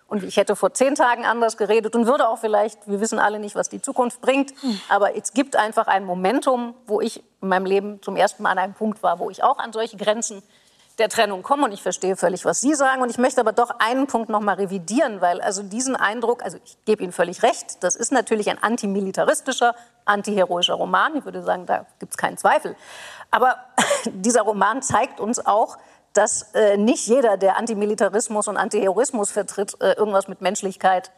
und 0.08 0.22
ich 0.22 0.36
hätte 0.36 0.54
vor 0.54 0.74
zehn 0.74 0.94
Tagen 0.94 1.24
anders 1.24 1.56
geredet 1.56 1.96
und 1.96 2.06
würde 2.06 2.28
auch 2.28 2.38
vielleicht, 2.38 2.88
wir 2.88 3.00
wissen 3.00 3.18
alle 3.18 3.38
nicht, 3.38 3.54
was 3.54 3.68
die 3.68 3.80
Zukunft 3.80 4.20
bringt, 4.20 4.52
aber 4.88 5.16
es 5.16 5.32
gibt 5.32 5.56
einfach 5.56 5.86
ein 5.86 6.04
Momentum, 6.04 6.74
wo 6.86 7.00
ich 7.00 7.22
in 7.40 7.48
meinem 7.48 7.66
Leben 7.66 8.02
zum 8.02 8.16
ersten 8.16 8.42
Mal 8.42 8.50
an 8.50 8.58
einem 8.58 8.74
Punkt 8.74 9.02
war, 9.02 9.18
wo 9.18 9.30
ich 9.30 9.42
auch 9.42 9.58
an 9.58 9.72
solche 9.72 9.96
Grenzen 9.96 10.42
der 10.98 11.08
Trennung 11.08 11.42
kommen 11.42 11.64
und 11.64 11.72
ich 11.72 11.82
verstehe 11.82 12.16
völlig, 12.16 12.44
was 12.44 12.60
Sie 12.60 12.74
sagen. 12.74 13.02
Und 13.02 13.10
ich 13.10 13.18
möchte 13.18 13.40
aber 13.40 13.52
doch 13.52 13.70
einen 13.80 14.06
Punkt 14.06 14.28
noch 14.28 14.40
mal 14.40 14.54
revidieren, 14.54 15.20
weil 15.20 15.40
also 15.40 15.62
diesen 15.62 15.96
Eindruck, 15.96 16.44
also 16.44 16.58
ich 16.64 16.76
gebe 16.84 17.02
Ihnen 17.02 17.12
völlig 17.12 17.42
recht, 17.42 17.82
das 17.82 17.96
ist 17.96 18.12
natürlich 18.12 18.48
ein 18.48 18.62
antimilitaristischer, 18.62 19.74
antiheroischer 20.04 20.74
Roman, 20.74 21.16
ich 21.16 21.24
würde 21.24 21.42
sagen, 21.42 21.66
da 21.66 21.86
gibt 21.98 22.12
es 22.12 22.16
keinen 22.16 22.36
Zweifel, 22.36 22.76
aber 23.30 23.56
dieser 24.04 24.42
Roman 24.42 24.82
zeigt 24.82 25.18
uns 25.18 25.44
auch, 25.44 25.78
dass 26.14 26.54
äh, 26.54 26.76
nicht 26.76 27.06
jeder, 27.06 27.36
der 27.36 27.56
Antimilitarismus 27.56 28.48
und 28.48 28.56
Antiheroismus 28.56 29.30
vertritt, 29.30 29.76
äh, 29.80 29.92
irgendwas 29.92 30.28
mit 30.28 30.40
Menschlichkeit 30.40 31.10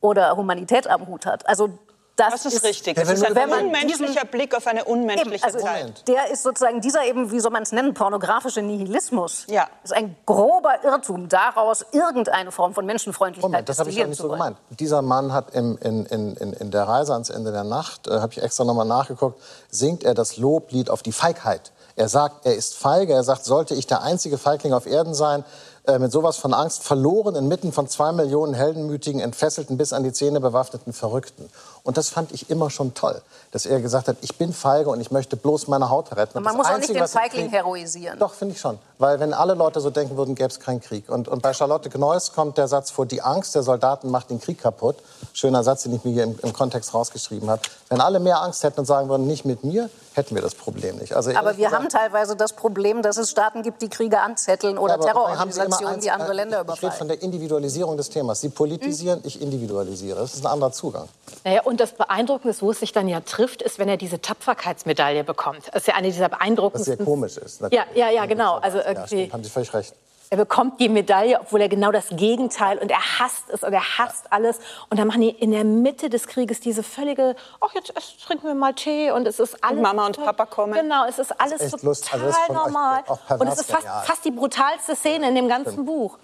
oder 0.00 0.36
Humanität 0.36 0.86
am 0.86 1.06
Hut 1.06 1.26
hat. 1.26 1.46
Also 1.46 1.78
das, 2.16 2.30
das 2.30 2.46
ist, 2.46 2.54
ist, 2.54 2.64
richtig. 2.64 2.94
Das 2.94 3.10
ist 3.10 3.24
ein 3.24 3.52
unmenschlicher 3.52 4.24
Blick 4.24 4.54
auf 4.54 4.68
eine 4.68 4.84
unmenschliche 4.84 5.34
eben, 5.34 5.44
also 5.44 5.58
Zeit. 5.58 6.06
Der 6.06 6.30
ist 6.30 6.44
sozusagen 6.44 6.80
dieser 6.80 7.04
eben, 7.04 7.32
wie 7.32 7.40
soll 7.40 7.50
man 7.50 7.64
es 7.64 7.72
nennen, 7.72 7.92
pornografische 7.92 8.62
Nihilismus. 8.62 9.46
Ja. 9.48 9.66
Das 9.82 9.90
ist 9.90 9.96
ein 9.96 10.14
grober 10.24 10.84
Irrtum, 10.84 11.28
daraus 11.28 11.84
irgendeine 11.90 12.52
Form 12.52 12.72
von 12.72 12.86
Menschenfreundlichkeit 12.86 13.50
Moment, 13.50 13.68
das 13.68 13.80
habe 13.80 13.90
ich 13.90 13.96
ja 13.96 14.06
nicht 14.06 14.18
so 14.18 14.28
gemeint. 14.28 14.56
Dieser 14.70 15.02
Mann 15.02 15.32
hat 15.32 15.54
im, 15.54 15.76
in, 15.78 16.06
in, 16.06 16.36
in, 16.36 16.52
in 16.52 16.70
der 16.70 16.84
Reise 16.84 17.14
ans 17.14 17.30
Ende 17.30 17.50
der 17.50 17.64
Nacht, 17.64 18.06
äh, 18.06 18.20
habe 18.20 18.32
ich 18.32 18.40
extra 18.40 18.62
nochmal 18.62 18.86
nachgeguckt, 18.86 19.40
singt 19.68 20.04
er 20.04 20.14
das 20.14 20.36
Loblied 20.36 20.90
auf 20.90 21.02
die 21.02 21.12
Feigheit. 21.12 21.72
Er 21.96 22.08
sagt, 22.08 22.46
er 22.46 22.54
ist 22.54 22.74
feige. 22.74 23.12
Er 23.12 23.22
sagt, 23.22 23.44
sollte 23.44 23.74
ich 23.74 23.86
der 23.86 24.02
einzige 24.02 24.38
Feigling 24.38 24.72
auf 24.72 24.86
Erden 24.86 25.14
sein, 25.14 25.44
äh, 25.86 25.98
mit 25.98 26.10
sowas 26.10 26.36
von 26.36 26.54
Angst, 26.54 26.82
verloren 26.82 27.34
inmitten 27.36 27.72
von 27.72 27.88
zwei 27.88 28.10
Millionen 28.12 28.54
heldenmütigen, 28.54 29.20
entfesselten, 29.20 29.76
bis 29.76 29.92
an 29.92 30.02
die 30.02 30.12
Zähne 30.12 30.40
bewaffneten 30.40 30.92
Verrückten. 30.92 31.48
Und 31.86 31.98
das 31.98 32.08
fand 32.08 32.32
ich 32.32 32.48
immer 32.48 32.70
schon 32.70 32.94
toll, 32.94 33.20
dass 33.50 33.66
er 33.66 33.78
gesagt 33.78 34.08
hat, 34.08 34.16
ich 34.22 34.38
bin 34.38 34.54
feige 34.54 34.88
und 34.88 35.02
ich 35.02 35.10
möchte 35.10 35.36
bloß 35.36 35.68
meine 35.68 35.90
Haut 35.90 36.16
retten. 36.16 36.38
Und 36.38 36.44
man 36.44 36.56
muss 36.56 36.66
Einzige, 36.66 36.98
auch 36.98 37.02
nicht 37.02 37.14
den 37.14 37.20
Feigling 37.20 37.50
heroisieren. 37.50 38.18
Doch, 38.18 38.32
finde 38.32 38.54
ich 38.54 38.60
schon. 38.60 38.78
Weil 38.98 39.20
wenn 39.20 39.34
alle 39.34 39.52
Leute 39.52 39.82
so 39.82 39.90
denken 39.90 40.16
würden, 40.16 40.34
gäbe 40.34 40.48
es 40.48 40.58
keinen 40.58 40.80
Krieg. 40.80 41.10
Und, 41.10 41.28
und 41.28 41.42
bei 41.42 41.52
Charlotte 41.52 41.90
Gneuss 41.90 42.32
kommt 42.32 42.56
der 42.56 42.68
Satz 42.68 42.90
vor, 42.90 43.04
die 43.04 43.20
Angst 43.20 43.54
der 43.54 43.62
Soldaten 43.62 44.10
macht 44.10 44.30
den 44.30 44.40
Krieg 44.40 44.62
kaputt. 44.62 44.96
Schöner 45.34 45.62
Satz, 45.62 45.82
den 45.82 45.94
ich 45.94 46.04
mir 46.04 46.12
hier 46.12 46.24
im, 46.24 46.38
im 46.42 46.54
Kontext 46.54 46.94
rausgeschrieben 46.94 47.50
habe. 47.50 47.60
Wenn 47.90 48.00
alle 48.00 48.18
mehr 48.18 48.40
Angst 48.40 48.62
hätten 48.62 48.80
und 48.80 48.86
sagen 48.86 49.10
würden, 49.10 49.26
nicht 49.26 49.44
mit 49.44 49.62
mir, 49.62 49.90
hätten 50.14 50.34
wir 50.34 50.42
das 50.42 50.54
Problem 50.54 50.96
nicht. 50.96 51.14
Also 51.14 51.30
aber 51.30 51.56
wir 51.56 51.66
gesagt, 51.66 51.74
haben 51.74 51.88
teilweise 51.88 52.36
das 52.36 52.52
Problem, 52.52 53.02
dass 53.02 53.16
es 53.16 53.30
Staaten 53.30 53.62
gibt, 53.62 53.82
die 53.82 53.88
Kriege 53.88 54.20
anzetteln 54.20 54.78
oder 54.78 54.96
ja, 54.96 55.02
Terrororganisationen, 55.02 56.00
die 56.00 56.10
andere 56.10 56.32
Länder 56.32 56.60
überfallen. 56.60 56.78
Ich 56.78 56.82
rede 56.84 56.96
von 56.96 57.08
der 57.08 57.22
Individualisierung 57.22 57.96
des 57.96 58.08
Themas. 58.10 58.40
Sie 58.40 58.48
politisieren, 58.48 59.18
hm. 59.18 59.26
ich 59.26 59.42
individualisiere. 59.42 60.20
Das 60.20 60.34
ist 60.34 60.46
ein 60.46 60.52
anderer 60.52 60.72
Zugang. 60.72 61.08
Naja, 61.44 61.62
und 61.74 61.80
das 61.80 61.92
Beeindruckende 61.92 62.54
wo 62.60 62.70
es 62.70 62.78
sich 62.78 62.92
dann 62.92 63.08
ja 63.08 63.18
trifft, 63.18 63.60
ist, 63.60 63.80
wenn 63.80 63.88
er 63.88 63.96
diese 63.96 64.20
Tapferkeitsmedaille 64.20 65.24
bekommt. 65.24 65.66
Das 65.72 65.82
ist 65.82 65.88
ja 65.88 65.94
eine 65.94 66.06
dieser 66.06 66.28
beeindruckendsten... 66.28 66.92
Was 66.92 66.98
sehr 66.98 67.04
komisch 67.04 67.36
ist. 67.36 67.62
Ja, 67.72 67.82
ja, 67.96 68.10
ja, 68.10 68.26
genau. 68.26 68.58
Also 68.58 68.78
irgendwie, 68.78 69.24
ja, 69.24 69.32
haben 69.32 69.42
Sie 69.42 69.50
völlig 69.50 69.74
recht. 69.74 69.92
Er 70.30 70.36
bekommt 70.36 70.78
die 70.78 70.88
Medaille, 70.88 71.40
obwohl 71.40 71.62
er 71.62 71.68
genau 71.68 71.90
das 71.90 72.06
Gegenteil 72.10 72.78
und 72.78 72.92
er 72.92 73.18
hasst 73.18 73.50
es 73.52 73.64
und 73.64 73.72
er 73.72 73.98
hasst 73.98 74.32
alles. 74.32 74.60
Und 74.88 75.00
dann 75.00 75.08
machen 75.08 75.20
die 75.20 75.30
in 75.30 75.50
der 75.50 75.64
Mitte 75.64 76.10
des 76.10 76.28
Krieges 76.28 76.60
diese 76.60 76.84
völlige, 76.84 77.34
ach 77.60 77.74
jetzt 77.74 77.92
trinken 78.24 78.46
wir 78.46 78.54
mal 78.54 78.72
Tee 78.72 79.10
und 79.10 79.26
es 79.26 79.40
ist 79.40 79.62
alles. 79.64 79.78
Und 79.78 79.82
Mama 79.82 80.06
und 80.06 80.24
Papa 80.24 80.46
kommen. 80.46 80.74
Genau, 80.74 81.06
es 81.08 81.18
ist 81.18 81.40
alles 81.40 81.60
ist 81.60 81.80
total 81.80 82.20
also 82.20 82.52
normal. 82.52 83.02
Und 83.36 83.48
es 83.48 83.60
ist 83.60 83.70
fast, 83.70 83.86
fast, 84.04 84.24
die 84.24 84.30
brutalste 84.30 84.94
Szene 84.94 85.28
in 85.28 85.34
dem 85.34 85.48
ganzen 85.48 85.72
Stimmt. 85.72 85.86
Buch. 85.86 86.18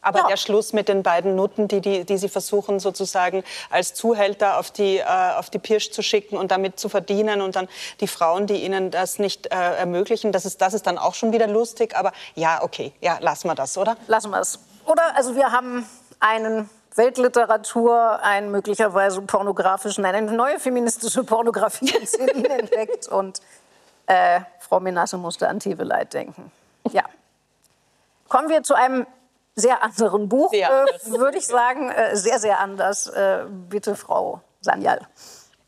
Aber 0.00 0.20
ja. 0.20 0.26
der 0.28 0.36
Schluss 0.36 0.72
mit 0.72 0.88
den 0.88 1.02
beiden 1.02 1.34
Nutten, 1.34 1.68
die, 1.68 1.80
die, 1.80 2.04
die 2.04 2.18
Sie 2.18 2.28
versuchen 2.28 2.80
sozusagen 2.80 3.42
als 3.70 3.94
Zuhälter 3.94 4.58
auf 4.58 4.70
die, 4.70 4.98
äh, 4.98 5.04
auf 5.36 5.50
die 5.50 5.58
Pirsch 5.58 5.90
zu 5.90 6.02
schicken 6.02 6.36
und 6.36 6.50
damit 6.50 6.78
zu 6.78 6.88
verdienen 6.88 7.40
und 7.40 7.56
dann 7.56 7.68
die 8.00 8.08
Frauen, 8.08 8.46
die 8.46 8.64
ihnen 8.64 8.90
das 8.90 9.18
nicht 9.18 9.46
äh, 9.46 9.76
ermöglichen, 9.76 10.32
das 10.32 10.44
ist, 10.44 10.60
das 10.60 10.74
ist 10.74 10.86
dann 10.86 10.98
auch 10.98 11.14
schon 11.14 11.32
wieder 11.32 11.46
lustig. 11.46 11.96
Aber 11.96 12.12
ja, 12.34 12.62
okay, 12.62 12.92
ja, 13.00 13.18
lassen 13.20 13.48
wir 13.48 13.54
das, 13.54 13.76
oder? 13.76 13.96
Lassen 14.06 14.30
wir 14.30 14.40
es. 14.40 14.58
Oder? 14.86 15.16
Also 15.16 15.34
wir 15.36 15.52
haben 15.52 15.86
einen 16.20 16.70
Weltliteratur, 16.94 18.20
einen 18.22 18.50
möglicherweise 18.50 19.20
pornografischen, 19.22 20.04
eine 20.04 20.22
neue 20.22 20.58
feministische 20.58 21.24
Pornografie 21.24 21.94
in 21.96 22.06
Celine 22.06 22.48
entdeckt 22.48 23.08
und 23.08 23.40
äh, 24.06 24.40
Frau 24.58 24.80
Menasse 24.80 25.16
musste 25.16 25.48
an 25.48 25.60
Teveleit 25.60 26.12
denken. 26.12 26.50
Ja. 26.90 27.04
Kommen 28.28 28.48
wir 28.48 28.62
zu 28.62 28.74
einem 28.74 29.06
sehr 29.58 29.82
anderen 29.82 30.28
Buch, 30.28 30.52
äh, 30.52 30.66
würde 31.06 31.38
ich 31.38 31.46
sagen. 31.46 31.90
Äh, 31.90 32.16
sehr, 32.16 32.38
sehr 32.38 32.60
anders. 32.60 33.06
Äh, 33.08 33.44
bitte, 33.68 33.94
Frau 33.94 34.40
Sanjal. 34.60 35.00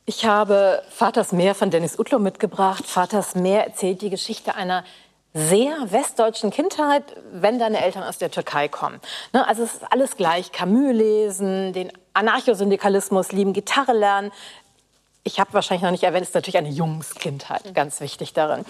Ich 0.06 0.24
habe 0.24 0.82
Vaters 0.90 1.32
Meer 1.32 1.54
von 1.54 1.70
Dennis 1.70 1.98
Utlo 1.98 2.18
mitgebracht. 2.18 2.86
Vaters 2.86 3.34
Meer 3.34 3.66
erzählt 3.66 4.02
die 4.02 4.10
Geschichte 4.10 4.54
einer 4.54 4.84
sehr 5.32 5.92
westdeutschen 5.92 6.50
Kindheit, 6.50 7.04
wenn 7.32 7.58
deine 7.60 7.80
Eltern 7.84 8.02
aus 8.02 8.18
der 8.18 8.30
Türkei 8.30 8.66
kommen. 8.66 9.00
Ne, 9.32 9.46
also 9.46 9.62
es 9.62 9.74
ist 9.74 9.92
alles 9.92 10.16
gleich. 10.16 10.50
Camus 10.50 10.92
lesen, 10.92 11.72
den 11.72 11.92
Anarchosyndikalismus 12.14 13.30
lieben, 13.30 13.52
Gitarre 13.52 13.92
lernen, 13.92 14.32
ich 15.22 15.38
habe 15.38 15.52
wahrscheinlich 15.52 15.82
noch 15.82 15.90
nicht 15.90 16.02
erwähnt, 16.02 16.22
ist 16.22 16.34
natürlich 16.34 16.56
eine 16.56 16.70
Jungskindheit, 16.70 17.74
ganz 17.74 18.00
wichtig 18.00 18.32
darin. 18.32 18.64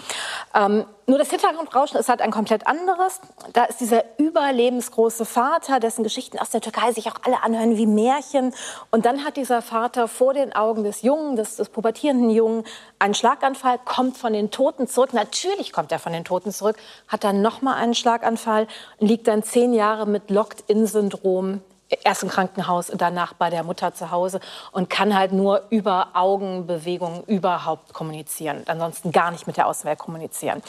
Ähm, 0.53 0.85
nur 1.07 1.17
das 1.17 1.29
Hintergrundrauschen 1.29 1.97
ist 1.97 2.09
halt 2.09 2.21
ein 2.21 2.31
komplett 2.31 2.67
anderes. 2.67 3.21
Da 3.53 3.63
ist 3.65 3.79
dieser 3.79 4.03
überlebensgroße 4.17 5.25
Vater, 5.25 5.79
dessen 5.79 6.03
Geschichten 6.03 6.37
aus 6.39 6.49
der 6.49 6.59
Türkei 6.59 6.91
sich 6.91 7.07
auch 7.09 7.15
alle 7.23 7.41
anhören 7.43 7.77
wie 7.77 7.85
Märchen. 7.85 8.53
Und 8.91 9.05
dann 9.05 9.23
hat 9.23 9.37
dieser 9.37 9.61
Vater 9.61 10.09
vor 10.09 10.33
den 10.33 10.53
Augen 10.53 10.83
des 10.83 11.03
Jungen, 11.03 11.37
des, 11.37 11.55
des 11.55 11.69
pubertierenden 11.69 12.29
Jungen, 12.29 12.65
einen 12.99 13.13
Schlaganfall, 13.13 13.79
kommt 13.85 14.17
von 14.17 14.33
den 14.33 14.51
Toten 14.51 14.87
zurück. 14.87 15.13
Natürlich 15.13 15.71
kommt 15.71 15.91
er 15.93 15.99
von 15.99 16.11
den 16.11 16.25
Toten 16.25 16.51
zurück, 16.51 16.75
hat 17.07 17.23
dann 17.23 17.41
nochmal 17.41 17.75
einen 17.75 17.93
Schlaganfall 17.93 18.67
liegt 18.99 19.27
dann 19.27 19.43
zehn 19.43 19.73
Jahre 19.73 20.05
mit 20.05 20.29
Locked-in-Syndrom 20.29 21.61
erst 22.03 22.23
im 22.23 22.29
Krankenhaus 22.29 22.89
und 22.89 23.01
danach 23.01 23.33
bei 23.33 23.49
der 23.49 23.63
Mutter 23.63 23.93
zu 23.93 24.11
Hause 24.11 24.39
und 24.71 24.89
kann 24.89 25.15
halt 25.15 25.31
nur 25.31 25.63
über 25.69 26.09
Augenbewegungen 26.13 27.23
überhaupt 27.23 27.93
kommunizieren. 27.93 28.63
Ansonsten 28.67 29.11
gar 29.11 29.31
nicht 29.31 29.47
mit 29.47 29.57
der 29.57 29.67
Außenwelt 29.67 29.99
kommunizieren. 29.99 30.61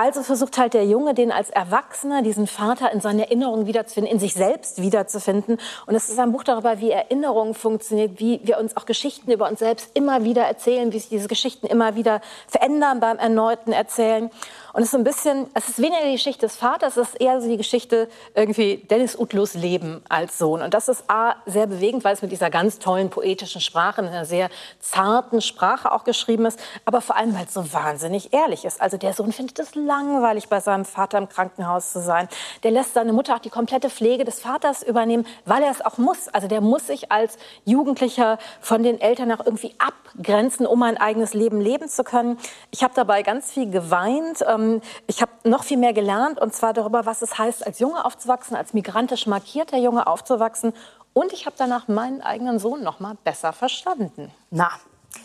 Also 0.00 0.22
versucht 0.22 0.58
halt 0.58 0.74
der 0.74 0.86
Junge, 0.86 1.12
den 1.12 1.32
als 1.32 1.50
Erwachsener, 1.50 2.22
diesen 2.22 2.46
Vater 2.46 2.92
in 2.92 3.00
seinen 3.00 3.18
Erinnerungen 3.18 3.66
wiederzufinden, 3.66 4.12
in 4.12 4.20
sich 4.20 4.32
selbst 4.32 4.80
wiederzufinden. 4.80 5.58
Und 5.86 5.94
es 5.96 6.08
ist 6.08 6.20
ein 6.20 6.30
Buch 6.30 6.44
darüber, 6.44 6.78
wie 6.78 6.92
Erinnerung 6.92 7.52
funktioniert, 7.52 8.20
wie 8.20 8.40
wir 8.44 8.58
uns 8.58 8.76
auch 8.76 8.86
Geschichten 8.86 9.32
über 9.32 9.48
uns 9.48 9.58
selbst 9.58 9.90
immer 9.94 10.22
wieder 10.22 10.42
erzählen, 10.44 10.92
wie 10.92 11.00
sich 11.00 11.08
diese 11.08 11.26
Geschichten 11.26 11.66
immer 11.66 11.96
wieder 11.96 12.20
verändern 12.46 13.00
beim 13.00 13.18
erneuten 13.18 13.72
Erzählen. 13.72 14.30
Und 14.78 14.84
es 14.84 14.90
ist 14.90 14.94
ein 14.94 15.02
bisschen, 15.02 15.48
es 15.54 15.68
ist 15.68 15.78
weniger 15.78 16.04
die 16.04 16.12
Geschichte 16.12 16.46
des 16.46 16.54
Vaters, 16.54 16.96
es 16.96 17.08
ist 17.08 17.20
eher 17.20 17.40
so 17.40 17.48
die 17.48 17.56
Geschichte 17.56 18.08
irgendwie 18.36 18.76
Dennis 18.88 19.18
Utlos 19.18 19.54
Leben 19.54 20.04
als 20.08 20.38
Sohn. 20.38 20.62
Und 20.62 20.72
das 20.72 20.88
ist 20.88 21.02
A, 21.08 21.34
sehr 21.46 21.66
bewegend, 21.66 22.04
weil 22.04 22.14
es 22.14 22.22
mit 22.22 22.30
dieser 22.30 22.48
ganz 22.48 22.78
tollen 22.78 23.10
poetischen 23.10 23.60
Sprache, 23.60 24.02
in 24.02 24.06
einer 24.06 24.24
sehr 24.24 24.50
zarten 24.78 25.40
Sprache 25.40 25.90
auch 25.90 26.04
geschrieben 26.04 26.46
ist, 26.46 26.60
aber 26.84 27.00
vor 27.00 27.16
allem, 27.16 27.34
weil 27.34 27.46
es 27.46 27.54
so 27.54 27.72
wahnsinnig 27.72 28.32
ehrlich 28.32 28.64
ist. 28.64 28.80
Also 28.80 28.98
der 28.98 29.14
Sohn 29.14 29.32
findet 29.32 29.58
es 29.58 29.74
langweilig, 29.74 30.48
bei 30.48 30.60
seinem 30.60 30.84
Vater 30.84 31.18
im 31.18 31.28
Krankenhaus 31.28 31.90
zu 31.90 32.00
sein. 32.00 32.28
Der 32.62 32.70
lässt 32.70 32.94
seine 32.94 33.12
Mutter 33.12 33.34
auch 33.34 33.40
die 33.40 33.50
komplette 33.50 33.90
Pflege 33.90 34.24
des 34.24 34.38
Vaters 34.38 34.84
übernehmen, 34.84 35.26
weil 35.44 35.64
er 35.64 35.72
es 35.72 35.84
auch 35.84 35.98
muss. 35.98 36.28
Also 36.28 36.46
der 36.46 36.60
muss 36.60 36.86
sich 36.86 37.10
als 37.10 37.36
Jugendlicher 37.64 38.38
von 38.60 38.84
den 38.84 39.00
Eltern 39.00 39.32
auch 39.32 39.44
irgendwie 39.44 39.74
abgrenzen, 39.78 40.68
um 40.68 40.84
ein 40.84 40.98
eigenes 40.98 41.34
Leben 41.34 41.60
leben 41.60 41.88
zu 41.88 42.04
können. 42.04 42.38
Ich 42.70 42.84
habe 42.84 42.94
dabei 42.94 43.24
ganz 43.24 43.50
viel 43.50 43.68
geweint. 43.68 44.44
Ähm, 44.46 44.67
ähm, 44.68 44.80
ich 45.06 45.22
habe 45.22 45.32
noch 45.44 45.64
viel 45.64 45.78
mehr 45.78 45.92
gelernt, 45.92 46.40
und 46.40 46.54
zwar 46.54 46.72
darüber, 46.72 47.06
was 47.06 47.22
es 47.22 47.38
heißt, 47.38 47.66
als 47.66 47.78
Junge 47.78 48.04
aufzuwachsen, 48.04 48.56
als 48.56 48.74
migrantisch 48.74 49.26
markierter 49.26 49.78
Junge 49.78 50.06
aufzuwachsen. 50.06 50.72
Und 51.12 51.32
ich 51.32 51.46
habe 51.46 51.56
danach 51.58 51.88
meinen 51.88 52.20
eigenen 52.20 52.58
Sohn 52.58 52.82
noch 52.82 53.00
mal 53.00 53.16
besser 53.24 53.52
verstanden. 53.52 54.30
Na, 54.50 54.70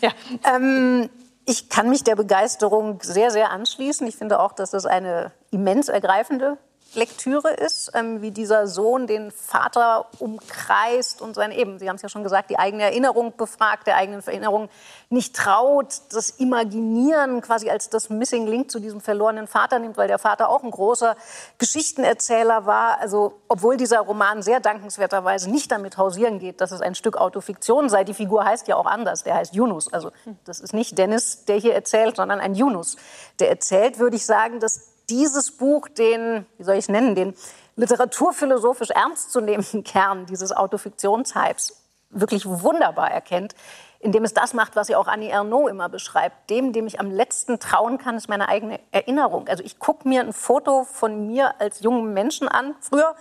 ja. 0.00 0.10
Ähm, 0.44 1.10
ich 1.46 1.68
kann 1.68 1.90
mich 1.90 2.02
der 2.04 2.16
Begeisterung 2.16 3.00
sehr, 3.02 3.30
sehr 3.30 3.50
anschließen. 3.50 4.06
Ich 4.06 4.16
finde 4.16 4.40
auch, 4.40 4.52
dass 4.52 4.70
das 4.70 4.86
eine 4.86 5.30
immens 5.50 5.88
ergreifende 5.88 6.56
Lektüre 6.94 7.50
ist, 7.52 7.92
ähm, 7.94 8.22
wie 8.22 8.30
dieser 8.30 8.66
Sohn 8.66 9.06
den 9.06 9.30
Vater 9.30 10.06
umkreist 10.18 11.20
und 11.20 11.34
seine 11.34 11.56
eben, 11.56 11.78
Sie 11.78 11.88
haben 11.88 11.96
es 11.96 12.02
ja 12.02 12.08
schon 12.08 12.22
gesagt, 12.22 12.50
die 12.50 12.58
eigene 12.58 12.84
Erinnerung 12.84 13.36
befragt, 13.36 13.86
der 13.86 13.96
eigenen 13.96 14.24
Erinnerung 14.26 14.68
nicht 15.10 15.36
traut, 15.36 16.00
das 16.12 16.30
Imaginieren 16.30 17.40
quasi 17.40 17.70
als 17.70 17.90
das 17.90 18.10
Missing 18.10 18.46
Link 18.46 18.70
zu 18.70 18.80
diesem 18.80 19.00
verlorenen 19.00 19.46
Vater 19.46 19.78
nimmt, 19.78 19.96
weil 19.96 20.08
der 20.08 20.18
Vater 20.18 20.48
auch 20.48 20.62
ein 20.62 20.70
großer 20.70 21.16
Geschichtenerzähler 21.58 22.66
war. 22.66 23.00
Also 23.00 23.40
obwohl 23.48 23.76
dieser 23.76 24.00
Roman 24.00 24.42
sehr 24.42 24.60
dankenswerterweise 24.60 25.50
nicht 25.50 25.70
damit 25.70 25.96
hausieren 25.96 26.38
geht, 26.38 26.60
dass 26.60 26.72
es 26.72 26.80
ein 26.80 26.94
Stück 26.94 27.16
Autofiktion 27.16 27.88
sei. 27.88 28.04
Die 28.04 28.14
Figur 28.14 28.44
heißt 28.44 28.68
ja 28.68 28.76
auch 28.76 28.86
anders, 28.86 29.22
der 29.22 29.34
heißt 29.34 29.54
Yunus. 29.54 29.92
Also 29.92 30.10
das 30.44 30.60
ist 30.60 30.72
nicht 30.72 30.98
Dennis, 30.98 31.44
der 31.44 31.56
hier 31.56 31.74
erzählt, 31.74 32.16
sondern 32.16 32.40
ein 32.40 32.54
Yunus. 32.54 32.96
Der 33.38 33.50
erzählt, 33.50 33.98
würde 33.98 34.16
ich 34.16 34.26
sagen, 34.26 34.60
dass 34.60 34.93
dieses 35.10 35.50
Buch 35.50 35.88
den, 35.88 36.46
wie 36.58 36.64
soll 36.64 36.74
ich 36.74 36.84
es 36.84 36.88
nennen, 36.88 37.14
den 37.14 37.34
literaturphilosophisch 37.76 38.90
ernstzunehmenden 38.90 39.84
Kern 39.84 40.26
dieses 40.26 40.52
Autofiktionshypes 40.52 41.80
wirklich 42.10 42.46
wunderbar 42.46 43.10
erkennt, 43.10 43.54
indem 43.98 44.24
es 44.24 44.34
das 44.34 44.54
macht, 44.54 44.76
was 44.76 44.88
ja 44.88 44.98
auch 44.98 45.08
Annie 45.08 45.30
Ernaux 45.30 45.68
immer 45.68 45.88
beschreibt. 45.88 46.50
Dem, 46.50 46.72
dem 46.72 46.86
ich 46.86 47.00
am 47.00 47.10
letzten 47.10 47.58
trauen 47.58 47.98
kann, 47.98 48.16
ist 48.16 48.28
meine 48.28 48.48
eigene 48.48 48.78
Erinnerung. 48.92 49.48
Also 49.48 49.64
ich 49.64 49.78
gucke 49.78 50.06
mir 50.06 50.20
ein 50.20 50.32
Foto 50.32 50.84
von 50.84 51.26
mir 51.26 51.60
als 51.60 51.80
jungen 51.80 52.12
Menschen 52.12 52.46
an, 52.46 52.74
früher, 52.80 53.16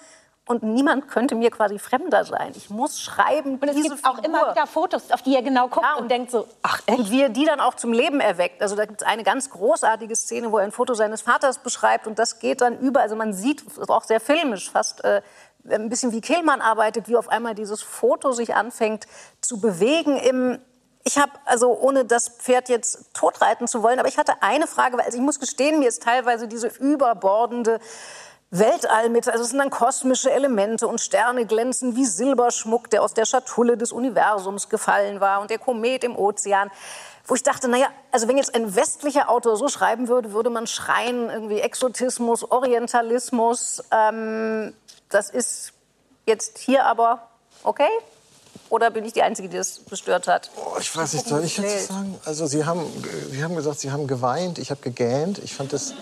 und 0.46 0.62
niemand 0.62 1.08
könnte 1.08 1.36
mir 1.36 1.52
quasi 1.52 1.80
fremder 1.80 2.26
sein. 2.26 2.52
Ich 2.56 2.70
muss 2.70 3.00
schreiben. 3.00 3.60
Und 3.60 3.68
es 3.70 3.76
gibt 3.76 3.96
Figur. 3.96 4.12
auch 4.12 4.24
immer 4.24 4.52
wieder 4.52 4.68
Fotos, 4.68 5.10
auf 5.12 5.22
die 5.22 5.36
er 5.36 5.42
genau 5.42 5.70
guckt 5.70 5.86
ja, 5.86 5.94
und, 5.96 6.04
und, 6.04 6.12
denkt 6.12 6.32
so, 6.32 6.48
ach 6.62 6.82
echt? 6.86 7.00
Und 7.00 7.12
wie 7.12 7.22
er 7.22 7.30
die 7.30 7.46
dann 7.46 7.62
auch 7.62 7.76
zum 7.76 7.94
Leben 7.94 8.20
erweckt. 8.20 8.62
Also 8.62 8.76
da 8.76 8.86
gibt 8.86 9.02
es 9.02 9.08
eine 9.08 9.24
ganz 9.24 9.50
großartige 9.50 10.16
Szene, 10.16 10.52
wo 10.52 10.58
er 10.58 10.66
ein 10.66 10.74
Foto 10.74 10.96
seines 10.96 11.22
Vaters 11.22 11.60
beschreibt 11.60 12.08
und 12.08 12.20
das 12.20 12.40
geht 12.40 12.60
dann 12.60 12.78
über. 12.80 13.00
Also 13.00 13.16
man 13.16 13.34
sieht, 13.34 13.66
es 13.66 13.78
ist 13.78 13.90
auch 13.90 14.04
sehr 14.04 14.20
filmisch, 14.20 14.70
fast 14.70 15.04
äh, 15.06 15.22
ein 15.70 15.88
bisschen 15.88 16.12
wie 16.12 16.20
Kehlmann 16.20 16.60
arbeitet, 16.60 17.08
wie 17.08 17.16
auf 17.16 17.30
einmal 17.30 17.56
dieses 17.56 17.82
Foto 17.82 18.34
sich 18.34 18.54
anfängt 18.54 19.08
zu 19.40 19.62
bewegen 19.62 20.18
im 20.18 20.60
ich 21.06 21.18
habe, 21.18 21.34
also 21.44 21.78
ohne 21.78 22.06
das 22.06 22.30
Pferd 22.30 22.70
jetzt 22.70 23.14
totreiten 23.14 23.68
zu 23.68 23.84
wollen, 23.84 24.00
aber 24.00 24.08
ich 24.08 24.18
hatte 24.18 24.42
eine 24.42 24.68
Frage, 24.68 24.98
weil 24.98 25.04
also 25.04 25.18
ich 25.18 25.24
muss 25.24 25.38
gestehen, 25.38 25.80
mir 25.80 25.90
ist 25.90 26.04
teilweise 26.04 26.48
diese 26.48 26.68
überbordende 26.68 27.82
Weltall 28.56 29.10
mit, 29.10 29.28
also 29.28 29.44
es 29.44 29.50
sind 29.50 29.58
dann 29.58 29.72
kosmische 29.72 30.32
Elemente 30.32 30.88
und 30.88 31.02
Sterne 31.02 31.48
glänzen 31.48 31.96
wie 31.96 32.06
Silberschmuck, 32.06 32.88
der 32.92 33.02
aus 33.02 33.16
der 33.16 33.26
Schatulle 33.26 33.78
des 33.78 33.92
Universums 33.92 34.70
gefallen 34.70 35.20
war 35.20 35.42
und 35.42 35.50
der 35.50 35.58
Komet 35.58 36.04
im 36.04 36.16
Ozean. 36.16 36.70
Wo 37.26 37.34
ich 37.34 37.42
dachte, 37.42 37.68
naja, 37.68 37.88
also 38.12 38.28
wenn 38.28 38.38
jetzt 38.38 38.54
ein 38.54 38.76
westlicher 38.76 39.30
Autor 39.30 39.58
so 39.58 39.70
schreiben 39.70 40.08
würde, 40.08 40.34
würde 40.34 40.52
man 40.52 40.68
schreien, 40.68 41.32
irgendwie 41.32 41.62
Exotismus, 41.62 42.52
Orientalismus. 42.52 43.84
Ähm, 43.92 44.74
das 45.10 45.32
ist 45.32 45.74
jetzt 46.28 46.60
hier 46.60 46.86
aber 46.86 47.28
okay. 47.64 47.90
Oder 48.74 48.90
bin 48.90 49.06
ich 49.06 49.14
die 49.14 49.22
Einzige, 49.22 49.50
die 49.50 49.58
das 49.58 49.82
gestört 49.88 50.28
hat? 50.28 50.50
Oh, 50.56 50.80
ich 50.80 50.98
weiß 50.98 51.14
nicht, 51.14 51.28
soll 51.28 51.44
ich 51.44 51.60
jetzt 51.60 51.90
sagen? 51.90 52.20
Also 52.26 52.48
Sie 52.48 52.66
haben, 52.66 52.82
Sie 53.30 53.44
haben 53.44 53.56
gesagt, 53.56 53.80
Sie 53.80 53.92
haben 53.92 54.08
geweint, 54.08 54.58
ich 54.58 54.72
habe 54.72 54.82
gegähnt. 54.82 55.38
Ich 55.44 55.54
fand 55.54 55.74
das, 55.74 55.94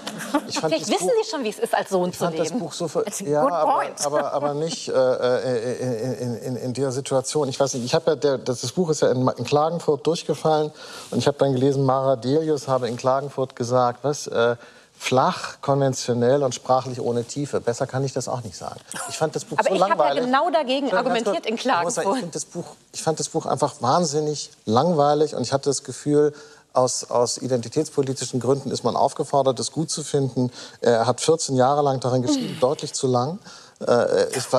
ich 0.47 0.57
fand 0.57 0.73
Vielleicht 0.73 0.89
wissen 0.89 1.07
Buch, 1.07 1.13
Sie 1.21 1.29
schon, 1.29 1.43
wie 1.43 1.49
es 1.49 1.59
ist, 1.59 1.75
als 1.75 1.89
Sohn 1.89 2.13
zu 2.13 2.23
leben. 2.23 2.41
Ich 2.41 2.49
fand 2.49 2.53
das 2.53 2.59
Buch 2.59 2.71
so... 2.71 2.87
Für, 2.87 3.03
ja, 3.25 3.41
aber, 3.41 3.83
aber, 4.05 4.31
aber, 4.31 4.53
nicht 4.53 4.87
äh, 4.87 4.93
äh, 4.93 6.21
in, 6.21 6.37
in, 6.37 6.55
in, 6.55 6.73
dieser 6.73 6.93
Situation. 6.93 7.49
Ich 7.49 7.59
weiß 7.59 7.73
nicht, 7.73 7.83
ich 7.83 7.93
habe 7.93 8.11
ja, 8.11 8.15
der, 8.15 8.37
das, 8.37 8.61
das 8.61 8.71
Buch 8.71 8.89
ist 8.89 9.01
ja 9.01 9.11
in, 9.11 9.27
in, 9.27 9.43
Klagenfurt 9.43 10.07
durchgefallen. 10.07 10.71
Und 11.09 11.17
ich 11.17 11.27
habe 11.27 11.37
dann 11.39 11.51
gelesen, 11.51 11.83
Mara 11.83 12.15
Delius 12.15 12.69
habe 12.69 12.87
in 12.87 12.95
Klagenfurt 12.95 13.53
gesagt, 13.57 14.05
was... 14.05 14.27
Äh, 14.27 14.55
flach, 15.01 15.59
konventionell 15.61 16.43
und 16.43 16.53
sprachlich 16.53 17.01
ohne 17.01 17.23
Tiefe. 17.23 17.59
Besser 17.59 17.87
kann 17.87 18.05
ich 18.05 18.13
das 18.13 18.27
auch 18.27 18.43
nicht 18.43 18.55
sagen. 18.55 18.79
Ich 19.09 19.17
fand 19.17 19.35
das 19.35 19.45
Buch 19.45 19.57
Aber 19.57 19.67
so 19.67 19.73
langweilig. 19.73 19.93
Aber 19.93 20.03
ich 20.03 20.09
habe 20.09 20.19
ja 20.19 20.25
genau 20.25 20.49
dagegen 20.51 20.93
argumentiert 20.93 21.45
in 21.47 21.55
Klagenfurt. 21.55 22.17
Ich, 22.17 22.23
ich, 22.25 22.29
das 22.29 22.45
Buch, 22.45 22.75
ich 22.93 23.01
fand 23.01 23.19
das 23.19 23.29
Buch 23.29 23.47
einfach 23.47 23.81
wahnsinnig 23.81 24.51
langweilig 24.65 25.33
und 25.33 25.41
ich 25.41 25.53
hatte 25.53 25.69
das 25.69 25.83
Gefühl, 25.83 26.33
aus, 26.73 27.09
aus, 27.09 27.39
identitätspolitischen 27.39 28.39
Gründen 28.39 28.69
ist 28.69 28.83
man 28.83 28.95
aufgefordert, 28.95 29.59
es 29.59 29.71
gut 29.71 29.89
zu 29.89 30.03
finden. 30.03 30.51
Er 30.81 31.07
hat 31.07 31.19
14 31.19 31.55
Jahre 31.55 31.81
lang 31.81 31.99
darin 31.99 32.21
geschrieben, 32.21 32.57
deutlich 32.61 32.93
zu 32.93 33.07
lang. 33.07 33.39
Äh, 33.79 34.27
das 34.31 34.51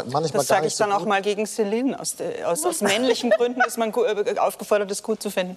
sage 0.46 0.66
ich 0.66 0.76
dann 0.76 0.90
so 0.90 0.96
auch 0.96 1.06
mal 1.06 1.22
gegen 1.22 1.46
Celine. 1.46 1.98
Aus, 1.98 2.16
aus, 2.44 2.66
aus 2.66 2.80
männlichen 2.80 3.30
Gründen 3.30 3.62
ist 3.62 3.78
man 3.78 3.94
äh, 3.94 4.38
aufgefordert, 4.38 4.90
es 4.90 5.04
gut 5.04 5.22
zu 5.22 5.30
finden. 5.30 5.56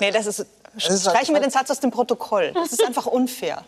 Nee, 0.00 0.12
das 0.12 0.26
ist, 0.26 0.46
streichen 0.78 1.34
wir 1.34 1.42
den 1.42 1.50
Satz 1.50 1.70
aus 1.70 1.80
dem 1.80 1.90
Protokoll. 1.90 2.52
Das 2.54 2.72
ist 2.72 2.84
einfach 2.84 3.06
unfair. 3.06 3.64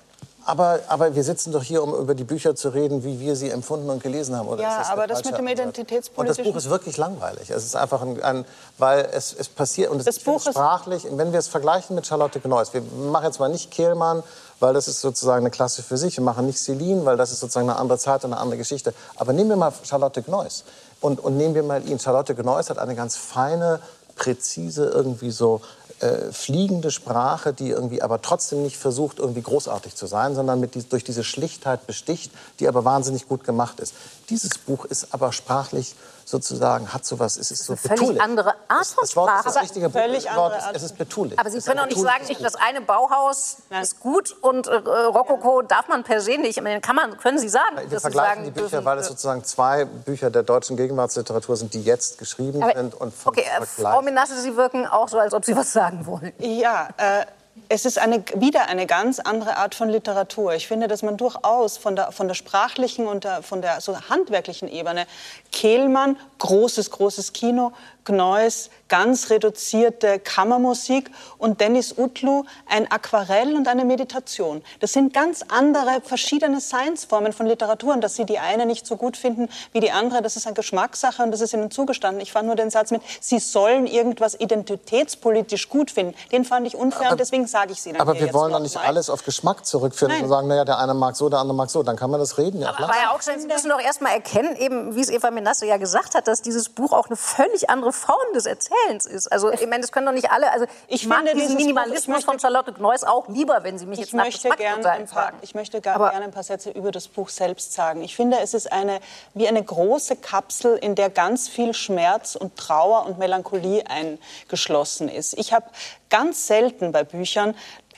Aber, 0.47 0.81
aber 0.89 1.15
wir 1.15 1.25
sitzen 1.25 1.53
doch 1.53 1.63
hier, 1.63 1.83
um 1.83 1.95
über 1.95 2.15
die 2.15 2.25
Bücher 2.25 2.55
zu 2.55 2.69
reden, 2.69 3.03
wie 3.03 3.19
wir 3.19 3.35
sie 3.35 3.49
empfunden 3.49 3.89
und 3.89 4.03
gelesen 4.03 4.37
haben. 4.37 4.49
Oder 4.49 4.63
ja, 4.63 4.79
das 4.79 4.91
aber 4.91 5.07
das 5.07 5.25
mit 5.25 5.39
dem 5.39 5.49
Identitätspolitischen... 5.49 6.45
Und 6.45 6.47
das 6.47 6.53
Buch 6.53 6.57
ist 6.57 6.71
wirklich 6.71 6.97
langweilig. 6.99 7.51
Es 7.51 7.65
ist 7.65 7.75
einfach 7.75 8.03
ein... 8.03 8.23
ein 8.23 8.45
weil 8.77 9.09
es, 9.13 9.33
es 9.33 9.49
passiert... 9.49 9.91
Und 9.91 10.01
es 10.01 10.05
das 10.05 10.19
Buch 10.19 10.37
ist 10.37 10.51
sprachlich... 10.51 11.07
Wenn 11.11 11.33
wir 11.33 11.39
es 11.39 11.49
vergleichen 11.49 11.97
mit 11.97 12.07
Charlotte 12.07 12.41
Gneuss, 12.41 12.75
wir 12.75 12.83
machen 12.83 13.25
jetzt 13.25 13.41
mal 13.41 13.49
nicht 13.49 13.71
Kehlmann, 13.71 14.23
weil 14.61 14.75
das 14.75 14.87
ist 14.87 15.01
sozusagen 15.01 15.41
eine 15.41 15.51
Klasse 15.51 15.83
für 15.83 15.97
sich. 15.97 16.17
Wir 16.19 16.25
machen 16.25 16.45
nicht 16.45 16.59
Celine, 16.59 17.07
weil 17.07 17.17
das 17.17 17.33
ist 17.33 17.41
sozusagen 17.41 17.71
eine 17.71 17.79
andere 17.79 17.99
Zeit 17.99 18.25
und 18.25 18.33
eine 18.33 18.41
andere 18.41 18.59
Geschichte. 18.59 18.93
Aber 19.17 19.33
nehmen 19.33 19.49
wir 19.49 19.57
mal 19.57 19.73
Charlotte 19.83 20.23
Gneuss. 20.23 20.65
Und, 21.01 21.21
und 21.21 21.39
nehmen 21.39 21.55
wir 21.55 21.63
mal 21.63 21.87
ihn. 21.89 21.99
Charlotte 21.99 22.35
Gneuss 22.35 22.69
hat 22.69 22.79
eine 22.79 22.95
ganz 22.95 23.17
feine, 23.17 23.81
präzise, 24.15 24.87
irgendwie 24.87 25.31
so 25.31 25.61
äh, 26.01 26.33
fliegende 26.33 26.91
Sprache, 26.91 27.53
die 27.53 27.71
irgendwie 27.71 28.03
aber 28.03 28.21
trotzdem 28.23 28.63
nicht 28.63 28.77
versucht, 28.77 29.19
irgendwie 29.19 29.43
großartig 29.43 29.95
zu 29.95 30.07
sein, 30.07 30.35
sondern 30.35 30.61
mit 30.61 30.75
die, 30.75 30.83
durch 30.83 31.05
diese 31.05 31.25
Schlichtheit 31.25 31.87
besticht, 31.87 32.33
die 32.61 32.69
aber 32.69 32.85
wahnsinnig 32.85 33.29
gut 33.29 33.45
gemacht 33.45 33.81
ist. 33.81 33.95
Dieses 34.31 34.59
Buch 34.59 34.85
ist 34.85 35.09
aber 35.13 35.33
sprachlich 35.33 35.95
sozusagen 36.25 36.93
hat 36.93 37.05
sowas, 37.05 37.37
es 37.37 37.51
ist 37.51 37.65
so 37.65 37.75
eine 37.75 37.97
völlig 37.97 38.21
andere 38.21 38.55
Art 38.69 38.87
von 38.87 39.07
Sprache. 39.07 39.45
Das, 39.45 39.55
das 39.55 39.63
richtige 39.63 39.91
völlig 39.91 40.25
Wort 40.35 40.57
ist, 40.57 40.77
es 40.77 40.83
ist 40.83 40.99
betulich. 40.99 41.39
Aber 41.39 41.51
Sie 41.51 41.61
können 41.61 41.79
doch 41.79 41.87
nicht 41.87 42.01
sagen, 42.01 42.25
das 42.43 42.55
eine 42.55 42.81
Bauhaus 42.81 43.59
Nein. 43.71 43.83
ist 43.83 44.01
gut 44.01 44.35
und 44.41 44.67
äh, 44.67 44.75
Rokoko 44.75 45.63
darf 45.63 45.89
man 45.89 46.03
per 46.05 46.21
se 46.21 46.39
nicht. 46.39 46.61
meine, 46.63 46.81
kann 46.81 46.97
man, 46.97 47.19
können 47.19 47.39
Sie 47.39 47.49
sagen. 47.49 47.77
Wir 47.89 48.01
vergleichen 48.01 48.35
sagen, 48.35 48.45
die 48.45 48.51
Bücher, 48.51 48.69
dürfen, 48.69 48.85
weil 48.85 48.99
es 48.99 49.07
sozusagen 49.07 49.45
zwei 49.45 49.85
Bücher 49.85 50.31
der 50.31 50.43
deutschen 50.43 50.77
Gegenwartsliteratur 50.77 51.57
sind, 51.57 51.75
die 51.75 51.83
jetzt 51.83 52.19
geschrieben 52.19 52.63
aber, 52.63 52.75
sind. 52.75 52.95
Und 52.95 53.13
okay, 53.25 53.45
äh, 53.61 53.65
Frau 53.65 54.03
Minasse, 54.03 54.41
Sie 54.41 54.57
wirken 54.57 54.87
auch 54.87 55.09
so, 55.09 55.19
als 55.19 55.35
ob 55.35 55.45
Sie 55.45 55.57
was 55.57 55.73
sagen 55.73 55.94
wollen. 56.07 56.33
Ja, 56.39 56.89
äh, 56.97 57.27
es 57.69 57.85
ist 57.85 57.99
eine, 57.99 58.25
wieder 58.35 58.69
eine 58.69 58.87
ganz 58.87 59.21
andere 59.21 59.57
Art 59.57 59.75
von 59.75 59.89
Literatur. 59.89 60.55
Ich 60.55 60.67
finde, 60.67 60.89
dass 60.89 61.03
man 61.03 61.17
durchaus 61.17 61.77
von 61.77 61.97
der, 61.97 62.13
von 62.13 62.29
der 62.29 62.35
sprachlichen 62.35 63.07
und 63.07 63.25
der, 63.25 63.43
von 63.43 63.63
der 63.63 63.81
so 63.81 63.99
handwerklichen 64.09 64.69
Ebene 64.69 65.07
Kehlmann, 65.53 66.17
großes, 66.39 66.91
großes 66.91 67.33
Kino, 67.33 67.73
Gneuss, 68.05 68.71
ganz 68.89 69.31
reduzierte 69.31 70.19
Kammermusik 70.19 71.11
und 71.39 71.61
Dennis 71.61 71.95
Utlu 71.97 72.45
ein 72.69 72.91
Aquarell 72.91 73.55
und 73.55 73.67
eine 73.67 73.85
Meditation. 73.85 74.63
Das 74.81 74.93
sind 74.93 75.13
ganz 75.13 75.45
andere, 75.49 76.01
verschiedene 76.03 76.61
Science-Formen 76.61 77.33
von 77.33 77.47
Literatur 77.47 77.95
und 77.95 78.03
dass 78.03 78.15
Sie 78.15 78.25
die 78.25 78.39
eine 78.39 78.67
nicht 78.67 78.87
so 78.87 78.97
gut 78.97 79.17
finden 79.17 79.49
wie 79.73 79.81
die 79.81 79.91
andere, 79.91 80.23
das 80.23 80.37
ist 80.37 80.47
eine 80.47 80.55
Geschmackssache 80.55 81.23
und 81.23 81.31
das 81.31 81.41
ist 81.41 81.55
Ihnen 81.55 81.71
zugestanden. 81.71 82.21
Ich 82.21 82.33
fand 82.33 82.47
nur 82.47 82.57
den 82.57 82.71
Satz 82.71 82.91
mit, 82.91 83.03
Sie 83.21 83.39
sollen 83.39 83.87
irgendwas 83.87 84.39
identitätspolitisch 84.39 85.69
gut 85.69 85.91
finden. 85.91 86.15
Den 86.31 86.45
fand 86.45 86.67
ich 86.67 86.77
unfair 86.77 87.11
und 87.11 87.21
deswegen 87.21 87.47
sage 87.47 87.73
ich 87.73 87.81
Sie 87.81 87.93
dann 87.93 88.01
Aber 88.01 88.15
wir 88.15 88.33
wollen 88.35 88.53
doch 88.53 88.61
nicht 88.61 88.75
mal. 88.75 88.85
alles 88.85 89.09
auf 89.11 89.25
Geschmack 89.25 89.65
zurückführen 89.65 90.13
Nein. 90.13 90.25
und 90.25 90.29
sagen, 90.29 90.49
naja, 90.49 90.65
der 90.65 90.79
eine 90.79 90.95
mag 90.95 91.17
so, 91.17 91.29
der 91.29 91.39
andere 91.39 91.57
mag 91.57 91.71
so. 91.71 91.83
Dann 91.83 91.97
kann 91.97 92.11
man 92.11 92.21
das 92.21 92.39
reden. 92.39 92.61
Ja, 92.61 92.69
Aber 92.69 92.93
ja 93.03 93.11
auch 93.15 93.21
Sie 93.21 93.47
müssen 93.47 93.71
doch 93.71 93.81
erst 93.81 94.03
mal 94.03 94.11
erkennen, 94.11 94.57
eben, 94.57 94.95
wie 94.95 95.01
es 95.01 95.09
Eva 95.09 95.31
Menasse 95.31 95.67
ja 95.67 95.79
gesagt 95.79 96.15
hat, 96.15 96.29
dass 96.29 96.43
dieses 96.43 96.69
Buch 96.69 96.93
auch 96.93 97.07
eine 97.07 97.17
völlig 97.17 97.71
andere 97.71 97.94
Form 97.95 98.33
des 98.35 98.47
Erzählens 98.47 99.07
ist. 99.07 99.31
Also 99.33 99.53
ich 99.53 99.67
meine, 99.67 99.81
das 99.81 99.93
können 99.93 100.07
doch 100.07 100.13
nicht 100.13 100.31
alle. 100.31 100.51
Also 100.51 100.67
ich, 100.89 101.07
mag 101.07 101.25
diesen 101.35 101.57
Minimalismus 101.57 102.19
Buch, 102.19 102.25
von 102.25 102.41
Charlotte 102.41 102.73
Gneuss 102.73 103.05
auch 103.05 103.29
lieber, 103.29 103.65
wenn 103.65 103.79
Sie 103.79 103.87
mich 103.87 103.99
jetzt 103.99 104.15
nach 104.15 104.25
möchte 104.25 104.49
gern 104.51 104.85
ein 104.85 105.07
paar, 105.07 105.33
Ich 105.43 105.55
möchte 105.55 105.81
gerne 105.81 106.11
ein 106.11 106.31
paar 106.31 106.43
Sätze 106.43 106.71
über 106.71 106.91
das 106.91 107.09
Buch 107.09 107.29
selbst 107.29 107.73
sagen. 107.73 108.03
Ich 108.03 108.17
finde, 108.17 108.39
es 108.41 108.55
ist 108.55 108.71
eine 108.73 109.01
wie 109.35 109.49
eine 109.49 109.63
große 109.63 110.17
Kapsel, 110.17 110.77
in 110.77 110.95
der 110.95 111.11
ganz 111.11 111.49
viel 111.49 111.75
Schmerz 111.75 112.35
und 112.35 112.57
Trauer 112.57 113.07
und 113.07 113.19
Melancholie 113.19 113.85
eingeschlossen 113.87 115.09
ist. 115.09 115.39
Ich 115.39 115.53
habe 115.53 115.67
ganz 116.11 116.47
selten 116.47 116.93
bei 116.93 117.03
Büchern 117.05 117.55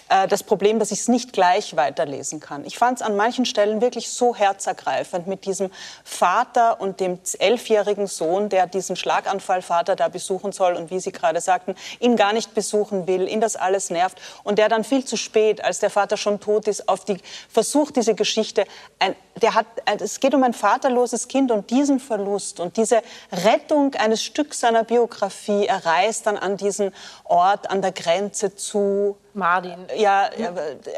äh, 0.09 0.29
das 0.29 0.43
Problem, 0.43 0.79
dass 0.79 0.93
ich 0.93 1.01
es 1.01 1.09
nicht 1.09 1.33
gleich 1.33 1.77
weiterlesen 1.77 2.41
kann. 2.41 2.65
Ich 2.65 2.79
fand 2.79 3.01
es 3.01 3.07
an 3.07 3.17
manchen 3.17 3.45
Stellen 3.45 3.81
wirklich 3.81 4.09
so 4.11 4.37
herzergreifend 4.37 5.27
mit 5.27 5.45
diesem 5.45 5.71
Vater 6.05 6.81
und 6.81 7.01
dem 7.01 7.19
elfjährigen 7.39 8.07
Sohn, 8.07 8.49
der 8.49 8.67
diesen 8.67 8.97
Schlaganfallvater 8.97 9.97
da 9.97 10.09
besuchen 10.09 10.53
soll 10.53 10.75
und 10.75 10.91
wie 10.91 11.01
Sie 11.01 11.13
gerade 11.13 11.41
sagten, 11.41 11.75
ihn 11.99 12.17
gar 12.17 12.33
nicht 12.33 12.55
besuchen 12.55 13.07
will, 13.07 13.29
ihn 13.29 13.41
das 13.41 13.57
alles 13.57 13.91
nervt 13.91 14.21
und 14.45 14.59
der 14.59 14.69
dann 14.69 14.85
viel 14.85 15.05
zu 15.05 15.17
spät, 15.17 15.65
als 15.65 15.81
der 15.81 15.91
Vater 15.91 16.17
schon 16.17 16.39
tot 16.41 16.69
ist, 16.69 16.89
auf 16.89 17.05
die 17.05 17.19
versucht 17.49 17.97
diese 17.97 18.15
Geschichte. 18.15 18.65
Ein, 18.99 19.17
der 19.43 19.55
hat, 19.55 19.67
es 20.01 20.21
geht 20.21 20.35
um 20.35 20.43
ein 20.45 20.55
vaterloses 20.55 21.29
Kind 21.29 21.51
und 21.51 21.71
diesen 21.71 22.01
Verlust 22.01 22.61
und 22.61 22.77
diese 22.77 23.03
Rettung 23.33 23.95
eines 23.97 24.23
Stücks 24.23 24.61
seiner 24.61 24.85
Biografie. 24.85 25.67
Er 25.67 25.85
reist 25.85 26.27
dann 26.27 26.37
an 26.37 26.57
diesen 26.57 26.93
Ort 27.25 27.71
an 27.71 27.83
der 27.83 27.93
Grenze 27.93 28.55
zu 28.55 29.17
Mardin. 29.37 29.87
Ja, 29.97 30.31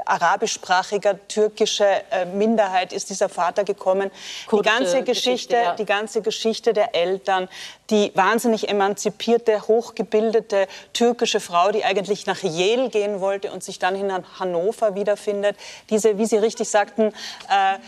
arabischsprachiger, 0.07 1.27
türkische 1.29 1.87
äh, 2.11 2.25
Minderheit 2.25 2.93
ist 2.93 3.11
dieser 3.11 3.29
Vater 3.29 3.65
gekommen. 3.65 4.11
die 4.51 4.63
ganze 4.63 5.03
Geschichte, 5.03 5.05
Geschichte 5.05 5.55
ja. 5.57 5.75
die 5.75 5.85
ganze 5.85 6.23
Geschichte 6.23 6.73
der 6.73 6.95
Eltern, 6.95 7.49
die 7.91 8.13
wahnsinnig 8.15 8.69
emanzipierte, 8.69 9.67
hochgebildete 9.67 10.69
türkische 10.93 11.41
Frau, 11.41 11.73
die 11.73 11.85
eigentlich 11.85 12.27
nach 12.27 12.43
Yale 12.43 12.89
gehen 12.89 13.21
wollte 13.21 13.53
und 13.53 13.63
sich 13.65 13.79
dann 13.79 13.97
in 13.97 14.13
Hannover 14.39 14.95
wiederfindet. 14.95 15.57
Diese, 15.91 16.17
wie 16.19 16.27
Sie 16.27 16.37
richtig 16.37 16.69
sagten, 16.69 17.13
äh, 17.49 17.79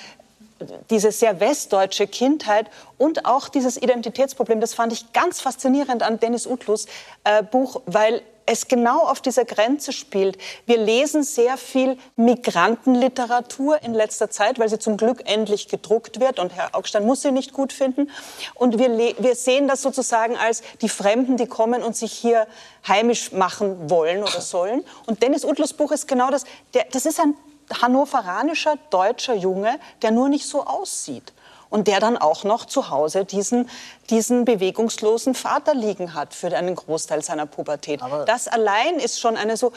diese 0.91 1.13
sehr 1.13 1.41
westdeutsche 1.41 2.07
Kindheit 2.07 2.67
und 2.99 3.25
auch 3.25 3.49
dieses 3.49 3.81
Identitätsproblem, 3.81 4.61
das 4.61 4.75
fand 4.75 4.93
ich 4.93 5.13
ganz 5.13 5.41
faszinierend 5.41 6.03
an 6.03 6.21
Dennis 6.21 6.47
Utlus 6.47 6.87
äh, 7.25 7.43
Buch, 7.43 7.81
weil 7.87 8.23
es 8.51 8.67
genau 8.67 9.05
auf 9.05 9.21
dieser 9.21 9.45
Grenze 9.45 9.93
spielt. 9.93 10.37
Wir 10.67 10.77
lesen 10.77 11.23
sehr 11.23 11.57
viel 11.57 11.97
Migrantenliteratur 12.17 13.81
in 13.83 13.95
letzter 13.95 14.29
Zeit, 14.29 14.59
weil 14.59 14.69
sie 14.69 14.81
zum 14.81 14.97
Glück 14.97 15.23
endlich 15.25 15.69
gedruckt 15.69 16.19
wird 16.19 16.41
und 16.41 16.53
Herr 16.57 16.75
Augstein 16.75 17.07
muss 17.07 17.23
sie 17.23 17.31
nicht 17.31 17.53
gut 17.53 17.73
finden. 17.73 18.11
Und 18.55 18.79
wir, 18.79 19.15
wir 19.19 19.37
sehen 19.37 19.69
das 19.69 19.83
sozusagen 19.83 20.37
als 20.37 20.63
die 20.83 20.89
Fremden, 20.89 21.37
die 21.37 21.47
kommen 21.47 21.83
und 21.85 21.95
sich 21.95 22.13
hier 22.13 22.49
heimisch 22.89 23.31
machen 23.31 23.89
wollen 23.89 24.23
oder 24.23 24.41
sollen. 24.41 24.85
Und 25.07 25.23
Dennis 25.23 25.45
Utlos 25.45 25.73
Buch 25.73 25.93
ist 25.93 26.09
genau 26.09 26.31
das. 26.31 26.45
Der, 26.75 26.87
das 26.91 27.07
ist 27.07 27.21
ein 27.21 27.35
hannoveranischer 27.81 28.75
deutscher 28.91 29.35
Junge, 29.35 29.79
der 30.03 30.11
nur 30.11 30.29
nicht 30.29 30.47
so 30.47 30.65
aussieht 30.65 31.33
und 31.71 31.89
der 31.89 32.01
dann 32.01 32.19
auch 32.19 32.45
noch 32.45 32.67
zu 32.67 32.91
Hause 32.91 33.25
diesen, 33.25 33.71
diesen 34.11 34.45
bewegungslosen 34.45 35.35
Vater 35.35 35.75
liegen 35.75 36.15
hat 36.15 36.35
für 36.35 36.55
einen 36.55 36.75
Großteil 36.75 37.23
seiner 37.23 37.47
Pubertät. 37.47 38.03
Aber 38.03 38.25
das 38.25 38.49
allein 38.49 38.97
ist 38.97 39.21
schon 39.21 39.37
eine 39.37 39.57
so 39.57 39.73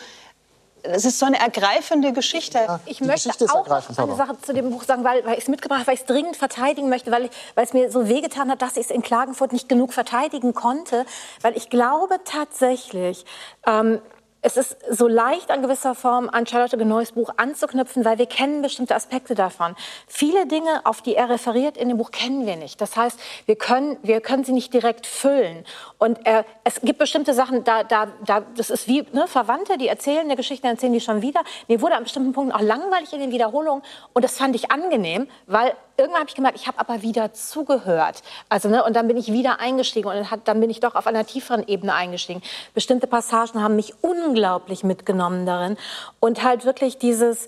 es 0.83 1.05
ist 1.05 1.17
so 1.17 1.25
eine 1.25 1.39
ergreifende 1.39 2.11
Geschichte. 2.11 2.57
Ja, 2.57 2.79
ich 2.85 2.99
möchte 2.99 3.29
auch 3.53 3.67
eine 3.67 4.15
Sache 4.15 4.37
zu 4.41 4.53
dem 4.53 4.69
Buch 4.69 4.83
sagen, 4.83 5.03
weil, 5.03 5.25
weil 5.25 5.33
ich 5.33 5.43
es 5.43 5.47
mitgebracht 5.47 5.87
weil 5.87 5.93
ich 5.93 6.01
es 6.01 6.05
dringend 6.05 6.35
verteidigen 6.35 6.89
möchte, 6.89 7.09
weil, 7.09 7.25
ich, 7.25 7.31
weil 7.55 7.63
es 7.63 7.73
mir 7.73 7.89
so 7.89 8.09
wehgetan 8.09 8.51
hat, 8.51 8.61
dass 8.61 8.75
ich 8.75 8.85
es 8.85 8.91
in 8.91 9.01
Klagenfurt 9.01 9.53
nicht 9.53 9.69
genug 9.69 9.93
verteidigen 9.93 10.53
konnte. 10.53 11.05
Weil 11.41 11.55
ich 11.55 11.69
glaube 11.69 12.19
tatsächlich, 12.25 13.25
ähm, 13.65 14.01
es 14.43 14.57
ist 14.57 14.77
so 14.89 15.07
leicht 15.07 15.49
an 15.51 15.61
gewisser 15.61 15.95
Form 15.95 16.29
an 16.29 16.45
Charlotte 16.45 16.77
Genoys 16.77 17.13
Buch 17.13 17.29
anzuknüpfen, 17.37 18.03
weil 18.03 18.17
wir 18.17 18.25
kennen 18.25 18.61
bestimmte 18.61 18.93
Aspekte 18.93 19.35
davon. 19.35 19.73
Viele 20.05 20.45
Dinge, 20.45 20.85
auf 20.85 21.01
die 21.01 21.15
er 21.15 21.29
referiert 21.29 21.77
in 21.77 21.87
dem 21.87 21.97
Buch, 21.97 22.11
kennen 22.11 22.45
wir 22.45 22.57
nicht. 22.57 22.81
Das 22.81 22.97
heißt, 22.97 23.17
wir 23.45 23.55
können, 23.55 23.97
wir 24.03 24.19
können 24.19 24.43
sie 24.43 24.51
nicht 24.51 24.73
direkt 24.73 25.07
füllen. 25.07 25.65
Und 25.97 26.25
er, 26.25 26.43
es 26.65 26.81
gibt 26.81 26.99
bestimmte 26.99 27.33
Sachen, 27.33 27.63
da, 27.63 27.83
da, 27.85 28.07
da, 28.25 28.41
das 28.57 28.69
ist 28.69 28.87
wie 28.89 29.07
ne, 29.13 29.27
Verwandte, 29.27 29.77
die 29.77 29.87
erzählen 29.87 30.19
eine 30.19 30.35
Geschichte, 30.35 30.67
erzählen 30.67 30.93
die 30.93 31.01
schon 31.01 31.21
wieder. 31.21 31.41
Mir 31.69 31.81
wurde 31.81 31.95
an 31.95 32.03
bestimmten 32.03 32.33
Punkten 32.33 32.51
auch 32.53 32.61
langweilig 32.61 33.13
in 33.13 33.21
den 33.21 33.31
Wiederholungen. 33.31 33.81
Und 34.11 34.25
das 34.25 34.37
fand 34.37 34.55
ich 34.55 34.71
angenehm, 34.71 35.29
weil 35.47 35.73
irgendwann 35.97 36.21
habe 36.21 36.29
ich 36.29 36.35
gemerkt, 36.35 36.57
ich 36.57 36.67
habe 36.67 36.79
aber 36.79 37.01
wieder 37.01 37.33
zugehört. 37.33 38.21
Also, 38.49 38.69
ne, 38.69 38.83
und 38.83 38.95
dann 38.95 39.07
bin 39.07 39.17
ich 39.17 39.31
wieder 39.31 39.59
eingestiegen 39.59 40.07
und 40.07 40.27
dann 40.45 40.59
bin 40.59 40.69
ich 40.69 40.79
doch 40.79 40.95
auf 40.95 41.07
einer 41.07 41.25
tieferen 41.25 41.67
Ebene 41.67 41.93
eingestiegen. 41.93 42.41
Bestimmte 42.73 43.07
Passagen 43.07 43.61
haben 43.61 43.75
mich 43.75 43.93
unglaublich 44.01 44.83
mitgenommen 44.83 45.45
darin 45.45 45.77
und 46.19 46.43
halt 46.43 46.65
wirklich 46.65 46.97
dieses, 46.97 47.47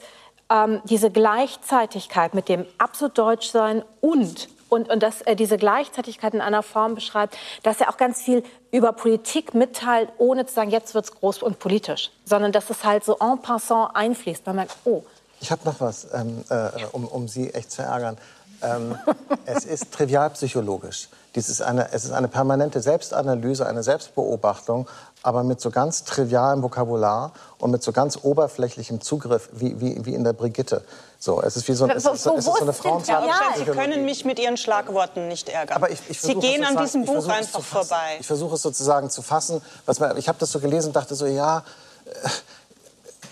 ähm, 0.50 0.82
diese 0.86 1.10
Gleichzeitigkeit 1.12 2.34
mit 2.34 2.50
dem 2.50 2.66
absolut 2.78 3.18
Deutschsein 3.18 3.84
und 4.02 4.50
und, 4.68 4.90
und 4.90 5.04
dass 5.04 5.22
er 5.22 5.36
diese 5.36 5.58
Gleichzeitigkeit 5.58 6.34
in 6.34 6.42
einer 6.42 6.64
Form 6.64 6.96
beschreibt, 6.96 7.38
dass 7.64 7.80
er 7.80 7.90
auch 7.90 7.98
ganz 7.98 8.22
viel 8.22 8.44
über 8.72 8.94
Politik 8.94 9.54
mitteilt, 9.54 10.10
ohne 10.18 10.46
zu 10.48 10.56
sagen, 10.56 10.72
jetzt 10.72 10.94
wird 10.96 11.06
es 11.06 11.12
groß 11.14 11.44
und 11.44 11.60
politisch, 11.60 12.12
sondern 12.26 12.52
dass 12.52 12.70
es 12.70 12.84
halt 12.84 13.06
so 13.06 13.16
en 13.20 13.42
passant 13.42 13.92
einfließt. 13.96 14.46
Man 14.48 14.58
merkt, 14.58 14.76
oh. 14.86 15.04
Ich 15.40 15.52
habe 15.52 15.64
noch 15.66 15.80
was, 15.80 16.08
ähm, 16.14 16.44
äh, 16.50 16.70
um, 16.92 17.06
um 17.06 17.28
Sie 17.28 17.54
echt 17.54 17.72
zu 17.72 17.84
ärgern. 17.84 18.18
Ähm, 18.62 18.98
es 19.46 19.66
ist 19.66 19.92
trivialpsychologisch. 19.92 21.10
Dies 21.36 21.50
ist 21.50 21.62
eine, 21.62 21.92
es 21.92 22.06
ist 22.06 22.12
eine 22.12 22.30
permanente 22.30 22.82
Selbstanalyse, 22.82 23.68
eine 23.68 23.84
Selbstbeobachtung, 23.84 24.88
aber 25.22 25.44
mit 25.44 25.60
so 25.60 25.70
ganz 25.70 26.06
trivialem 26.06 26.64
Vokabular 26.64 27.34
und 27.60 27.72
mit 27.72 27.84
so 27.84 27.92
ganz 27.92 28.18
oberflächlichem 28.22 29.02
Zugriff, 29.02 29.50
wie, 29.52 29.80
wie, 29.82 30.06
wie 30.06 30.14
in 30.14 30.24
der 30.24 30.34
Brigitte. 30.34 30.84
So, 31.20 31.42
es 31.42 31.58
ist 31.58 31.68
wie 31.68 31.74
so, 31.74 31.88
es 31.88 32.06
ist, 32.06 32.26
es 32.26 32.26
ist 32.26 32.46
so 32.46 32.54
eine 32.62 32.72
Frauenzeit. 32.72 33.24
Ja, 33.26 33.40
Sie 33.58 33.66
können 33.66 34.06
mich 34.06 34.24
mit 34.24 34.40
Ihren 34.40 34.56
Schlagworten 34.56 35.28
nicht 35.28 35.50
ärgern. 35.50 35.76
Aber 35.76 35.90
ich, 35.90 36.00
ich 36.08 36.22
Sie 36.22 36.36
gehen 36.36 36.64
an 36.64 36.78
diesem 36.78 37.04
Buch 37.04 37.28
einfach 37.28 37.62
vorbei. 37.62 38.18
Ich 38.20 38.28
versuche 38.28 38.56
es 38.56 38.62
sozusagen 38.62 39.10
zu 39.10 39.22
fassen. 39.22 39.62
Was 39.86 40.00
man, 40.00 40.16
ich 40.18 40.30
habe 40.30 40.38
das 40.40 40.52
so 40.52 40.60
gelesen 40.60 40.88
und 40.88 40.96
dachte 40.96 41.16
so, 41.16 41.26
ja, 41.26 41.64
äh, 42.06 42.30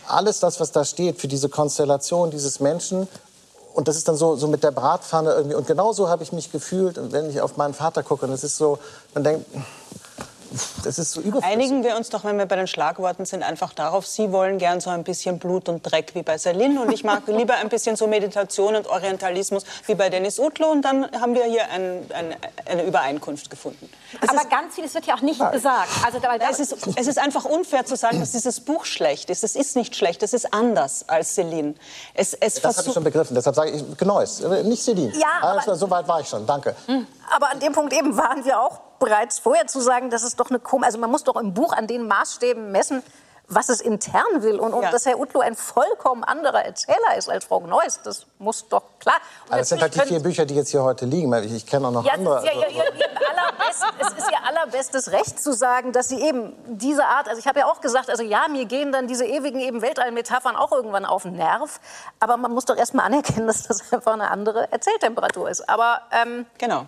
alles 0.08 0.40
das, 0.40 0.60
was 0.60 0.72
da 0.72 0.84
steht 0.84 1.22
für 1.22 1.28
diese 1.28 1.48
Konstellation 1.48 2.32
dieses 2.32 2.60
Menschen, 2.60 3.08
und 3.74 3.88
das 3.88 3.98
ist 3.98 4.08
dann 4.08 4.16
so, 4.16 4.36
so 4.36 4.48
mit 4.48 4.64
der 4.64 4.72
Bratpfanne 4.72 5.32
irgendwie. 5.32 5.56
Und 5.56 5.68
genauso 5.68 6.08
habe 6.08 6.24
ich 6.24 6.32
mich 6.32 6.52
gefühlt, 6.52 7.12
wenn 7.12 7.30
ich 7.30 7.42
auf 7.42 7.58
meinen 7.58 7.74
Vater 7.74 8.04
gucke. 8.04 8.26
Und 8.26 8.32
es 8.32 8.44
ist 8.44 8.58
so, 8.58 8.78
man 9.14 9.24
denkt, 9.24 9.46
das 10.84 11.00
ist 11.00 11.12
so 11.12 11.22
überflüssig. 11.22 11.52
Einigen 11.52 11.84
wir 11.84 11.96
uns 11.96 12.10
doch, 12.10 12.24
wenn 12.24 12.38
wir 12.38 12.46
bei 12.46 12.56
den 12.56 12.68
Schlagworten 12.68 13.26
sind, 13.26 13.44
einfach 13.44 13.74
darauf, 13.74 14.06
Sie 14.06 14.32
wollen 14.32 14.58
gern 14.58 14.82
so 14.82 14.90
ein 14.90 15.04
bisschen 15.04 15.40
Blut 15.40 15.70
und 15.70 15.82
Dreck 15.82 16.16
wie 16.16 16.24
bei 16.24 16.38
Selin 16.38 16.78
und 16.78 16.92
ich 16.92 17.04
mag 17.04 17.24
lieber 17.28 17.56
ein 17.56 17.70
bisschen 17.70 17.96
so 17.96 18.08
Meditation 18.08 18.76
und 18.76 18.88
Orientalismus 18.88 19.64
wie 19.88 19.96
bei 19.96 20.10
Dennis 20.10 20.40
Utlo 20.40 20.70
und 20.72 20.84
dann 20.84 21.10
haben 21.20 21.34
wir 21.34 21.46
hier 21.46 21.70
ein, 21.70 22.06
ein, 22.14 22.36
eine 22.66 22.84
Übereinkunft 22.84 23.50
gefunden. 23.50 23.90
Es 24.22 24.30
Aber 24.30 24.48
ganz 24.48 24.76
vieles 24.76 24.94
wird 24.94 25.06
ja 25.06 25.16
auch 25.16 25.22
nicht 25.22 25.40
Nein. 25.40 25.52
gesagt. 25.52 25.90
Also, 26.06 26.20
da, 26.20 26.36
es, 26.50 26.60
ist, 26.60 26.76
es 26.96 27.08
ist 27.08 27.18
einfach 27.18 27.46
unfair 27.46 27.86
zu 27.86 27.96
sagen, 27.96 28.20
dass 28.20 28.32
dieses 28.32 28.60
Buch 28.60 28.86
schlecht 28.86 29.30
ist. 29.30 29.44
Es 29.44 29.56
ist 29.56 29.76
nicht 29.76 29.96
schlecht, 29.96 30.24
es 30.24 30.34
ist 30.34 30.54
anders 30.54 31.06
als 31.08 31.36
Selin. 31.36 31.76
Es, 32.14 32.34
es 32.34 32.56
das 32.56 32.78
habe 32.78 32.88
ich 32.88 32.94
schon 32.94 33.04
begriffen, 33.04 33.36
deshalb 33.36 33.56
sage 33.56 33.72
ich 33.72 33.98
Genois, 33.98 34.42
nicht 34.64 34.84
Selin. 34.84 35.12
Ja, 35.20 35.42
also, 35.42 35.76
so 35.76 35.90
weit 35.90 36.08
war 36.08 36.20
ich 36.20 36.28
schon, 36.28 36.46
danke. 36.46 36.76
Aber 37.36 37.50
an 37.50 37.60
dem 37.60 37.74
Punkt 37.74 37.94
eben 37.94 38.16
waren 38.16 38.46
wir 38.46 38.60
auch 38.60 38.80
bereits 39.00 39.40
vorher 39.40 39.68
zu 39.68 39.80
sagen, 39.82 40.10
dass 40.10 40.24
es 40.24 40.36
doch 40.36 40.50
eine 40.50 40.60
Kom 40.60 40.84
also 40.84 40.98
man 40.98 41.12
muss 41.12 41.24
doch 41.24 41.36
im 41.36 41.54
Buch 41.54 41.74
an 41.74 41.88
den 41.88 42.08
Maßstäben 42.08 42.72
messen, 42.72 43.04
was 43.48 43.70
es 43.70 43.82
intern 43.82 44.42
will 44.42 44.60
und, 44.60 44.74
und 44.74 44.84
ja. 44.84 44.92
dass 44.92 45.06
Herr 45.06 45.20
Utlo 45.20 45.42
ein 45.42 45.56
vollkommen 45.56 46.24
anderer 46.24 46.64
Erzähler 46.64 47.18
ist 47.18 47.30
als 47.30 47.46
Frau 47.46 47.60
Gneuss, 47.60 48.00
das 48.04 48.26
muss 48.40 48.68
doch 48.68 48.84
klar. 49.00 49.18
Und 49.50 49.58
das 49.58 49.70
sind 49.70 49.82
halt 49.82 49.96
die 49.96 50.00
vier 50.00 50.22
Bücher, 50.22 50.46
die 50.46 50.56
jetzt 50.56 50.70
hier 50.70 50.84
heute 50.84 51.06
liegen. 51.06 51.32
Ich, 51.44 51.54
ich 51.54 51.66
kenne 51.66 51.88
auch 51.88 51.92
noch 51.92 52.06
ja, 52.06 52.14
andere. 52.14 52.38
Es 52.38 52.44
ist, 52.44 52.54
ja, 52.54 52.68
ja, 52.70 52.84
es 54.00 54.24
ist 54.24 54.32
ihr 54.32 54.48
allerbestes 54.48 55.12
Recht 55.12 55.42
zu 55.42 55.54
sagen, 55.54 55.92
dass 55.92 56.10
sie 56.10 56.22
eben 56.22 56.54
diese 56.68 57.06
Art, 57.06 57.28
also 57.28 57.40
ich 57.40 57.48
habe 57.48 57.60
ja 57.60 57.66
auch 57.66 57.82
gesagt, 57.82 58.10
also 58.10 58.24
ja, 58.24 58.48
mir 58.50 58.66
gehen 58.66 58.92
dann 58.92 59.08
diese 59.08 59.26
ewigen 59.26 59.60
eben 59.60 59.82
Weltallmetaphern 59.82 60.56
auch 60.56 60.72
irgendwann 60.72 61.06
auf 61.06 61.24
den 61.24 61.34
Nerv, 61.34 61.80
aber 62.20 62.38
man 62.38 62.52
muss 62.54 62.66
doch 62.66 62.78
erstmal 62.78 63.06
anerkennen, 63.06 63.48
dass 63.48 63.64
das 63.64 63.92
einfach 63.92 64.14
eine 64.14 64.32
andere 64.32 64.72
Erzähltemperatur 64.72 65.50
ist. 65.50 65.68
Aber 65.70 66.02
ähm, 66.12 66.46
genau. 66.58 66.88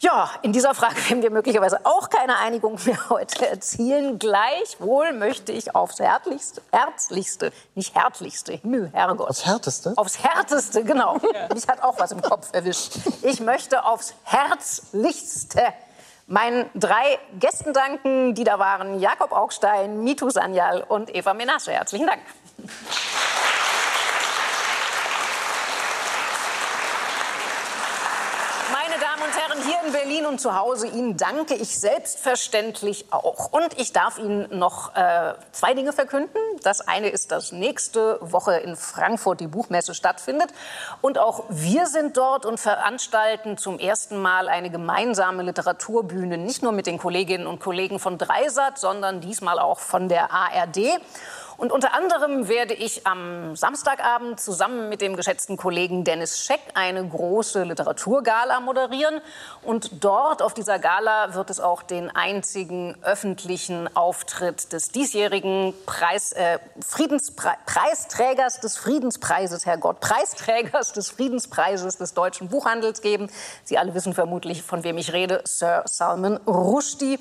Ja, 0.00 0.30
in 0.42 0.52
dieser 0.52 0.74
Frage 0.74 0.96
werden 1.08 1.22
wir 1.22 1.30
möglicherweise 1.30 1.80
auch 1.84 2.08
keine 2.08 2.38
Einigung 2.38 2.78
mehr 2.84 3.08
heute 3.08 3.48
erzielen. 3.48 4.18
Gleichwohl 4.18 5.12
möchte 5.12 5.50
ich 5.50 5.74
aufs 5.74 5.98
Herzlichste, 5.98 6.62
Herzlichste, 6.70 7.52
nicht 7.74 7.96
Herzlichste, 7.96 8.52
Himmel, 8.52 8.90
Herrgott. 8.92 9.28
Aufs 9.28 9.44
Härteste? 9.44 9.94
Aufs 9.96 10.22
Härteste, 10.22 10.84
genau. 10.84 11.18
Ja. 11.34 11.52
Mich 11.52 11.66
hat 11.66 11.82
auch 11.82 11.98
was 11.98 12.12
im 12.12 12.22
Kopf 12.22 12.48
erwischt. 12.52 12.94
Ich 13.22 13.40
möchte 13.40 13.84
aufs 13.84 14.14
Herzlichste 14.22 15.62
meinen 16.28 16.70
drei 16.74 17.18
Gästen 17.40 17.72
danken, 17.72 18.34
die 18.34 18.44
da 18.44 18.58
waren. 18.58 19.00
Jakob 19.00 19.32
Augstein, 19.32 20.04
Mitu 20.04 20.30
Sanyal 20.30 20.84
und 20.86 21.14
Eva 21.14 21.34
Menasche. 21.34 21.72
Herzlichen 21.72 22.06
Dank. 22.06 22.20
Hier 29.64 29.76
in 29.86 29.92
Berlin 29.92 30.26
und 30.26 30.40
zu 30.40 30.56
Hause, 30.56 30.86
Ihnen 30.86 31.16
danke 31.16 31.54
ich 31.54 31.78
selbstverständlich 31.78 33.06
auch. 33.10 33.52
Und 33.52 33.78
ich 33.78 33.92
darf 33.92 34.18
Ihnen 34.18 34.58
noch 34.58 34.94
äh, 34.94 35.34
zwei 35.52 35.74
Dinge 35.74 35.92
verkünden. 35.92 36.38
Das 36.62 36.86
eine 36.86 37.08
ist, 37.08 37.32
dass 37.32 37.52
nächste 37.52 38.18
Woche 38.20 38.56
in 38.56 38.76
Frankfurt 38.76 39.40
die 39.40 39.46
Buchmesse 39.46 39.94
stattfindet. 39.94 40.50
Und 41.00 41.18
auch 41.18 41.44
wir 41.48 41.86
sind 41.86 42.16
dort 42.16 42.46
und 42.46 42.58
veranstalten 42.58 43.58
zum 43.58 43.78
ersten 43.78 44.18
Mal 44.20 44.48
eine 44.48 44.70
gemeinsame 44.70 45.42
Literaturbühne, 45.42 46.38
nicht 46.38 46.62
nur 46.62 46.72
mit 46.72 46.86
den 46.86 46.98
Kolleginnen 46.98 47.46
und 47.46 47.60
Kollegen 47.60 47.98
von 47.98 48.18
Dreisat, 48.18 48.78
sondern 48.78 49.20
diesmal 49.20 49.58
auch 49.58 49.78
von 49.78 50.08
der 50.08 50.32
ARD. 50.32 51.00
Und 51.58 51.72
unter 51.72 51.92
anderem 51.92 52.46
werde 52.46 52.72
ich 52.72 53.04
am 53.04 53.56
Samstagabend 53.56 54.38
zusammen 54.38 54.88
mit 54.88 55.00
dem 55.00 55.16
geschätzten 55.16 55.56
Kollegen 55.56 56.04
Dennis 56.04 56.44
Scheck 56.44 56.60
eine 56.74 57.04
große 57.04 57.64
Literaturgala 57.64 58.60
moderieren. 58.60 59.20
Und 59.64 60.04
dort 60.04 60.40
auf 60.40 60.54
dieser 60.54 60.78
Gala 60.78 61.34
wird 61.34 61.50
es 61.50 61.58
auch 61.58 61.82
den 61.82 62.14
einzigen 62.14 62.96
öffentlichen 63.02 63.94
Auftritt 63.96 64.72
des 64.72 64.92
diesjährigen 64.92 65.74
Preis, 65.84 66.30
äh, 66.30 66.60
Friedenspre 66.80 67.54
Preisträgers 67.66 68.60
des 68.60 68.76
Friedenspreises, 68.76 69.66
Herrgott, 69.66 69.98
Preisträgers 69.98 70.92
des 70.92 71.10
Friedenspreises 71.10 71.98
des 71.98 72.14
deutschen 72.14 72.50
Buchhandels 72.50 73.02
geben. 73.02 73.30
Sie 73.64 73.78
alle 73.78 73.94
wissen 73.94 74.14
vermutlich, 74.14 74.62
von 74.62 74.84
wem 74.84 74.96
ich 74.96 75.12
rede, 75.12 75.42
Sir 75.44 75.82
Salman 75.86 76.36
Rushdie. 76.46 77.18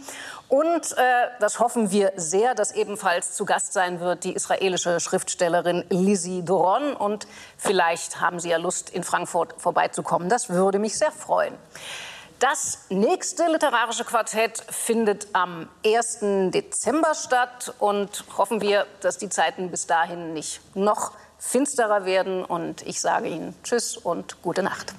Und 0.50 0.98
äh, 0.98 1.04
das 1.40 1.60
hoffen 1.60 1.92
wir 1.92 2.14
sehr, 2.16 2.56
dass 2.56 2.72
ebenfalls 2.72 3.34
zu 3.34 3.44
Gast 3.44 3.74
sein 3.74 4.00
wird 4.00 4.24
die 4.24 4.34
israelische 4.34 5.00
Schriftstellerin 5.00 5.84
Lizzie 5.90 6.42
Doron. 6.42 6.94
Und 6.94 7.28
vielleicht 7.58 8.22
haben 8.22 8.40
Sie 8.40 8.50
ja 8.50 8.58
Lust, 8.58 8.90
in 8.90 9.04
Frankfurt 9.04 9.56
vorbeizukommen. 9.58 10.30
Das 10.30 10.50
würde 10.50 10.80
mich 10.80 10.98
sehr 10.98 11.12
freuen. 11.12 11.54
Das 12.40 12.86
nächste 12.90 13.48
literarische 13.48 14.06
Quartett 14.06 14.64
findet 14.70 15.28
am 15.34 15.68
1. 15.84 16.52
Dezember 16.52 17.14
statt 17.16 17.74
und 17.80 18.24
hoffen 18.38 18.62
wir, 18.62 18.86
dass 19.02 19.18
die 19.18 19.28
Zeiten 19.28 19.72
bis 19.72 19.88
dahin 19.88 20.34
nicht 20.34 20.62
noch 20.76 21.14
finsterer 21.40 22.06
werden. 22.06 22.46
Und 22.46 22.86
ich 22.86 23.02
sage 23.02 23.28
Ihnen 23.28 23.56
Tschüss 23.64 23.98
und 23.98 24.42
gute 24.44 24.64
Nacht. 24.64 24.94